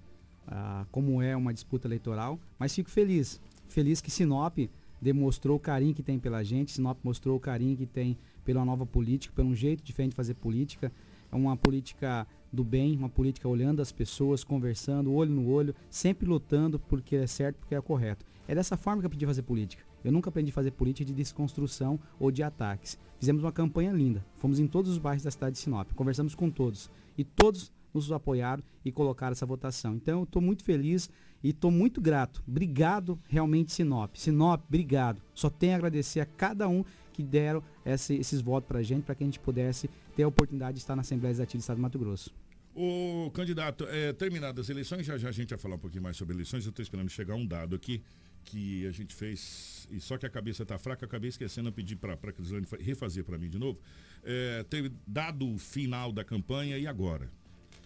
ah, 0.47 0.85
como 0.91 1.21
é 1.21 1.35
uma 1.35 1.53
disputa 1.53 1.87
eleitoral, 1.87 2.39
mas 2.59 2.73
fico 2.73 2.89
feliz. 2.89 3.39
Feliz 3.67 4.01
que 4.01 4.11
Sinop 4.11 4.57
demonstrou 5.01 5.57
o 5.57 5.59
carinho 5.59 5.93
que 5.93 6.03
tem 6.03 6.19
pela 6.19 6.43
gente, 6.43 6.71
Sinop 6.71 6.97
mostrou 7.03 7.37
o 7.37 7.39
carinho 7.39 7.75
que 7.75 7.85
tem 7.85 8.17
pela 8.45 8.63
nova 8.65 8.85
política, 8.85 9.33
pelo 9.35 9.49
um 9.49 9.55
jeito 9.55 9.83
diferente 9.83 10.11
de 10.11 10.15
fazer 10.15 10.33
política. 10.35 10.91
É 11.31 11.35
uma 11.35 11.57
política 11.57 12.27
do 12.51 12.63
bem, 12.63 12.95
uma 12.95 13.09
política 13.09 13.47
olhando 13.47 13.81
as 13.81 13.91
pessoas, 13.91 14.43
conversando, 14.43 15.11
olho 15.11 15.31
no 15.31 15.49
olho, 15.49 15.73
sempre 15.89 16.27
lutando 16.27 16.77
porque 16.77 17.15
é 17.15 17.27
certo, 17.27 17.57
porque 17.57 17.73
é 17.73 17.81
correto. 17.81 18.25
É 18.47 18.53
dessa 18.53 18.75
forma 18.75 19.01
que 19.01 19.05
eu 19.05 19.07
aprendi 19.07 19.25
a 19.25 19.27
fazer 19.27 19.43
política. 19.43 19.83
Eu 20.03 20.11
nunca 20.11 20.29
aprendi 20.29 20.51
a 20.51 20.53
fazer 20.53 20.71
política 20.71 21.05
de 21.05 21.13
desconstrução 21.13 21.99
ou 22.19 22.29
de 22.29 22.43
ataques. 22.43 22.97
Fizemos 23.19 23.43
uma 23.43 23.51
campanha 23.51 23.91
linda. 23.91 24.25
Fomos 24.37 24.59
em 24.59 24.67
todos 24.67 24.91
os 24.91 24.97
bairros 24.97 25.23
da 25.23 25.31
cidade 25.31 25.55
de 25.55 25.61
Sinop. 25.61 25.93
Conversamos 25.93 26.35
com 26.35 26.49
todos. 26.49 26.91
E 27.17 27.23
todos 27.23 27.71
nos 27.93 28.11
apoiaram 28.11 28.63
e 28.83 28.91
colocaram 28.91 29.31
essa 29.31 29.45
votação. 29.45 29.95
Então 29.95 30.19
eu 30.19 30.23
estou 30.23 30.41
muito 30.41 30.63
feliz 30.63 31.09
e 31.43 31.49
estou 31.49 31.71
muito 31.71 32.01
grato. 32.01 32.43
Obrigado 32.47 33.19
realmente, 33.29 33.71
Sinop. 33.71 34.15
Sinop, 34.15 34.63
obrigado. 34.67 35.21
Só 35.33 35.49
tenho 35.49 35.73
a 35.73 35.75
agradecer 35.75 36.19
a 36.19 36.25
cada 36.25 36.67
um 36.67 36.83
que 37.13 37.23
deram 37.23 37.63
esse, 37.85 38.15
esses 38.15 38.41
votos 38.41 38.67
para 38.67 38.79
a 38.79 38.83
gente, 38.83 39.03
para 39.03 39.13
que 39.13 39.23
a 39.23 39.27
gente 39.27 39.39
pudesse 39.39 39.89
ter 40.15 40.23
a 40.23 40.27
oportunidade 40.27 40.75
de 40.75 40.79
estar 40.79 40.95
na 40.95 41.01
Assembleia 41.01 41.29
Legislativa 41.29 41.59
do 41.59 41.61
Estado 41.61 41.77
do 41.77 41.81
Mato 41.81 41.99
Grosso. 41.99 42.33
O 42.75 43.29
candidato, 43.31 43.85
é, 43.87 44.11
terminadas 44.13 44.65
as 44.65 44.69
eleições, 44.69 45.05
já 45.05 45.15
já 45.15 45.29
a 45.29 45.31
gente 45.31 45.51
vai 45.51 45.59
falar 45.59 45.75
um 45.75 45.79
pouquinho 45.79 46.01
mais 46.01 46.17
sobre 46.17 46.33
eleições. 46.33 46.65
Eu 46.65 46.71
estou 46.71 46.81
esperando 46.81 47.07
chegar 47.09 47.35
um 47.35 47.45
dado 47.45 47.75
aqui 47.75 48.01
que 48.43 48.85
a 48.85 48.91
gente 48.91 49.15
fez, 49.15 49.87
e 49.91 49.99
só 49.99 50.17
que 50.17 50.25
a 50.25 50.29
cabeça 50.29 50.63
está 50.63 50.77
fraca, 50.77 51.05
acabei 51.05 51.29
esquecendo, 51.29 51.69
eu 51.69 51.73
pedi 51.73 51.95
para 51.95 52.13
a 52.13 52.31
Crislane 52.31 52.67
refazer 52.79 53.23
para 53.23 53.37
mim 53.37 53.49
de 53.49 53.57
novo. 53.57 53.79
É, 54.23 54.63
teve 54.63 54.91
dado 55.07 55.49
o 55.49 55.57
final 55.57 56.11
da 56.11 56.23
campanha 56.23 56.77
e 56.77 56.85
agora? 56.85 57.29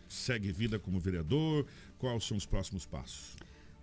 Segue 0.08 0.52
vida 0.52 0.80
como 0.80 1.00
vereador? 1.00 1.66
Quais 1.98 2.24
são 2.24 2.38
os 2.38 2.46
próximos 2.46 2.86
passos? 2.86 3.36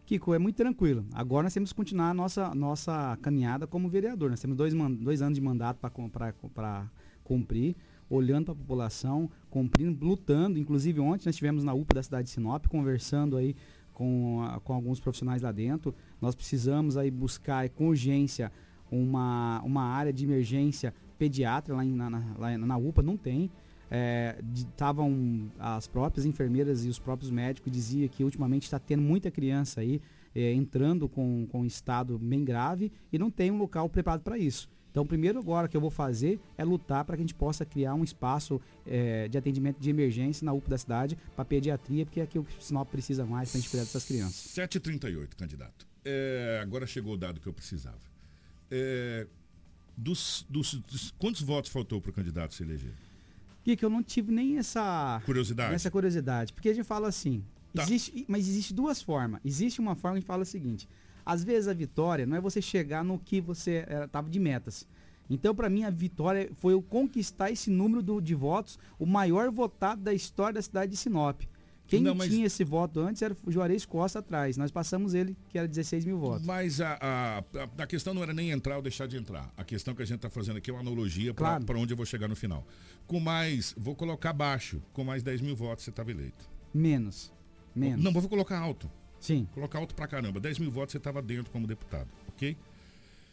Kiko, 0.07 0.35
é 0.35 0.39
muito 0.39 0.57
tranquilo. 0.57 1.05
Agora 1.15 1.45
nós 1.45 1.55
temos 1.55 1.71
que 1.71 1.77
continuar 1.77 2.11
a 2.11 2.15
nossa, 2.15 2.55
nossa 2.55 3.19
caminhada 3.23 3.67
como 3.67 3.89
vereador. 3.89 4.31
Nós 4.31 4.41
temos 4.41 4.57
dois, 4.57 4.75
dois 4.99 5.23
anos 5.23 5.37
de 5.37 5.41
mandato 5.41 5.79
para 5.79 6.87
cumprir, 7.25 7.75
olhando 8.09 8.45
para 8.45 8.53
a 8.53 8.57
população, 8.57 9.31
cumprindo, 9.49 10.05
lutando. 10.05 10.59
Inclusive 10.59 11.01
ontem 11.01 11.25
nós 11.25 11.35
estivemos 11.35 11.65
na 11.65 11.73
UPA 11.73 11.95
da 11.95 12.03
cidade 12.03 12.29
de 12.29 12.35
Sinop, 12.35 12.67
conversando 12.67 13.37
aí 13.37 13.57
com, 13.95 14.41
com 14.65 14.75
alguns 14.75 15.01
profissionais 15.01 15.41
lá 15.41 15.53
dentro. 15.53 15.95
Nós 16.21 16.35
precisamos 16.35 16.97
aí 16.97 17.11
buscar 17.11 17.69
com 17.71 17.89
urgência 17.89 18.53
uma, 18.91 19.63
uma 19.63 19.83
área 19.83 20.13
de 20.13 20.25
emergência 20.25 20.93
pediatra 21.17 21.75
lá, 21.75 21.85
em, 21.85 21.93
na, 21.93 22.11
na, 22.11 22.23
lá 22.37 22.59
na 22.59 22.77
UPA, 22.77 23.03
não 23.03 23.17
tem 23.17 23.51
estavam 24.53 25.51
é, 25.59 25.63
as 25.77 25.87
próprias 25.87 26.27
enfermeiras 26.27 26.85
e 26.85 26.89
os 26.89 26.99
próprios 26.99 27.31
médicos 27.31 27.71
diziam 27.71 28.09
que 28.09 28.25
ultimamente 28.25 28.65
está 28.65 28.79
tendo 28.79 29.03
muita 29.03 29.31
criança 29.31 29.81
aí 29.81 30.01
é, 30.35 30.53
entrando 30.53 31.09
com, 31.09 31.47
com 31.51 31.61
um 31.61 31.67
estado 31.67 32.19
bem 32.19 32.45
grave 32.45 32.91
e 33.13 33.19
não 33.19 33.31
tem 33.31 33.51
um 33.51 33.59
local 33.59 33.89
preparado 33.89 34.23
para 34.23 34.37
isso. 34.37 34.69
Então, 34.95 35.05
primeiro 35.05 35.41
agora 35.41 35.67
que 35.67 35.77
eu 35.77 35.81
vou 35.81 35.91
fazer 35.91 36.39
é 36.57 36.63
lutar 36.63 37.05
para 37.05 37.17
que 37.17 37.23
a 37.23 37.25
gente 37.25 37.35
possa 37.35 37.65
criar 37.65 37.95
um 37.95 38.05
espaço 38.05 38.61
é, 38.87 39.27
de 39.27 39.37
atendimento 39.37 39.81
de 39.81 39.91
emergência 39.91 40.45
na 40.45 40.53
UPA 40.53 40.71
da 40.71 40.79
cidade 40.79 41.19
para 41.35 41.45
pediatria, 41.45 42.07
porque 42.07 42.21
é 42.21 42.23
aquilo 42.23 42.45
que 42.45 42.57
o 42.57 42.63
Sinop 42.63 42.89
precisa 42.89 43.27
mais 43.27 43.51
para 43.51 43.59
a 43.59 43.61
gente 43.61 43.71
cuidar 43.71 43.83
dessas 43.83 44.05
crianças. 44.05 44.55
7h38, 44.55 45.35
candidato. 45.37 45.85
É, 46.05 46.61
agora 46.63 46.87
chegou 46.87 47.15
o 47.15 47.17
dado 47.17 47.41
que 47.41 47.47
eu 47.49 47.53
precisava. 47.53 47.99
É, 48.71 49.27
dos, 49.97 50.47
dos, 50.49 50.75
dos, 50.75 51.11
quantos 51.19 51.43
votos 51.43 51.73
faltou 51.73 52.01
para 52.01 52.11
o 52.11 52.15
candidato 52.15 52.55
se 52.55 52.63
eleger? 52.63 52.93
que 53.65 53.85
eu 53.85 53.91
não 53.91 54.01
tive 54.01 54.31
nem 54.31 54.59
essa 54.59 55.21
curiosidade. 55.27 55.75
Essa 55.75 55.91
curiosidade. 55.91 56.53
Porque 56.53 56.69
a 56.69 56.73
gente 56.73 56.87
fala 56.87 57.09
assim, 57.09 57.45
tá. 57.75 57.83
existe, 57.83 58.25
mas 58.29 58.47
existe 58.47 58.73
duas 58.73 59.03
formas. 59.03 59.41
Existe 59.45 59.81
uma 59.81 59.97
forma 59.97 60.21
que 60.21 60.25
fala 60.25 60.45
o 60.45 60.47
seguinte: 60.47 60.87
às 61.25 61.45
vezes 61.45 61.69
a 61.69 61.75
vitória 61.75 62.27
não 62.27 62.37
é 62.37 62.41
você 62.41 62.61
chegar 62.61 63.05
no 63.05 63.19
que 63.19 63.41
você 63.41 63.87
estava 64.05 64.29
de 64.29 64.39
metas. 64.39 64.87
Então, 65.29 65.55
para 65.55 65.71
mim, 65.71 65.85
a 65.85 65.91
vitória 65.91 66.51
foi 66.57 66.75
eu 66.75 66.83
conquistar 66.83 67.51
esse 67.51 67.71
número 67.71 68.03
do, 68.03 68.21
de 68.21 68.35
votos, 68.35 68.79
o 68.99 69.07
maior 69.07 69.51
votado 69.51 70.03
da 70.03 70.13
história 70.13 70.55
da 70.55 70.63
cidade 70.63 70.93
de 70.93 70.99
Sinop. 70.99 71.43
Quem 71.87 72.01
não, 72.01 72.15
mas... 72.15 72.31
tinha 72.31 72.47
esse 72.47 72.65
voto 72.65 73.01
antes 73.01 73.21
era 73.21 73.37
o 73.45 73.53
Juarez 73.53 73.85
Costa 73.85 74.19
atrás. 74.19 74.57
Nós 74.57 74.71
passamos 74.71 75.13
ele, 75.13 75.37
que 75.51 75.59
era 75.59 75.69
16 75.69 76.05
mil 76.05 76.19
votos. 76.19 76.47
Mas 76.47 76.81
a, 76.81 76.99
a, 77.01 77.83
a, 77.83 77.87
questão 77.87 78.15
não 78.15 78.23
era 78.23 78.33
nem 78.33 78.51
entrar 78.51 78.77
ou 78.77 78.83
deixar 78.83 79.07
de 79.07 79.17
entrar. 79.17 79.53
A 79.57 79.65
questão 79.65 79.95
que 79.95 80.03
a 80.03 80.05
gente 80.05 80.17
está 80.17 80.31
fazendo 80.31 80.57
aqui 80.57 80.71
é 80.71 80.75
uma 80.75 80.81
analogia 80.81 81.35
para 81.35 81.61
claro. 81.61 81.81
onde 81.81 81.93
eu 81.93 81.97
vou 81.97 82.07
chegar 82.07 82.27
no 82.27 82.35
final. 82.35 82.67
Com 83.07 83.21
mais, 83.21 83.75
vou 83.77 83.95
colocar 83.95 84.33
baixo, 84.33 84.81
com 84.93 85.05
mais 85.05 85.23
10 85.23 85.43
mil 85.43 85.55
votos 85.55 85.85
você 85.85 85.91
estava 85.91 86.11
eleito. 86.11 86.49
Menos. 86.73 87.31
Menos. 87.75 88.03
Não, 88.03 88.13
vou 88.13 88.27
colocar 88.29 88.59
alto. 88.59 88.91
Sim. 89.21 89.47
Colocar 89.55 89.79
alto 89.79 89.95
pra 89.95 90.07
caramba. 90.07 90.41
10 90.41 90.59
mil 90.59 90.71
votos 90.71 90.93
você 90.93 90.99
estava 90.99 91.23
dentro 91.23 91.51
como 91.51 91.67
deputado, 91.67 92.09
ok? 92.29 92.57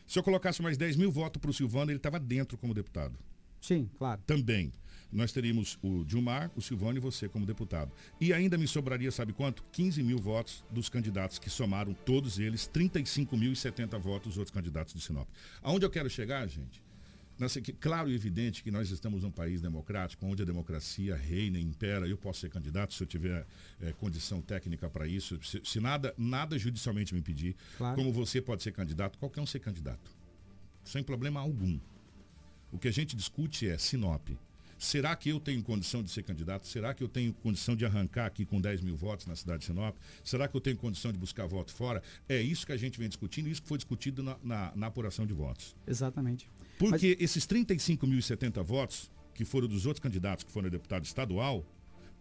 Se 0.08 0.20
eu 0.20 0.24
colocasse 0.24 0.62
mais 0.62 0.78
10 0.78 0.96
mil 0.98 1.12
votos 1.12 1.40
para 1.40 1.52
o 1.52 1.54
Silvano, 1.54 1.92
ele 1.92 1.98
estava 1.98 2.20
dentro 2.20 2.58
como 2.58 2.74
deputado. 2.74 3.18
Sim, 3.62 3.90
claro. 3.98 4.22
Também 4.26 4.72
nós 5.12 5.32
teríamos 5.32 5.78
o 5.82 6.04
Dilmar, 6.06 6.50
o 6.56 6.62
Silvano 6.62 6.98
e 6.98 7.02
você 7.02 7.28
como 7.28 7.46
deputado. 7.46 7.92
E 8.20 8.32
ainda 8.32 8.58
me 8.58 8.68
sobraria, 8.68 9.12
sabe 9.12 9.34
quanto? 9.34 9.64
15 9.72 10.02
mil 10.02 10.18
votos 10.18 10.64
dos 10.72 10.90
candidatos 10.90 11.38
que 11.38 11.50
somaram 11.50 11.94
todos 11.94 12.40
eles, 12.40 12.66
35 12.68 13.36
mil 13.36 13.52
e 13.52 13.56
70 13.56 13.98
votos 14.00 14.30
dos 14.30 14.38
outros 14.38 14.54
candidatos 14.54 14.94
de 14.94 15.02
Sinop. 15.02 15.28
Aonde 15.62 15.86
eu 15.86 15.90
quero 15.90 16.10
chegar, 16.10 16.48
gente? 16.48 16.82
Que- 17.50 17.74
claro 17.74 18.10
e 18.10 18.16
evidente 18.16 18.62
que 18.64 18.70
nós 18.72 18.90
estamos 18.92 19.24
num 19.24 19.32
país 19.32 19.62
democrático, 19.62 20.26
onde 20.26 20.42
a 20.42 20.46
democracia 20.46 21.16
reina 21.16 21.58
e 21.58 21.62
impera. 21.64 22.08
Eu 22.08 22.18
posso 22.18 22.42
ser 22.42 22.50
candidato 22.50 22.94
se 22.94 23.02
eu 23.04 23.08
tiver 23.08 23.46
eh, 23.82 23.94
condição 23.94 24.42
técnica 24.42 24.90
para 24.90 25.08
isso. 25.08 25.40
Se, 25.44 25.62
se 25.64 25.80
nada, 25.80 26.14
nada 26.18 26.58
judicialmente 26.58 27.14
me 27.14 27.20
impedir. 27.20 27.56
Claro. 27.78 27.96
Como 27.96 28.12
você 28.12 28.42
pode 28.42 28.62
ser 28.64 28.72
candidato, 28.72 29.18
qualquer 29.18 29.42
um 29.42 29.46
ser 29.46 29.60
candidato. 29.60 30.12
Sem 30.84 31.04
problema 31.04 31.40
algum. 31.40 31.80
O 32.72 32.78
que 32.80 32.88
a 32.88 32.92
gente 32.92 33.16
discute 33.16 33.68
é 33.68 33.78
Sinop. 33.78 34.30
Será 34.78 35.16
que 35.16 35.30
eu 35.30 35.40
tenho 35.40 35.62
condição 35.62 36.02
de 36.02 36.10
ser 36.10 36.24
candidato? 36.24 36.66
Será 36.68 36.92
que 36.92 37.04
eu 37.04 37.08
tenho 37.08 37.32
condição 37.34 37.76
de 37.76 37.86
arrancar 37.86 38.26
aqui 38.26 38.46
com 38.46 38.60
10 38.60 38.82
mil 38.82 38.96
votos 38.98 39.28
na 39.28 39.36
cidade 39.36 39.60
de 39.60 39.66
Sinop? 39.66 39.96
Será 40.24 40.48
que 40.48 40.58
eu 40.58 40.62
tenho 40.62 40.76
condição 40.76 41.12
de 41.12 41.20
buscar 41.20 41.46
voto 41.46 41.72
fora? 41.72 42.02
É 42.28 42.42
isso 42.42 42.66
que 42.66 42.72
a 42.72 42.78
gente 42.78 42.98
vem 42.98 43.08
discutindo, 43.08 43.48
isso 43.48 43.62
que 43.62 43.68
foi 43.68 43.78
discutido 43.78 44.24
na, 44.24 44.38
na- 44.44 44.72
na 44.76 44.88
apuração 44.88 45.24
de 45.28 45.34
votos. 45.34 45.76
Exatamente. 45.86 46.50
Porque 46.90 47.18
esses 47.20 47.46
35.070 47.46 48.64
votos, 48.64 49.12
que 49.34 49.46
foram 49.46 49.68
dos 49.68 49.86
outros 49.86 50.02
candidatos 50.02 50.44
que 50.44 50.52
foram 50.52 50.70
deputado 50.70 51.04
estadual, 51.06 51.66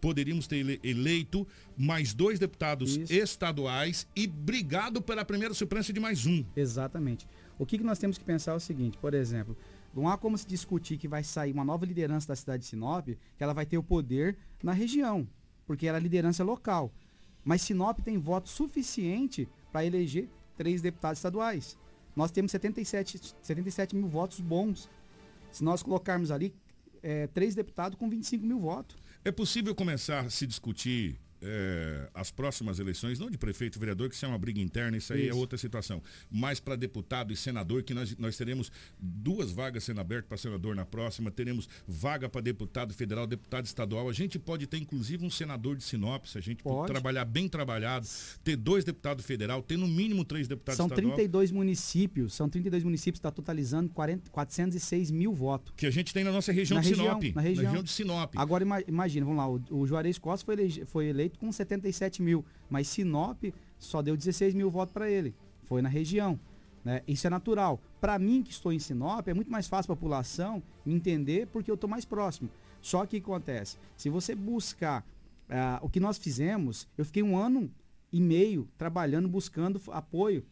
poderíamos 0.01 0.47
ter 0.47 0.57
ele- 0.57 0.81
eleito 0.83 1.47
mais 1.77 2.15
dois 2.15 2.39
deputados 2.39 2.97
estaduais 3.11 4.07
e 4.17 4.27
brigado 4.27 5.03
pela 5.03 5.25
primeira 5.25 5.53
suplência 5.55 5.93
de 5.93 6.01
mais 6.01 6.27
um. 6.27 6.45
Exatamente. 6.57 7.27
O 7.59 7.67
que, 7.67 7.77
que 7.79 7.85
nós 7.85 7.99
temos 7.99 8.17
que 8.17 8.25
pensar 8.25 8.53
é 8.53 8.57
o 8.57 8.61
seguinte, 8.61 8.97
por 8.99 9.13
exemplo, 9.13 9.57
não 9.95 10.09
há 10.09 10.17
como 10.17 10.39
se 10.39 10.47
discutir 10.47 10.97
que 10.97 11.09
vai 11.09 11.23
sair 11.23 11.53
uma 11.53 11.65
nova 11.65 11.85
liderança 11.85 12.29
da 12.29 12.37
cidade 12.37 12.63
de 12.63 12.69
Sinop, 12.69 13.09
que 13.09 13.19
ela 13.45 13.53
vai 13.53 13.67
ter 13.67 13.77
o 13.77 13.83
poder 13.83 14.37
na 14.63 14.73
região, 14.73 15.29
porque 15.67 15.87
ela 15.87 15.99
é 15.99 16.01
liderança 16.01 16.43
local. 16.45 16.91
Mas 17.45 17.61
Sinop 17.63 17.99
tem 18.01 18.17
voto 18.19 18.49
suficiente 18.49 19.47
para 19.73 19.85
eleger 19.85 20.29
três 20.57 20.81
deputados 20.81 21.19
estaduais. 21.19 21.77
Nós 22.15 22.31
temos 22.31 22.51
77, 22.53 23.35
77 23.43 23.97
mil 23.97 24.09
votos 24.09 24.41
bons. 24.41 24.89
Se 25.51 25.65
nós 25.65 25.83
colocarmos 25.83 26.31
ali 26.31 26.55
é, 27.03 27.27
três 27.29 27.55
deputados 27.55 27.99
com 27.99 28.09
25 28.09 28.45
mil 28.45 28.61
votos. 28.61 28.97
É 29.25 29.31
possível 29.31 29.75
começar 29.75 30.27
a 30.27 30.31
se 30.31 30.47
discutir 30.47 31.19
eh, 31.43 32.09
as 32.15 32.31
próximas 32.31 32.79
eleições, 32.79 33.19
não 33.19 33.31
de 33.31 33.39
prefeito 33.39 33.77
e 33.77 33.81
vereador, 33.81 34.09
que 34.09 34.15
isso 34.15 34.25
é 34.25 34.29
uma 34.29 34.39
briga 34.39 34.61
interna, 34.61 34.97
isso 34.97 35.13
aí 35.13 35.23
é 35.23 35.29
Isso. 35.29 35.39
outra 35.39 35.57
situação. 35.59 36.03
Mas 36.31 36.61
para 36.61 36.77
deputado 36.77 37.33
e 37.33 37.37
senador, 37.37 37.83
que 37.83 37.95
nós, 37.95 38.17
nós 38.19 38.37
teremos 38.37 38.71
duas 38.99 39.51
vagas 39.51 39.85
sendo 39.85 40.01
abertas 40.01 40.29
para 40.29 40.37
senador 40.37 40.75
na 40.75 40.85
próxima, 40.85 41.31
teremos 41.31 41.69
vaga 41.87 42.29
para 42.29 42.41
deputado 42.41 42.93
federal, 42.95 43.27
deputado 43.27 43.65
estadual. 43.67 44.09
A 44.09 44.13
gente 44.13 44.39
pode 44.39 44.67
ter, 44.67 44.79
inclusive, 44.79 45.25
um 45.25 45.31
senador 45.31 45.77
de 45.77 45.83
Sinop, 45.85 46.27
se 46.27 46.37
a 46.39 46.41
gente 46.41 46.63
Pode. 46.63 46.93
trabalhar 46.93 47.25
bem 47.25 47.49
trabalhado, 47.49 48.07
ter 48.45 48.57
dois 48.57 48.85
deputados 48.85 49.25
federal, 49.25 49.63
ter 49.63 49.77
no 49.77 49.89
mínimo 49.89 50.25
três 50.25 50.47
deputados 50.49 50.77
São 50.77 50.87
estadual. 50.87 51.15
32 51.15 51.51
municípios, 51.51 52.35
são 52.35 52.49
32 52.49 52.83
municípios, 52.85 53.19
está 53.19 53.31
totalizando 53.31 53.89
40, 53.91 54.31
406 54.31 55.11
mil 55.11 55.33
votos. 55.33 55.73
Que 55.77 55.87
a 55.87 55.91
gente 55.91 56.13
tem 56.13 56.25
na 56.25 56.33
nossa 56.33 56.53
região 56.53 56.77
na 56.77 56.83
de 56.83 56.91
região, 56.91 57.07
Sinop. 57.21 57.35
Na 57.35 57.41
região. 57.41 57.83
de 57.83 57.91
Sinop. 57.91 58.35
Agora 58.37 58.63
ima- 58.65 58.81
imagina, 58.87 59.25
vamos 59.27 59.39
lá, 59.39 59.49
o, 59.49 59.81
o 59.83 59.87
Juarez 59.87 60.19
Costa 60.19 60.45
foi, 60.45 60.55
elege- 60.55 60.85
foi 60.85 61.07
eleito 61.07 61.30
com 61.39 61.51
77 61.51 62.23
mil, 62.23 62.45
mas 62.69 62.89
Sinop 62.89 63.45
só 63.79 64.03
deu 64.03 64.17
16 64.17 64.55
mil 64.55 64.71
votos 64.71 64.93
para 64.93 65.11
ele. 65.11 65.35
Foi 65.65 65.83
na 65.83 65.89
região. 65.89 66.39
Né? 66.85 67.03
Isso 67.07 67.27
é 67.27 67.31
natural. 67.31 67.81
Para 68.01 68.19
mim, 68.19 68.43
que 68.43 68.51
estou 68.51 68.73
em 68.73 68.79
Sinop, 68.79 69.29
é 69.29 69.35
muito 69.35 69.51
mais 69.51 69.69
fácil 69.69 69.93
a 69.93 69.97
população 69.97 70.63
me 70.85 70.95
entender 70.95 71.47
porque 71.49 71.71
eu 71.71 71.75
estou 71.75 71.89
mais 71.89 72.05
próximo. 72.05 72.51
Só 72.81 73.05
que 73.05 73.19
acontece? 73.19 73.77
Se 73.97 74.09
você 74.09 74.35
buscar 74.35 75.05
ah, 75.49 75.79
o 75.83 75.89
que 75.89 76.01
nós 76.01 76.19
fizemos, 76.19 76.89
eu 76.97 77.05
fiquei 77.05 77.23
um 77.23 77.37
ano 77.37 77.71
e 78.13 78.21
meio 78.21 78.69
trabalhando, 78.79 79.29
buscando 79.29 79.81
apoio. 79.89 80.45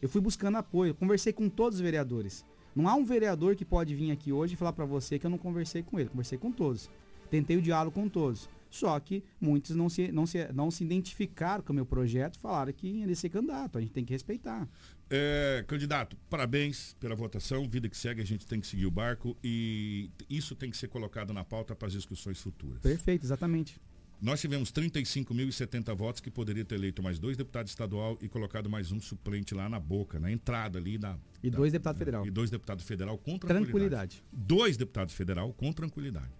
Eu 0.00 0.08
fui 0.08 0.20
buscando 0.20 0.56
apoio, 0.56 0.94
conversei 0.94 1.32
com 1.32 1.48
todos 1.48 1.76
os 1.76 1.80
vereadores. 1.80 2.44
Não 2.74 2.88
há 2.88 2.94
um 2.94 3.04
vereador 3.04 3.56
que 3.56 3.64
pode 3.64 3.94
vir 3.94 4.10
aqui 4.10 4.32
hoje 4.32 4.54
e 4.54 4.56
falar 4.56 4.72
para 4.72 4.84
você 4.84 5.18
que 5.18 5.26
eu 5.26 5.30
não 5.30 5.38
conversei 5.38 5.82
com 5.82 5.98
ele. 5.98 6.08
Conversei 6.08 6.38
com 6.38 6.52
todos. 6.52 6.88
Tentei 7.30 7.56
o 7.56 7.62
diálogo 7.62 7.94
com 7.94 8.08
todos. 8.08 8.48
Só 8.70 8.98
que 9.00 9.24
muitos 9.40 9.74
não 9.74 9.88
se, 9.88 10.12
não 10.12 10.24
se, 10.24 10.52
não 10.52 10.70
se 10.70 10.84
identificaram 10.84 11.62
com 11.62 11.72
o 11.72 11.76
meu 11.76 11.84
projeto 11.84 12.36
e 12.36 12.38
falaram 12.38 12.72
que 12.72 12.86
ia 12.86 13.14
ser 13.14 13.28
candidato. 13.28 13.78
A 13.78 13.80
gente 13.80 13.92
tem 13.92 14.04
que 14.04 14.12
respeitar. 14.12 14.68
É, 15.10 15.64
candidato, 15.66 16.16
parabéns 16.30 16.94
pela 17.00 17.16
votação. 17.16 17.68
Vida 17.68 17.88
que 17.88 17.96
segue, 17.96 18.22
a 18.22 18.24
gente 18.24 18.46
tem 18.46 18.60
que 18.60 18.66
seguir 18.66 18.86
o 18.86 18.90
barco 18.90 19.36
e 19.42 20.08
isso 20.28 20.54
tem 20.54 20.70
que 20.70 20.76
ser 20.76 20.88
colocado 20.88 21.32
na 21.32 21.44
pauta 21.44 21.74
para 21.74 21.88
as 21.88 21.92
discussões 21.92 22.40
futuras. 22.40 22.80
Perfeito, 22.80 23.24
exatamente. 23.26 23.80
Nós 24.20 24.38
tivemos 24.38 24.70
35.070 24.70 25.94
votos 25.96 26.20
que 26.20 26.30
poderia 26.30 26.62
ter 26.62 26.74
eleito 26.74 27.02
mais 27.02 27.18
dois 27.18 27.38
deputados 27.38 27.72
estadual 27.72 28.18
e 28.20 28.28
colocado 28.28 28.68
mais 28.68 28.92
um 28.92 29.00
suplente 29.00 29.54
lá 29.54 29.66
na 29.66 29.80
boca, 29.80 30.20
na 30.20 30.30
entrada 30.30 30.78
ali 30.78 30.98
da. 30.98 31.18
E 31.42 31.48
dois 31.48 31.72
deputados 31.72 31.98
federal. 31.98 32.26
E 32.26 32.30
dois 32.30 32.50
deputados 32.50 32.84
federal 32.84 33.16
com 33.16 33.38
tranquilidade. 33.38 33.64
Tranquilidade. 33.70 34.24
Dois 34.30 34.76
deputados 34.76 35.14
federal 35.14 35.52
com 35.54 35.72
tranquilidade. 35.72 36.39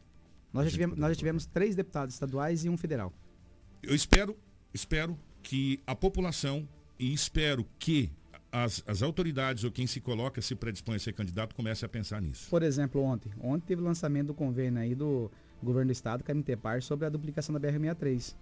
Nós 0.53 0.64
já, 0.66 0.70
tivemos, 0.70 0.98
nós 0.98 1.11
já 1.11 1.16
tivemos 1.16 1.46
três 1.46 1.74
deputados 1.76 2.14
estaduais 2.14 2.64
e 2.64 2.68
um 2.68 2.76
federal. 2.76 3.12
Eu 3.82 3.94
espero, 3.94 4.36
espero 4.74 5.18
que 5.42 5.80
a 5.86 5.94
população 5.94 6.68
e 6.98 7.12
espero 7.14 7.64
que 7.78 8.11
as, 8.53 8.82
as 8.86 9.01
autoridades 9.03 9.62
ou 9.64 9.70
quem 9.70 9.86
se 9.86 10.01
coloca, 10.01 10.42
se 10.42 10.55
predispõe 10.55 10.96
a 10.96 10.98
ser 10.98 11.12
candidato, 11.12 11.55
comece 11.55 11.84
a 11.84 11.88
pensar 11.88 12.20
nisso. 12.20 12.51
Por 12.51 12.62
exemplo, 12.62 13.01
ontem. 13.01 13.32
Ontem 13.40 13.64
teve 13.66 13.80
o 13.80 13.84
lançamento 13.84 14.28
do 14.28 14.34
convênio 14.34 14.80
aí 14.80 14.94
do 14.94 15.30
governo 15.62 15.88
do 15.88 15.92
estado, 15.92 16.24
MTPAR, 16.34 16.82
sobre 16.82 17.07
a 17.07 17.09
duplicação 17.09 17.53
da 17.55 17.61
BR-63. 17.61 18.34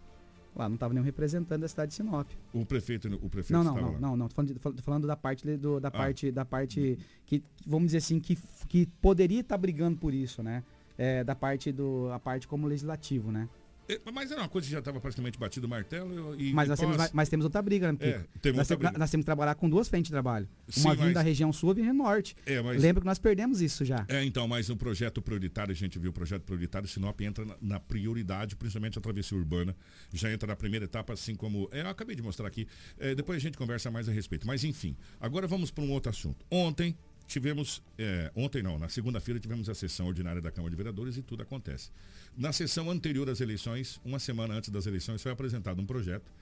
Lá 0.56 0.66
não 0.68 0.74
estava 0.74 0.94
nenhum 0.94 1.04
representante 1.04 1.61
da 1.61 1.68
cidade 1.68 1.90
de 1.90 1.96
Sinop. 1.96 2.26
O 2.54 2.64
prefeito, 2.64 3.06
o 3.22 3.28
prefeito 3.28 3.52
Não, 3.52 3.62
não, 3.62 3.74
não, 3.80 3.92
lá. 3.92 4.00
não, 4.00 4.16
não. 4.16 4.28
Tô 4.28 4.34
falando, 4.34 4.59
tô 4.59 4.82
falando 4.82 5.06
da 5.06 5.16
parte 5.16 5.56
do, 5.56 5.78
da 5.78 5.88
Ah. 5.88 5.90
parte 5.92 6.32
da 6.32 6.44
parte 6.44 6.98
que 7.26 7.44
vamos 7.66 7.88
dizer 7.88 7.98
assim 7.98 8.18
que, 8.18 8.36
que 8.66 8.86
poderia 9.00 9.40
estar 9.40 9.59
brigando 9.59 9.98
por 9.98 10.12
isso, 10.14 10.42
né? 10.42 10.64
É, 10.99 11.22
da 11.22 11.34
parte 11.34 11.70
do 11.70 12.11
a 12.12 12.18
parte 12.18 12.49
como 12.49 12.66
legislativo, 12.66 13.30
né? 13.30 13.49
É, 13.88 13.99
Mas 14.12 14.30
era 14.30 14.42
uma 14.42 14.49
coisa 14.51 14.66
que 14.66 14.72
já 14.72 14.80
estava 14.80 15.01
praticamente 15.01 15.38
batido 15.38 15.66
o 15.66 15.70
martelo 15.70 16.38
e. 16.38 16.53
Mas 16.53 16.66
e 16.66 16.68
nós, 16.68 16.78
temos, 16.78 17.12
mas 17.12 17.28
temos 17.30 17.44
outra 17.44 17.62
briga, 17.62 17.90
né? 17.90 17.99
Pico? 17.99 18.49
É, 18.49 18.53
nós, 18.53 18.68
briga. 18.68 18.92
nós 18.99 19.11
temos 19.11 19.22
que 19.22 19.26
trabalhar 19.26 19.55
com 19.55 19.68
duas 19.68 19.88
frentes 19.88 20.09
de 20.09 20.12
trabalho. 20.12 20.46
Sim, 20.68 20.82
uma 20.82 20.94
vindo 20.94 21.05
mas- 21.07 21.14
da 21.14 21.22
região 21.22 21.51
sul 21.55 21.70
e 21.70 21.74
vindo 21.76 21.94
norte. 21.94 22.36
É, 22.44 22.61
mas- 22.61 22.82
Lembra 22.82 23.01
que 23.01 23.07
nós 23.07 23.18
perdemos 23.18 23.62
isso 23.62 23.86
já. 23.86 24.05
É, 24.07 24.22
então, 24.22 24.46
mas 24.46 24.68
no 24.68 24.76
projeto 24.76 25.22
prioritário, 25.22 25.72
a 25.72 25.74
gente 25.74 25.99
viu 25.99 26.11
o 26.11 26.12
projeto 26.12 26.42
prioritário, 26.42 26.86
Sinop 26.86 27.18
entra 27.22 27.46
na, 27.46 27.57
na 27.62 27.80
prioridade, 27.80 28.57
principalmente 28.57 28.99
a 28.99 29.01
travessia 29.01 29.38
urbana. 29.38 29.74
Já 30.12 30.30
entra 30.30 30.49
na 30.49 30.57
primeira 30.57 30.84
etapa, 30.84 31.14
assim 31.14 31.34
como. 31.34 31.66
É, 31.72 31.80
eu 31.80 31.88
acabei 31.88 32.14
de 32.14 32.20
mostrar 32.22 32.46
aqui. 32.46 32.68
É, 32.99 33.14
depois 33.14 33.38
a 33.38 33.40
gente 33.40 33.57
conversa 33.57 33.90
mais 33.90 34.07
a 34.07 34.12
respeito. 34.12 34.46
Mas 34.46 34.64
enfim, 34.64 34.94
agora 35.18 35.46
vamos 35.46 35.70
para 35.70 35.82
um 35.82 35.90
outro 35.92 36.11
assunto. 36.11 36.44
Ontem 36.51 36.94
tivemos. 37.28 37.82
é, 37.96 38.32
ontem 38.34 38.62
não, 38.62 38.78
na 38.78 38.88
segunda-feira 38.88 39.38
tivemos 39.38 39.68
a 39.68 39.74
sessão 39.74 40.06
ordinária 40.06 40.42
da 40.42 40.50
Câmara 40.50 40.70
de 40.70 40.76
Vereadores 40.76 41.16
e 41.16 41.22
tudo 41.22 41.42
acontece. 41.42 41.90
Na 42.36 42.52
sessão 42.52 42.90
anterior 42.90 43.28
às 43.28 43.40
eleições, 43.40 44.00
uma 44.04 44.18
semana 44.18 44.54
antes 44.54 44.70
das 44.70 44.86
eleições, 44.86 45.22
foi 45.22 45.30
apresentado 45.30 45.80
um 45.80 45.86
projeto. 45.86 46.32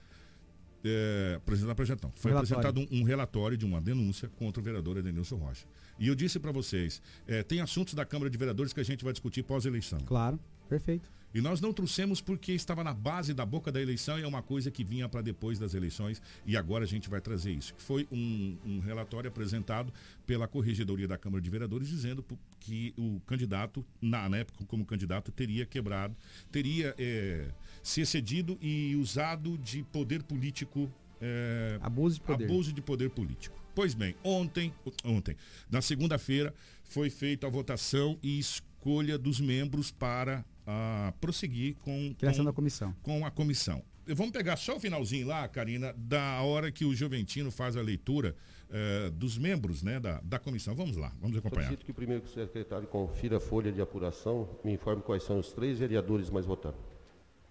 É, 0.83 1.35
apresentado 1.37 1.75
projeto 1.75 2.03
não. 2.03 2.11
Foi 2.15 2.31
Relatório. 2.31 2.67
apresentado 2.67 2.95
um, 2.95 3.01
um 3.01 3.03
relatório 3.03 3.57
de 3.57 3.65
uma 3.65 3.81
denúncia 3.81 4.29
contra 4.37 4.61
o 4.61 4.63
vereador 4.63 4.97
Edenilson 4.97 5.35
Rocha. 5.35 5.65
E 5.99 6.07
eu 6.07 6.15
disse 6.15 6.39
para 6.39 6.51
vocês, 6.51 7.01
é, 7.27 7.43
tem 7.43 7.59
assuntos 7.61 7.93
da 7.93 8.05
Câmara 8.05 8.29
de 8.29 8.37
Vereadores 8.37 8.71
que 8.73 8.79
a 8.79 8.83
gente 8.83 9.03
vai 9.03 9.11
discutir 9.11 9.43
pós-eleição. 9.43 9.99
Claro, 10.01 10.39
perfeito. 10.69 11.11
E 11.33 11.41
nós 11.41 11.59
não 11.59 11.73
trouxemos 11.73 12.21
porque 12.21 12.53
estava 12.53 12.83
na 12.83 12.93
base 12.93 13.33
da 13.33 13.45
boca 13.45 13.71
da 13.71 13.81
eleição 13.81 14.17
e 14.17 14.23
é 14.23 14.27
uma 14.27 14.41
coisa 14.41 14.71
que 14.71 14.83
vinha 14.83 15.09
para 15.09 15.21
depois 15.21 15.59
das 15.59 15.73
eleições 15.73 16.21
e 16.45 16.55
agora 16.55 16.83
a 16.83 16.87
gente 16.87 17.09
vai 17.09 17.21
trazer 17.21 17.51
isso. 17.51 17.73
Que 17.75 17.81
foi 17.81 18.07
um, 18.11 18.57
um 18.65 18.79
relatório 18.79 19.27
apresentado 19.27 19.93
pela 20.25 20.47
Corregedoria 20.47 21.07
da 21.07 21.17
Câmara 21.17 21.41
de 21.41 21.49
Vereadores 21.49 21.89
dizendo 21.89 22.25
que 22.59 22.93
o 22.97 23.19
candidato, 23.25 23.85
na, 24.01 24.27
na 24.29 24.37
época 24.37 24.65
como 24.65 24.85
candidato, 24.85 25.31
teria 25.31 25.65
quebrado, 25.65 26.15
teria 26.51 26.95
é, 26.97 27.49
se 27.83 28.01
excedido 28.01 28.57
e 28.61 28.95
usado 28.95 29.57
de 29.57 29.83
poder 29.83 30.23
político. 30.23 30.91
é, 31.21 31.77
Abuso 31.81 32.15
de 32.15 32.21
poder. 32.21 32.45
Abuso 32.45 32.73
de 32.73 32.81
poder 32.81 33.09
político. 33.09 33.57
Pois 33.75 33.93
bem, 33.93 34.15
ontem, 34.23 34.73
ontem, 35.03 35.35
na 35.69 35.83
segunda-feira, 35.83 36.51
foi 36.83 37.11
feita 37.11 37.45
a 37.45 37.49
votação 37.49 38.17
e 38.23 38.39
escolha 38.39 39.19
dos 39.19 39.39
membros 39.39 39.91
para 39.91 40.43
ah, 40.67 41.13
prosseguir 41.21 41.75
com, 41.77 42.13
Criação 42.15 42.43
com, 42.43 42.51
da 42.51 42.53
comissão. 42.53 42.95
com 43.01 43.25
a 43.25 43.31
comissão. 43.31 43.81
Vamos 44.05 44.31
pegar 44.31 44.55
só 44.55 44.75
o 44.77 44.79
finalzinho 44.79 45.27
lá, 45.27 45.47
Karina, 45.47 45.93
da 45.97 46.41
hora 46.41 46.71
que 46.71 46.85
o 46.85 46.93
Juventino 46.95 47.51
faz 47.51 47.75
a 47.75 47.81
leitura 47.81 48.35
eh, 48.69 49.09
dos 49.09 49.37
membros 49.37 49.83
né, 49.83 49.99
da, 49.99 50.21
da 50.21 50.39
comissão. 50.39 50.73
Vamos 50.73 50.95
lá, 50.95 51.11
vamos 51.19 51.37
acompanhar. 51.37 51.65
Solicito 51.65 51.85
que 51.85 51.91
primeiro 51.91 52.21
que 52.21 52.29
o 52.29 52.33
secretário 52.33 52.87
confira 52.87 53.37
a 53.37 53.39
folha 53.39 53.71
de 53.71 53.81
apuração, 53.81 54.47
me 54.63 54.71
informe 54.73 55.01
quais 55.01 55.23
são 55.23 55.39
os 55.39 55.51
três 55.51 55.79
vereadores 55.79 56.29
mais 56.29 56.45
votados. 56.45 56.79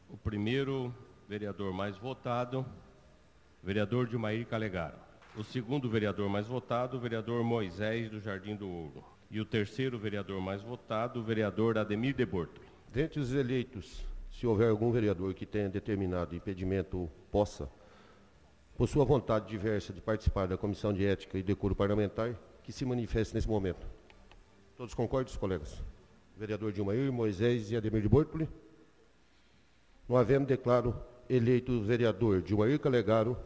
O 0.09 0.17
primeiro 0.17 0.95
vereador 1.29 1.75
mais 1.75 1.97
votado, 1.99 2.65
vereador 3.63 4.07
Dilmair 4.07 4.47
Calegaro. 4.47 4.97
O 5.37 5.45
segundo 5.45 5.91
vereador 5.91 6.31
mais 6.31 6.47
votado, 6.47 6.97
o 6.97 7.01
vereador 7.01 7.45
Moisés 7.45 8.11
do 8.11 8.19
Jardim 8.19 8.57
do 8.57 8.67
Ouro. 8.67 9.05
E 9.31 9.41
o 9.41 9.45
terceiro 9.45 9.99
vereador 9.99 10.41
mais 10.41 10.63
votado, 10.63 11.21
o 11.21 11.23
vereador 11.23 11.77
Ademir 11.77 12.15
de 12.15 12.25
Bortoli. 12.25 12.76
Dentre 12.93 13.21
os 13.21 13.33
eleitos, 13.33 14.07
se 14.31 14.47
houver 14.47 14.71
algum 14.71 14.91
vereador 14.91 15.35
que 15.35 15.47
tenha 15.47 15.69
determinado 15.69 16.35
impedimento 16.35 17.11
possa, 17.31 17.69
por 18.77 18.89
sua 18.89 19.05
vontade 19.05 19.49
diversa 19.49 19.93
de 19.93 20.01
participar 20.01 20.47
da 20.47 20.57
Comissão 20.57 20.93
de 20.93 21.05
Ética 21.05 21.39
e 21.39 21.43
Decoro 21.43 21.75
Parlamentar, 21.75 22.39
que 22.63 22.73
se 22.73 22.85
manifeste 22.85 23.35
nesse 23.35 23.49
momento. 23.49 23.87
Todos 24.77 24.93
concordam, 24.93 25.35
colegas? 25.37 25.83
Vereador 26.37 26.73
Dilmair, 26.73 27.11
Moisés 27.11 27.71
e 27.71 27.77
Ademir 27.77 28.03
de 28.03 28.09
Bortoli. 28.09 28.49
Não 30.07 30.17
havendo, 30.17 30.47
declaro 30.47 30.95
eleito 31.29 31.73
o 31.73 31.83
vereador 31.83 32.43
Dilmair 32.43 32.79
Calegaro, 32.79 33.37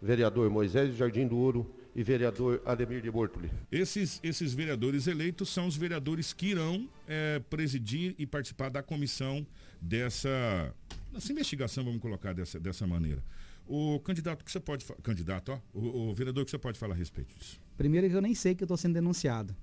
vereador 0.00 0.50
Moisés 0.50 0.96
Jardim 0.96 1.28
do 1.28 1.38
Ouro 1.38 1.72
e 1.94 2.02
vereador 2.02 2.62
Ademir 2.64 3.02
de 3.02 3.10
Bortoli. 3.10 3.50
Esses, 3.70 4.18
esses 4.22 4.54
vereadores 4.54 5.06
eleitos 5.06 5.48
são 5.50 5.66
os 5.66 5.76
vereadores 5.76 6.32
que 6.32 6.46
irão 6.46 6.88
é, 7.06 7.38
presidir 7.50 8.14
e 8.18 8.26
participar 8.26 8.70
da 8.70 8.82
comissão 8.82 9.46
dessa, 9.80 10.74
dessa 11.12 11.32
investigação, 11.32 11.84
vamos 11.84 12.00
colocar 12.00 12.32
dessa, 12.32 12.58
dessa 12.58 12.86
maneira. 12.86 13.22
O 13.66 14.00
candidato 14.00 14.44
que 14.44 14.50
você 14.50 14.58
pode 14.58 14.84
candidato, 15.02 15.52
ó, 15.52 15.60
o, 15.72 16.10
o, 16.10 16.14
vereador 16.14 16.44
que 16.44 16.50
você 16.50 16.58
pode 16.58 16.78
falar 16.78 16.94
a 16.94 16.96
respeito 16.96 17.34
disso. 17.38 17.60
Primeiro 17.76 18.08
que 18.08 18.14
eu 18.14 18.22
nem 18.22 18.34
sei 18.34 18.54
que 18.54 18.62
eu 18.62 18.66
estou 18.66 18.76
sendo 18.76 18.94
denunciado. 18.94 19.54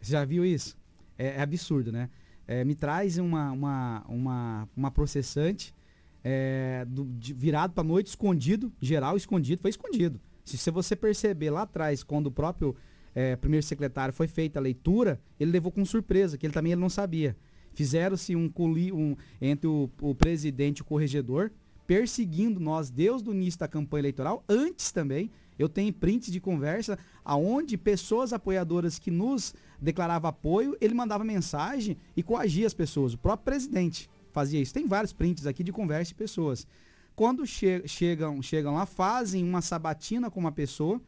Você 0.00 0.12
já 0.12 0.24
viu 0.24 0.44
isso? 0.44 0.76
É, 1.18 1.36
é 1.36 1.40
absurdo, 1.40 1.92
né? 1.92 2.08
É, 2.46 2.64
me 2.64 2.74
traz 2.74 3.18
uma, 3.18 3.52
uma, 3.52 4.04
uma, 4.06 4.68
uma 4.76 4.90
processante 4.90 5.74
é, 6.22 6.84
do, 6.88 7.04
de, 7.04 7.32
virado 7.32 7.72
para 7.72 7.84
noite, 7.84 8.08
escondido, 8.08 8.72
geral 8.80 9.16
escondido, 9.16 9.60
foi 9.60 9.70
escondido. 9.70 10.20
Se, 10.44 10.70
você 10.70 10.94
perceber 10.94 11.50
lá 11.50 11.62
atrás, 11.62 12.02
quando 12.02 12.26
o 12.26 12.30
próprio 12.30 12.76
é, 13.14 13.34
primeiro 13.36 13.64
secretário 13.64 14.12
foi 14.12 14.28
feita 14.28 14.58
a 14.58 14.62
leitura, 14.62 15.20
ele 15.40 15.50
levou 15.50 15.72
com 15.72 15.84
surpresa, 15.84 16.36
que 16.36 16.46
ele 16.46 16.52
também 16.52 16.72
ele 16.72 16.80
não 16.80 16.90
sabia. 16.90 17.36
Fizeram-se 17.72 18.36
um, 18.36 18.52
um 18.92 19.16
entre 19.40 19.66
o, 19.66 19.90
o 20.00 20.14
presidente 20.14 20.78
e 20.78 20.82
o 20.82 20.84
corregedor, 20.84 21.50
perseguindo 21.86 22.60
nós 22.60 22.90
desde 22.90 23.28
o 23.28 23.32
início 23.32 23.60
da 23.60 23.68
campanha 23.68 24.02
eleitoral, 24.02 24.44
antes 24.48 24.92
também. 24.92 25.30
Eu 25.58 25.68
tenho 25.68 25.92
prints 25.92 26.32
de 26.32 26.40
conversa 26.40 26.98
aonde 27.24 27.76
pessoas 27.76 28.32
apoiadoras 28.32 28.98
que 28.98 29.10
nos 29.10 29.54
declaravam 29.80 30.28
apoio, 30.28 30.76
ele 30.80 30.94
mandava 30.94 31.22
mensagem 31.24 31.96
e 32.16 32.22
coagia 32.22 32.66
as 32.66 32.74
pessoas. 32.74 33.14
O 33.14 33.18
próprio 33.18 33.44
presidente 33.44 34.10
fazia 34.32 34.60
isso. 34.60 34.74
Tem 34.74 34.86
vários 34.86 35.12
prints 35.12 35.46
aqui 35.46 35.62
de 35.62 35.70
conversa 35.72 36.08
de 36.08 36.16
pessoas. 36.16 36.66
Quando 37.14 37.44
che 37.46 37.86
chegam, 37.86 38.42
chegam 38.42 38.74
lá, 38.74 38.86
fazem 38.86 39.44
uma 39.44 39.62
sabatina 39.62 40.30
com 40.30 40.40
uma 40.40 40.50
pessoa, 40.50 41.00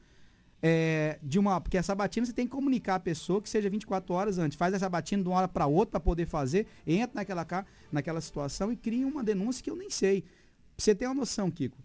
é, 0.63 1.19
de 1.23 1.39
uma, 1.39 1.61
porque 1.61 1.77
a 1.77 1.83
sabatina 1.83 2.25
você 2.25 2.33
tem 2.33 2.47
que 2.47 2.53
comunicar 2.53 2.97
a 2.97 3.01
pessoa 3.01 3.43
que 3.43 3.49
seja 3.49 3.69
24 3.69 4.15
horas 4.15 4.39
antes. 4.39 4.57
Faz 4.57 4.73
a 4.75 4.79
sabatina 4.79 5.23
de 5.23 5.29
uma 5.29 5.37
hora 5.39 5.49
para 5.49 5.67
outra 5.67 5.93
para 5.93 6.01
poder 6.01 6.27
fazer, 6.27 6.67
entra 6.87 7.17
naquela, 7.17 7.47
naquela 7.91 8.21
situação 8.21 8.73
e 8.73 8.77
cria 8.77 9.07
uma 9.07 9.23
denúncia 9.23 9.63
que 9.63 9.71
eu 9.71 9.77
nem 9.77 9.91
sei. 9.91 10.25
Você 10.77 10.95
ter 10.95 11.07
uma 11.07 11.15
noção, 11.15 11.51
Kiko. 11.51 11.79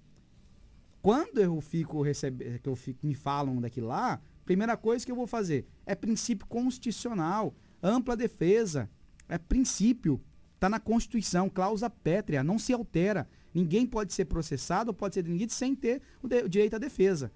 Quando 1.02 1.40
eu 1.40 1.60
fico 1.60 2.02
recebendo, 2.02 2.60
que 2.60 2.70
eu 2.70 2.76
fico, 2.76 3.06
me 3.06 3.16
falam 3.16 3.60
daqui 3.60 3.82
lá, 3.82 4.22
primeira 4.46 4.78
coisa 4.78 5.04
que 5.04 5.12
eu 5.12 5.16
vou 5.16 5.26
fazer 5.26 5.66
é 5.86 5.96
princípio 5.96 6.46
constitucional, 6.46 7.56
ampla 7.82 8.16
defesa, 8.16 8.88
é 9.28 9.38
princípio, 9.38 10.22
está 10.56 10.70
na 10.70 10.80
Constituição, 10.80 11.50
cláusula 11.50 11.90
pétrea, 11.90 12.44
não 12.44 12.60
se 12.60 12.72
altera. 12.72 13.28
Ninguém 13.54 13.86
pode 13.86 14.14
ser 14.14 14.26
processado 14.26 14.90
ou 14.90 14.94
pode 14.94 15.16
ser 15.16 15.24
demitido 15.24 15.52
sem 15.52 15.76
ter 15.76 16.02
o, 16.22 16.28
de, 16.28 16.44
o 16.44 16.50
direito 16.50 16.76
à 16.76 16.80
defesa. 16.80 17.32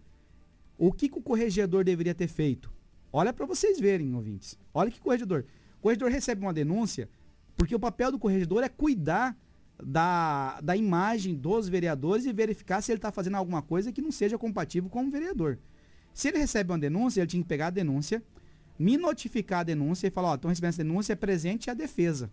O 0.77 0.91
que, 0.91 1.09
que, 1.09 1.17
o 1.17 1.21
corregedor 1.21 1.83
deveria 1.83 2.13
ter 2.13 2.27
feito? 2.27 2.71
Olha 3.11 3.31
para 3.31 3.45
vocês 3.45 3.79
verem, 3.79 4.13
ouvintes. 4.13 4.57
Olha 4.73 4.91
que 4.91 4.99
corregedor. 4.99 5.45
O 5.79 5.81
corregedor 5.81 6.09
recebe 6.09 6.41
uma 6.41 6.53
denúncia 6.53 7.09
porque 7.55 7.75
o 7.75 7.79
papel 7.79 8.11
do 8.11 8.19
corregedor 8.19 8.63
é 8.63 8.69
cuidar 8.69 9.37
da, 9.81 10.59
da 10.61 10.75
imagem 10.75 11.35
dos 11.35 11.67
vereadores 11.67 12.25
e 12.25 12.33
verificar 12.33 12.81
se 12.81 12.91
ele 12.91 12.97
está 12.97 13.11
fazendo 13.11 13.35
alguma 13.35 13.61
coisa 13.61 13.91
que 13.91 14.01
não 14.01 14.11
seja 14.11 14.37
compatível 14.37 14.89
com 14.89 15.05
o 15.05 15.11
vereador. 15.11 15.57
Se 16.13 16.29
ele 16.29 16.37
recebe 16.37 16.71
uma 16.71 16.79
denúncia, 16.79 17.21
ele 17.21 17.27
tinha 17.27 17.43
que 17.43 17.47
pegar 17.47 17.67
a 17.67 17.71
denúncia, 17.71 18.23
me 18.77 18.97
notificar 18.97 19.59
a 19.59 19.63
denúncia 19.63 20.07
e 20.07 20.09
falar, 20.09 20.29
ó, 20.29 20.31
oh, 20.31 20.35
estão 20.35 20.49
recebendo 20.49 20.69
essa 20.69 20.83
denúncia, 20.83 21.13
é 21.13 21.15
presente 21.15 21.69
a 21.69 21.73
defesa. 21.73 22.31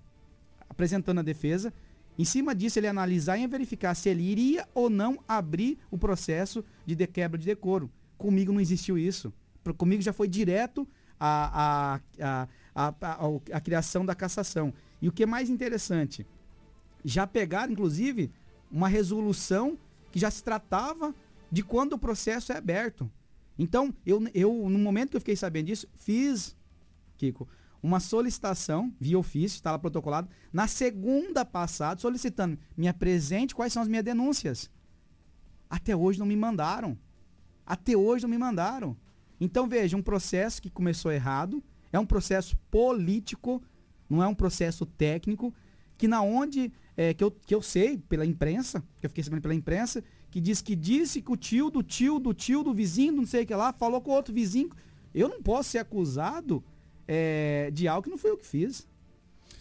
Apresentando 0.69 1.19
a 1.19 1.23
defesa, 1.23 1.73
em 2.19 2.25
cima 2.25 2.55
disso, 2.55 2.79
ele 2.79 2.87
analisar 2.87 3.39
e 3.39 3.47
verificar 3.47 3.95
se 3.95 4.09
ele 4.09 4.23
iria 4.23 4.69
ou 4.75 4.91
não 4.91 5.19
abrir 5.27 5.79
o 5.91 5.97
processo 5.97 6.65
de, 6.85 6.95
de 6.95 7.07
quebra 7.07 7.39
de 7.39 7.47
decoro. 7.47 7.91
Comigo 8.19 8.53
não 8.53 8.61
existiu 8.61 8.99
isso. 8.99 9.33
Comigo 9.77 10.03
já 10.03 10.13
foi 10.13 10.29
direto 10.29 10.87
a, 11.19 12.01
a, 12.21 12.49
a, 12.75 13.29
a, 13.53 13.61
criação 13.61 14.05
da 14.05 14.15
cassação. 14.15 14.75
E 15.01 15.09
o 15.09 15.13
que 15.13 15.23
é 15.23 15.27
mais 15.27 15.49
interessante, 15.49 16.27
já 17.05 17.27
pegaram, 17.27 17.73
inclusive, 17.73 18.31
uma 18.71 18.89
resolução 18.89 19.79
que 20.11 20.19
já 20.19 20.31
se 20.31 20.43
tratava 20.43 21.15
de 21.51 21.63
quando 21.63 21.95
o 21.95 21.99
processo 21.99 22.53
é 22.53 22.57
aberto. 22.57 23.11
Então, 23.59 23.95
eu, 24.05 24.23
eu 24.35 24.69
no 24.69 24.79
momento 24.79 25.11
que 25.11 25.17
eu 25.17 25.21
fiquei 25.21 25.37
sabendo 25.37 25.67
disso, 25.67 25.89
fiz, 25.95 26.57
Kiko, 27.17 27.49
uma 27.83 27.99
solicitação 27.99 28.95
via 29.01 29.19
ofício, 29.19 29.57
está 29.57 29.73
lá 29.73 29.79
protocolado, 29.79 30.29
na 30.53 30.69
segunda 30.69 31.45
passada, 31.45 32.01
solicitando, 32.01 32.59
me 32.77 32.87
apresente 32.87 33.55
quais 33.55 33.73
são 33.73 33.83
as 33.83 33.89
minhas 33.89 34.05
denúncias. 34.05 34.71
Até 35.69 35.97
hoje 35.97 36.19
não 36.19 36.27
me 36.27 36.37
mandaram. 36.37 36.97
Até 37.67 37.97
hoje 37.97 38.23
não 38.23 38.31
me 38.31 38.39
mandaram. 38.39 38.97
Então 39.41 39.67
veja, 39.67 39.97
um 39.97 40.03
processo 40.03 40.63
que 40.63 40.71
começou 40.71 41.11
errado, 41.11 41.63
é 41.93 41.99
um 41.99 42.07
processo 42.07 42.57
político, 42.71 43.61
não 44.09 44.23
é 44.23 44.27
um 44.27 44.35
processo 44.35 44.87
técnico, 44.87 45.53
que 45.99 46.07
na 46.07 46.23
onde, 46.23 46.73
é, 46.97 47.13
que, 47.13 47.25
eu, 47.25 47.31
que 47.31 47.55
eu 47.55 47.63
sei 47.63 47.99
pela 47.99 48.25
imprensa, 48.25 48.83
que 49.01 49.07
eu 49.07 49.11
fiquei 49.11 49.25
sabendo 49.25 49.43
pela 49.43 49.55
imprensa, 49.55 50.05
que 50.31 50.41
diz 50.41 50.63
que 50.63 50.77
disse 50.77 51.21
que 51.21 51.33
o 51.33 51.37
tio 51.37 51.71
do 51.71 51.83
tio 51.83 52.19
do 52.19 52.33
tio 52.33 52.63
do 52.63 52.73
vizinho, 52.73 53.13
não 53.13 53.27
sei 53.27 53.43
o 53.43 53.47
que 53.47 53.55
lá, 53.55 53.73
falou 53.73 54.01
com 54.01 54.13
outro 54.13 54.33
vizinho. 54.33 54.71
Eu 55.15 55.29
não 55.29 55.43
posso 55.43 55.71
ser 55.71 55.79
acusado 55.79 56.65
é, 57.15 57.71
de 57.71 57.87
algo 57.87 58.03
que 58.03 58.09
não 58.09 58.17
foi 58.17 58.31
eu 58.31 58.39
que 58.39 58.47
fiz. 58.47 58.81
Tá, 58.81 58.87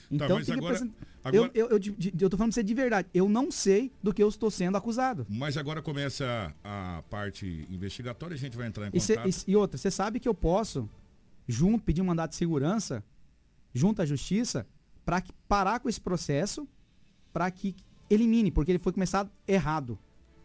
então, 0.09 0.41
tá, 0.41 0.53
agora, 0.53 0.89
agora... 1.21 1.51
Eu, 1.53 1.69
eu, 1.69 1.69
eu, 1.69 1.79
eu, 2.21 2.29
tô 2.29 2.37
falando 2.37 2.53
pra 2.53 2.55
você 2.55 2.63
de 2.63 2.73
verdade. 2.73 3.09
Eu 3.13 3.27
não 3.27 3.51
sei 3.51 3.91
do 4.01 4.13
que 4.13 4.23
eu 4.23 4.29
estou 4.29 4.49
sendo 4.49 4.77
acusado. 4.77 5.27
Mas 5.29 5.57
agora 5.57 5.81
começa 5.81 6.55
a, 6.63 7.03
parte 7.09 7.67
investigatória, 7.69 8.35
a 8.35 8.37
gente 8.37 8.55
vai 8.55 8.67
entrar 8.67 8.87
em 8.87 8.91
contato. 8.91 9.27
E, 9.27 9.33
cê, 9.33 9.43
e, 9.47 9.51
e 9.51 9.55
outra, 9.57 9.77
você 9.77 9.91
sabe 9.91 10.17
que 10.17 10.29
eu 10.29 10.33
posso, 10.33 10.89
junto, 11.45 11.83
pedir 11.83 12.01
um 12.01 12.05
mandato 12.05 12.31
de 12.31 12.37
segurança, 12.37 13.03
junto 13.73 14.01
à 14.01 14.05
justiça, 14.05 14.65
para 15.03 15.21
parar 15.45 15.81
com 15.81 15.89
esse 15.89 15.99
processo, 15.99 16.65
para 17.33 17.51
que 17.51 17.75
elimine, 18.09 18.49
porque 18.49 18.71
ele 18.71 18.79
foi 18.79 18.93
começado 18.93 19.29
errado. 19.45 19.99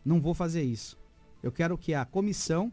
Não 0.05 0.21
vou 0.21 0.35
fazer 0.35 0.65
isso. 0.65 0.99
Eu 1.41 1.53
quero 1.53 1.79
que 1.79 1.95
a 1.95 2.05
comissão 2.05 2.73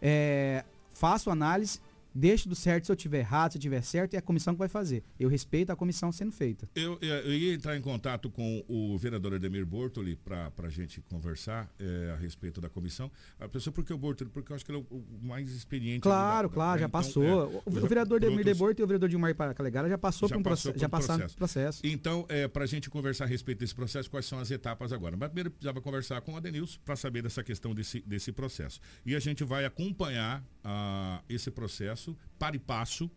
é, 0.00 0.64
faça 0.94 1.30
análise 1.30 1.78
deixe 2.14 2.48
do 2.48 2.54
certo 2.54 2.86
se 2.86 2.92
eu 2.92 2.96
tiver 2.96 3.20
errado, 3.20 3.52
se 3.52 3.58
eu 3.58 3.62
tiver 3.62 3.82
certo, 3.82 4.14
é 4.14 4.18
a 4.18 4.22
comissão 4.22 4.54
que 4.54 4.58
vai 4.58 4.68
fazer. 4.68 5.02
Eu 5.18 5.28
respeito 5.28 5.70
a 5.70 5.76
comissão 5.76 6.10
sendo 6.12 6.32
feita. 6.32 6.68
Eu, 6.74 6.98
eu 7.00 7.32
ia 7.32 7.54
entrar 7.54 7.76
em 7.76 7.80
contato 7.80 8.30
com 8.30 8.64
o 8.68 8.96
vereador 8.98 9.34
Ademir 9.34 9.64
Bortoli 9.66 10.16
para 10.16 10.52
a 10.62 10.68
gente 10.68 11.00
conversar 11.02 11.72
é, 11.78 12.12
a 12.12 12.16
respeito 12.16 12.60
da 12.60 12.68
comissão. 12.68 13.10
A 13.38 13.48
pessoa, 13.48 13.72
por 13.72 13.84
que 13.84 13.92
o 13.92 13.98
Bortoli? 13.98 14.30
Porque 14.30 14.52
eu 14.52 14.56
acho 14.56 14.64
que 14.64 14.72
ele 14.72 14.78
é 14.78 14.84
o, 14.90 15.04
mais 15.22 15.50
experiente. 15.50 16.00
Claro, 16.00 16.48
da, 16.48 16.54
claro, 16.54 16.72
da, 16.72 16.80
já 16.80 16.86
então, 16.88 17.00
passou. 17.00 17.24
É, 17.24 17.44
o, 17.44 17.62
o 17.66 17.86
vereador 17.86 18.16
Ademir 18.16 18.44
de 18.44 18.54
Bortoli 18.54 18.80
e 18.80 18.84
o 18.84 18.86
vereador 18.86 19.08
Dilmar 19.08 19.34
Calegara 19.54 19.88
já 19.88 19.98
passou 19.98 20.28
já 20.28 20.34
por 20.34 20.40
um 20.40 20.42
processo. 20.42 20.78
Já 20.78 20.88
passaram 20.88 21.20
processo. 21.20 21.36
processo. 21.36 21.80
Então, 21.84 22.26
é, 22.28 22.48
para 22.48 22.64
a 22.64 22.66
gente 22.66 22.90
conversar 22.90 23.24
a 23.24 23.28
respeito 23.28 23.58
desse 23.58 23.74
processo, 23.74 24.10
quais 24.10 24.26
são 24.26 24.38
as 24.38 24.50
etapas 24.50 24.92
agora? 24.92 25.16
Mas 25.16 25.28
primeiro 25.28 25.50
precisava 25.50 25.80
conversar 25.80 26.20
com 26.20 26.32
o 26.32 26.36
Adenilson 26.36 26.78
para 26.84 26.96
saber 26.96 27.22
dessa 27.22 27.42
questão 27.42 27.74
desse, 27.74 28.00
desse 28.00 28.32
processo. 28.32 28.80
E 29.04 29.14
a 29.14 29.20
gente 29.20 29.44
vai 29.44 29.64
acompanhar 29.64 30.44
uh, 30.64 31.22
esse 31.28 31.50
processo 31.50 32.16
para 32.38 32.56
e 32.56 32.58
passo 32.58 33.10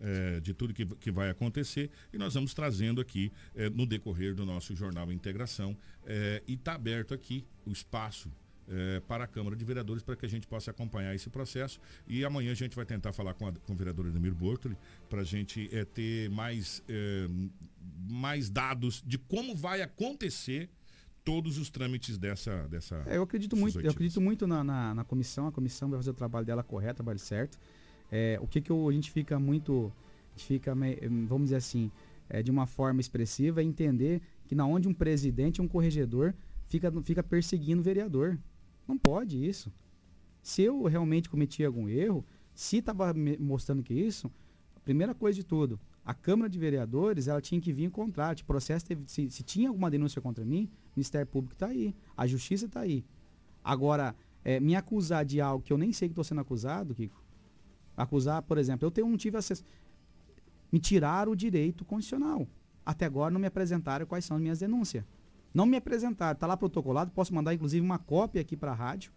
é, 0.00 0.40
de 0.40 0.54
tudo 0.54 0.72
que, 0.72 0.86
que 0.86 1.10
vai 1.10 1.28
acontecer 1.28 1.90
e 2.10 2.16
nós 2.16 2.32
vamos 2.32 2.54
trazendo 2.54 3.02
aqui 3.02 3.30
é, 3.54 3.68
no 3.68 3.84
decorrer 3.84 4.34
do 4.34 4.46
nosso 4.46 4.74
jornal 4.74 5.12
Integração 5.12 5.76
é, 6.06 6.42
e 6.48 6.54
está 6.54 6.74
aberto 6.74 7.12
aqui 7.12 7.44
o 7.66 7.70
espaço 7.70 8.30
para 9.08 9.24
a 9.24 9.26
Câmara 9.26 9.56
de 9.56 9.64
Vereadores 9.64 10.00
para 10.00 10.14
que 10.14 10.24
a 10.24 10.28
gente 10.28 10.46
possa 10.46 10.70
acompanhar 10.70 11.12
esse 11.12 11.28
processo. 11.28 11.80
E 12.06 12.24
amanhã 12.24 12.52
a 12.52 12.54
gente 12.54 12.76
vai 12.76 12.86
tentar 12.86 13.12
falar 13.12 13.34
com, 13.34 13.48
a, 13.48 13.52
com 13.52 13.72
o 13.72 13.76
vereador 13.76 14.06
Edmir 14.06 14.32
Bortoli 14.32 14.76
para 15.08 15.22
a 15.22 15.24
gente 15.24 15.68
ter 15.92 16.30
mais, 16.30 16.80
mais 18.08 18.48
dados 18.48 19.02
de 19.04 19.18
como 19.18 19.56
vai 19.56 19.82
acontecer 19.82 20.70
todos 21.24 21.58
os 21.58 21.70
trâmites 21.70 22.16
dessa 22.18 22.66
dessa 22.68 23.02
eu 23.06 23.22
acredito 23.22 23.56
muito 23.56 23.80
eu 23.80 23.90
acredito 23.90 24.20
muito 24.20 24.46
na, 24.46 24.64
na, 24.64 24.94
na 24.94 25.04
comissão 25.04 25.46
a 25.46 25.52
comissão 25.52 25.88
vai 25.90 25.98
fazer 25.98 26.10
o 26.10 26.14
trabalho 26.14 26.46
dela 26.46 26.62
correto 26.62 26.94
o 26.94 26.96
trabalho 26.96 27.18
certo 27.18 27.58
é, 28.10 28.38
o 28.42 28.46
que, 28.46 28.60
que 28.60 28.70
eu, 28.70 28.88
a 28.88 28.92
gente 28.92 29.10
fica 29.10 29.38
muito, 29.38 29.92
gente 30.32 30.46
fica, 30.46 30.74
vamos 31.28 31.44
dizer 31.44 31.56
assim, 31.56 31.90
é, 32.28 32.42
de 32.42 32.50
uma 32.50 32.66
forma 32.66 33.00
expressiva, 33.00 33.60
é 33.60 33.64
entender 33.64 34.20
que 34.46 34.54
na 34.54 34.66
onde 34.66 34.88
um 34.88 34.94
presidente, 34.94 35.62
um 35.62 35.68
corregedor, 35.68 36.34
fica, 36.68 36.90
fica 37.02 37.22
perseguindo 37.22 37.80
o 37.80 37.84
vereador. 37.84 38.38
Não 38.86 38.98
pode 38.98 39.44
isso. 39.44 39.72
Se 40.42 40.62
eu 40.62 40.82
realmente 40.84 41.28
cometi 41.28 41.64
algum 41.64 41.88
erro, 41.88 42.24
se 42.52 42.78
estava 42.78 43.14
mostrando 43.38 43.82
que 43.82 43.94
isso, 43.94 44.30
a 44.74 44.80
primeira 44.80 45.14
coisa 45.14 45.36
de 45.36 45.44
tudo, 45.44 45.78
a 46.04 46.14
Câmara 46.14 46.48
de 46.48 46.58
Vereadores 46.58 47.28
ela 47.28 47.40
tinha 47.40 47.60
que 47.60 47.72
vir 47.72 47.84
em 47.84 47.90
contrato. 47.90 48.44
Processo 48.44 48.86
teve, 48.86 49.04
se, 49.06 49.30
se, 49.30 49.42
tinha 49.42 49.68
alguma 49.68 49.90
denúncia 49.90 50.20
contra 50.20 50.44
mim, 50.44 50.70
o 50.86 50.92
Ministério 50.96 51.26
Público 51.26 51.54
está 51.54 51.66
aí, 51.66 51.94
a 52.16 52.26
Justiça 52.26 52.66
está 52.66 52.80
aí. 52.80 53.04
Agora, 53.62 54.14
é, 54.44 54.58
me 54.58 54.74
acusar 54.74 55.24
de 55.24 55.40
algo 55.40 55.62
que 55.62 55.72
eu 55.72 55.78
nem 55.78 55.92
sei 55.92 56.08
que 56.08 56.12
estou 56.12 56.24
sendo 56.24 56.40
acusado, 56.40 56.94
Kiko, 56.94 57.22
acusar, 57.96 58.42
por 58.42 58.58
exemplo, 58.58 58.86
eu 58.86 58.90
tenho, 58.90 59.08
não 59.08 59.16
tive 59.16 59.36
acesso. 59.36 59.64
me 60.72 60.78
tiraram 60.78 61.32
o 61.32 61.36
direito 61.36 61.84
condicional. 61.84 62.48
Até 62.84 63.04
agora 63.04 63.30
não 63.30 63.40
me 63.40 63.46
apresentaram 63.46 64.06
quais 64.06 64.24
são 64.24 64.36
as 64.36 64.42
minhas 64.42 64.58
denúncias. 64.58 65.04
Não 65.52 65.66
me 65.66 65.76
apresentaram, 65.76 66.32
está 66.32 66.46
lá 66.46 66.56
protocolado, 66.56 67.10
posso 67.10 67.34
mandar 67.34 67.52
inclusive 67.52 67.84
uma 67.84 67.98
cópia 67.98 68.40
aqui 68.40 68.56
para 68.56 68.72
a 68.72 68.74
rádio, 68.74 69.12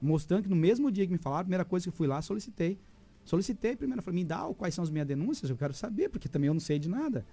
mostrando 0.00 0.44
que 0.44 0.48
no 0.48 0.56
mesmo 0.56 0.90
dia 0.90 1.06
que 1.06 1.12
me 1.12 1.18
falaram, 1.18 1.40
a 1.40 1.44
primeira 1.44 1.64
coisa 1.64 1.90
que 1.90 1.96
fui 1.96 2.06
lá, 2.06 2.20
solicitei. 2.20 2.78
Solicitei 3.24 3.76
primeiro, 3.76 4.02
falei, 4.02 4.20
me 4.20 4.24
dá 4.24 4.42
quais 4.56 4.74
são 4.74 4.82
as 4.82 4.90
minhas 4.90 5.06
denúncias, 5.06 5.50
eu 5.50 5.56
quero 5.56 5.72
saber, 5.74 6.08
porque 6.08 6.28
também 6.28 6.48
eu 6.48 6.54
não 6.54 6.60
sei 6.60 6.78
de 6.78 6.88
nada. 6.88 7.24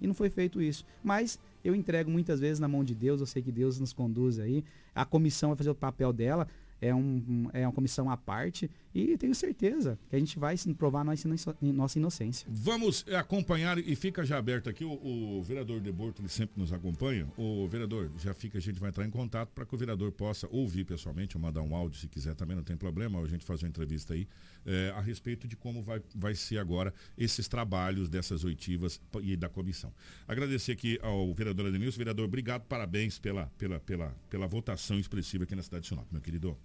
E 0.00 0.06
não 0.06 0.14
foi 0.14 0.28
feito 0.28 0.60
isso. 0.60 0.84
Mas 1.02 1.38
eu 1.64 1.74
entrego 1.74 2.10
muitas 2.10 2.40
vezes 2.40 2.58
na 2.58 2.66
mão 2.66 2.82
de 2.82 2.94
Deus, 2.94 3.20
eu 3.20 3.26
sei 3.26 3.42
que 3.42 3.52
Deus 3.52 3.78
nos 3.78 3.92
conduz 3.92 4.38
aí. 4.38 4.64
A 4.94 5.04
comissão 5.04 5.50
vai 5.50 5.56
fazer 5.56 5.70
o 5.70 5.74
papel 5.74 6.12
dela 6.12 6.48
é, 6.80 6.94
um, 6.94 7.48
é 7.52 7.66
uma 7.66 7.72
comissão 7.72 8.10
à 8.10 8.16
parte 8.16 8.70
e 8.94 9.18
tenho 9.18 9.34
certeza 9.34 9.98
que 10.08 10.14
a 10.14 10.18
gente 10.18 10.38
vai 10.38 10.54
provar 10.78 11.04
nossa, 11.04 11.98
inocência. 11.98 12.46
Vamos 12.48 13.04
acompanhar 13.08 13.76
e 13.78 13.96
fica 13.96 14.24
já 14.24 14.38
aberto 14.38 14.70
aqui, 14.70 14.84
o, 14.84 15.38
o 15.38 15.42
vereador 15.42 15.80
De 15.80 15.90
Borto, 15.90 16.22
ele 16.22 16.28
sempre 16.28 16.60
nos 16.60 16.72
acompanha. 16.72 17.26
O 17.36 17.66
vereador, 17.66 18.10
já 18.18 18.32
fica, 18.32 18.58
a 18.58 18.60
gente 18.60 18.78
vai 18.78 18.90
entrar 18.90 19.04
em 19.04 19.10
contato 19.10 19.50
para 19.50 19.66
que 19.66 19.74
o 19.74 19.78
vereador 19.78 20.12
possa 20.12 20.46
ouvir 20.50 20.84
pessoalmente, 20.84 21.36
ou 21.36 21.42
mandar 21.42 21.62
um 21.62 21.74
áudio 21.74 21.98
se 21.98 22.06
quiser 22.06 22.34
também, 22.34 22.56
não 22.56 22.62
tem 22.62 22.76
problema, 22.76 23.20
a 23.20 23.26
gente 23.26 23.44
fazer 23.44 23.64
uma 23.64 23.70
entrevista 23.70 24.14
aí 24.14 24.28
é, 24.64 24.92
a 24.96 25.00
respeito 25.00 25.48
de 25.48 25.56
como 25.56 25.82
vai, 25.82 26.00
vai 26.14 26.34
ser 26.34 26.58
agora 26.58 26.94
esses 27.18 27.48
trabalhos 27.48 28.08
dessas 28.08 28.44
oitivas 28.44 29.00
e 29.22 29.36
da 29.36 29.48
comissão. 29.48 29.92
Agradecer 30.26 30.72
aqui 30.72 30.98
ao 31.02 31.34
vereador 31.34 31.66
Adenilson. 31.66 31.98
Vereador, 31.98 32.26
obrigado, 32.26 32.62
parabéns 32.62 33.18
pela, 33.18 33.46
pela, 33.58 33.80
pela, 33.80 34.14
pela 34.30 34.46
votação 34.46 34.98
expressiva 34.98 35.44
aqui 35.44 35.54
na 35.54 35.62
cidade 35.62 35.82
de 35.82 35.88
Sinop, 35.88 36.06
meu 36.12 36.20
querido. 36.20 36.56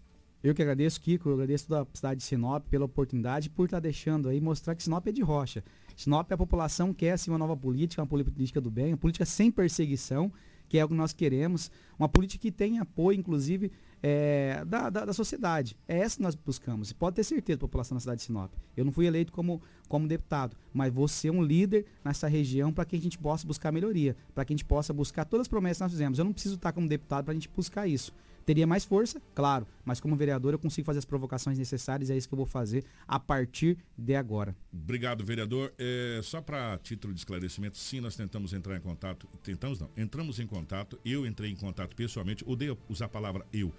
Eu 0.41 0.55
que 0.55 0.61
agradeço, 0.61 1.01
Kiko, 1.01 1.29
eu 1.29 1.33
agradeço 1.33 1.67
toda 1.67 1.81
a 1.81 1.87
cidade 1.93 2.19
de 2.19 2.25
Sinop 2.25 2.65
pela 2.69 2.85
oportunidade, 2.85 3.49
por 3.49 3.65
estar 3.65 3.77
tá 3.77 3.81
deixando 3.81 4.29
aí 4.29 4.39
mostrar 4.39 4.73
que 4.73 4.81
Sinop 4.81 5.05
é 5.05 5.11
de 5.11 5.21
rocha. 5.21 5.63
Sinop, 5.97 6.31
a 6.31 6.37
população 6.37 6.93
quer 6.93 7.11
assim, 7.11 7.29
uma 7.29 7.37
nova 7.37 7.57
política, 7.57 8.01
uma 8.01 8.07
política 8.07 8.61
do 8.61 8.71
bem, 8.71 8.93
uma 8.93 8.97
política 8.97 9.25
sem 9.25 9.51
perseguição, 9.51 10.31
que 10.69 10.77
é 10.77 10.85
o 10.85 10.87
que 10.87 10.93
nós 10.93 11.11
queremos, 11.11 11.69
uma 11.97 12.07
política 12.07 12.43
que 12.43 12.51
tem 12.51 12.79
apoio, 12.79 13.19
inclusive, 13.19 13.69
é, 14.01 14.63
da, 14.65 14.89
da, 14.89 15.05
da, 15.05 15.13
sociedade. 15.13 15.75
É 15.85 15.97
essa 15.97 16.15
que 16.15 16.21
nós 16.21 16.35
buscamos. 16.35 16.93
pode 16.93 17.17
ter 17.17 17.23
certeza, 17.25 17.59
população 17.59 17.97
da 17.97 17.99
cidade 17.99 18.19
de 18.19 18.27
Sinop. 18.27 18.53
Eu 18.77 18.85
não 18.85 18.93
fui 18.93 19.07
eleito 19.07 19.33
como, 19.33 19.61
como 19.89 20.07
deputado, 20.07 20.55
mas 20.73 20.93
vou 20.93 21.09
ser 21.09 21.31
um 21.31 21.43
líder 21.43 21.85
nessa 22.05 22.29
região 22.29 22.71
para 22.71 22.85
que 22.85 22.95
a 22.95 23.01
gente 23.01 23.17
possa 23.17 23.45
buscar 23.45 23.73
melhoria, 23.73 24.15
para 24.33 24.45
que 24.45 24.53
a 24.53 24.55
gente 24.55 24.63
possa 24.63 24.93
buscar 24.93 25.25
todas 25.25 25.45
as 25.45 25.47
promessas 25.49 25.79
que 25.79 25.83
nós 25.83 25.91
fizemos. 25.91 26.17
Eu 26.17 26.23
não 26.23 26.31
preciso 26.31 26.55
estar 26.55 26.71
como 26.71 26.87
deputado 26.87 27.25
para 27.25 27.31
a 27.31 27.35
gente 27.35 27.49
buscar 27.49 27.87
isso. 27.87 28.13
Teria 28.49 28.65
mais 28.65 28.83
força, 28.83 29.21
claro, 29.35 29.67
mas 29.85 29.99
como 29.99 30.15
vereador 30.15 30.55
eu 30.55 30.57
consigo 30.57 30.83
fazer 30.83 30.97
as 30.97 31.05
provocações 31.05 31.59
necessárias, 31.59 32.09
é 32.09 32.17
isso 32.17 32.27
que 32.27 32.33
eu 32.33 32.37
vou 32.37 32.47
fazer 32.47 32.83
a 33.07 33.19
partir 33.19 33.77
de 33.95 34.15
agora. 34.15 34.57
Obrigado, 34.73 35.23
vereador. 35.23 35.71
É, 35.77 36.19
só 36.23 36.41
para 36.41 36.75
título 36.79 37.13
de 37.13 37.19
esclarecimento, 37.19 37.77
sim, 37.77 38.01
nós 38.01 38.15
tentamos 38.15 38.51
entrar 38.51 38.75
em 38.75 38.81
contato, 38.81 39.27
tentamos 39.43 39.79
não, 39.79 39.91
entramos 39.95 40.39
em 40.39 40.47
contato, 40.47 40.99
eu 41.05 41.27
entrei 41.27 41.51
em 41.51 41.55
contato 41.55 41.95
pessoalmente, 41.95 42.43
odeio 42.43 42.75
usar 42.89 43.05
a 43.05 43.09
palavra 43.09 43.45
eu, 43.53 43.71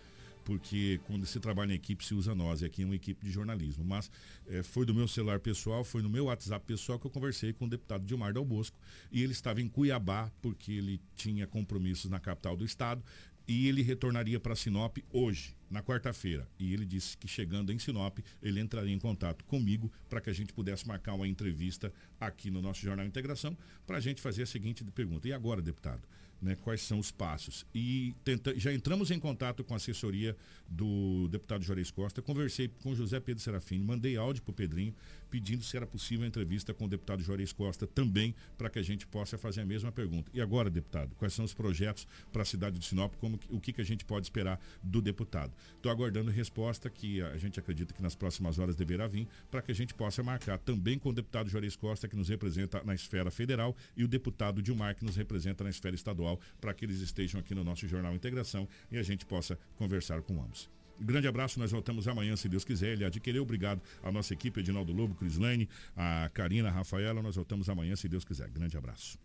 porque 0.44 1.00
quando 1.06 1.26
se 1.26 1.38
trabalha 1.40 1.72
em 1.72 1.74
equipe 1.74 2.04
se 2.04 2.14
usa 2.14 2.34
nós, 2.34 2.62
e 2.62 2.64
aqui 2.64 2.82
é 2.82 2.84
uma 2.84 2.94
equipe 2.94 3.24
de 3.24 3.30
jornalismo. 3.30 3.84
Mas 3.84 4.10
é, 4.48 4.62
foi 4.62 4.86
do 4.86 4.94
meu 4.94 5.08
celular 5.08 5.40
pessoal, 5.40 5.84
foi 5.84 6.02
no 6.02 6.08
meu 6.08 6.26
WhatsApp 6.26 6.64
pessoal 6.64 6.98
que 6.98 7.06
eu 7.06 7.10
conversei 7.10 7.52
com 7.52 7.64
o 7.64 7.68
deputado 7.68 8.04
Dilmar 8.04 8.32
Dal 8.32 8.44
Bosco, 8.44 8.76
e 9.10 9.22
ele 9.22 9.32
estava 9.32 9.60
em 9.60 9.68
Cuiabá, 9.68 10.30
porque 10.40 10.72
ele 10.72 11.00
tinha 11.14 11.46
compromissos 11.46 12.10
na 12.10 12.18
capital 12.18 12.56
do 12.56 12.64
estado, 12.64 13.02
e 13.50 13.66
ele 13.66 13.82
retornaria 13.82 14.38
para 14.38 14.54
Sinop 14.54 14.98
hoje, 15.12 15.56
na 15.68 15.82
quarta-feira. 15.82 16.48
E 16.56 16.72
ele 16.72 16.86
disse 16.86 17.16
que 17.16 17.26
chegando 17.26 17.72
em 17.72 17.80
Sinop, 17.80 18.20
ele 18.40 18.60
entraria 18.60 18.94
em 18.94 18.98
contato 18.98 19.44
comigo 19.44 19.90
para 20.08 20.20
que 20.20 20.30
a 20.30 20.32
gente 20.32 20.52
pudesse 20.52 20.86
marcar 20.86 21.14
uma 21.14 21.26
entrevista 21.26 21.92
aqui 22.20 22.48
no 22.48 22.62
nosso 22.62 22.80
Jornal 22.80 23.04
Integração 23.04 23.58
para 23.84 23.96
a 23.96 24.00
gente 24.00 24.22
fazer 24.22 24.44
a 24.44 24.46
seguinte 24.46 24.84
pergunta. 24.84 25.26
E 25.26 25.32
agora, 25.32 25.60
deputado? 25.60 26.02
Né, 26.40 26.56
quais 26.62 26.82
são 26.82 27.00
os 27.00 27.10
passos? 27.10 27.66
E 27.74 28.14
tenta, 28.24 28.56
já 28.56 28.72
entramos 28.72 29.10
em 29.10 29.18
contato 29.18 29.64
com 29.64 29.74
a 29.74 29.78
assessoria 29.78 30.36
do 30.70 31.26
deputado 31.28 31.64
Juarez 31.64 31.90
Costa, 31.90 32.22
conversei 32.22 32.68
com 32.82 32.94
José 32.94 33.18
Pedro 33.18 33.42
Serafini, 33.42 33.84
mandei 33.84 34.16
áudio 34.16 34.42
para 34.42 34.52
o 34.52 34.54
Pedrinho, 34.54 34.94
pedindo 35.28 35.64
se 35.64 35.76
era 35.76 35.86
possível 35.86 36.24
a 36.24 36.28
entrevista 36.28 36.72
com 36.72 36.84
o 36.84 36.88
deputado 36.88 37.22
Juarez 37.22 37.52
Costa 37.52 37.86
também, 37.86 38.34
para 38.56 38.70
que 38.70 38.78
a 38.78 38.82
gente 38.82 39.06
possa 39.06 39.36
fazer 39.36 39.62
a 39.62 39.66
mesma 39.66 39.90
pergunta. 39.90 40.30
E 40.32 40.40
agora, 40.40 40.70
deputado, 40.70 41.14
quais 41.16 41.34
são 41.34 41.44
os 41.44 41.52
projetos 41.52 42.06
para 42.32 42.42
a 42.42 42.44
cidade 42.44 42.78
de 42.78 42.84
Sinop, 42.84 43.14
como, 43.16 43.38
o 43.48 43.60
que, 43.60 43.72
que 43.72 43.80
a 43.80 43.84
gente 43.84 44.04
pode 44.04 44.26
esperar 44.26 44.60
do 44.82 45.02
deputado? 45.02 45.52
Estou 45.76 45.90
aguardando 45.90 46.30
resposta 46.30 46.88
que 46.88 47.20
a 47.22 47.36
gente 47.36 47.58
acredita 47.58 47.92
que 47.92 48.02
nas 48.02 48.14
próximas 48.14 48.58
horas 48.58 48.76
deverá 48.76 49.08
vir, 49.08 49.26
para 49.50 49.62
que 49.62 49.72
a 49.72 49.74
gente 49.74 49.92
possa 49.94 50.22
marcar 50.22 50.58
também 50.58 50.98
com 50.98 51.08
o 51.08 51.12
deputado 51.12 51.48
Juarez 51.48 51.74
Costa, 51.74 52.06
que 52.06 52.16
nos 52.16 52.28
representa 52.28 52.82
na 52.84 52.94
esfera 52.94 53.30
federal, 53.30 53.76
e 53.96 54.04
o 54.04 54.08
deputado 54.08 54.62
Dilmar, 54.62 54.94
que 54.94 55.04
nos 55.04 55.16
representa 55.16 55.64
na 55.64 55.70
esfera 55.70 55.94
estadual, 55.94 56.40
para 56.60 56.72
que 56.74 56.84
eles 56.84 57.00
estejam 57.00 57.40
aqui 57.40 57.54
no 57.54 57.64
nosso 57.64 57.86
Jornal 57.88 58.14
Integração 58.14 58.68
e 58.90 58.98
a 58.98 59.02
gente 59.02 59.24
possa 59.24 59.58
conversar 59.76 60.22
com 60.22 60.42
ambos. 60.42 60.59
Grande 61.00 61.26
abraço, 61.26 61.58
nós 61.58 61.70
voltamos 61.70 62.06
amanhã, 62.06 62.36
se 62.36 62.48
Deus 62.48 62.64
quiser. 62.64 62.92
Ele 62.92 63.04
adquiriu, 63.04 63.42
obrigado 63.42 63.80
à 64.02 64.12
nossa 64.12 64.34
equipe, 64.34 64.60
Edinaldo 64.60 64.92
Lobo, 64.92 65.14
Crislane, 65.14 65.68
a 65.96 66.30
Karina, 66.32 66.68
a 66.68 66.72
Rafaela. 66.72 67.22
Nós 67.22 67.36
voltamos 67.36 67.68
amanhã, 67.68 67.96
se 67.96 68.08
Deus 68.08 68.24
quiser. 68.24 68.48
Grande 68.50 68.76
abraço. 68.76 69.18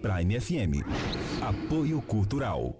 Prime 0.00 0.40
FM. 0.40 0.84
Apoio 1.40 2.02
Cultural. 2.02 2.76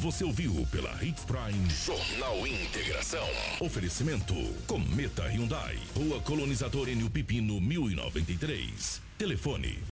Você 0.00 0.24
ouviu 0.24 0.66
pela 0.70 0.92
Hits 1.02 1.24
Prime 1.24 1.68
Jornal 1.70 2.46
Integração. 2.46 3.26
Oferecimento 3.60 4.34
Cometa 4.66 5.28
Hyundai. 5.28 5.78
Rua 5.94 6.20
Colonizador 6.20 6.88
Enio 6.88 7.10
Pipino 7.10 7.60
1093. 7.60 9.02
Telefone 9.18 9.90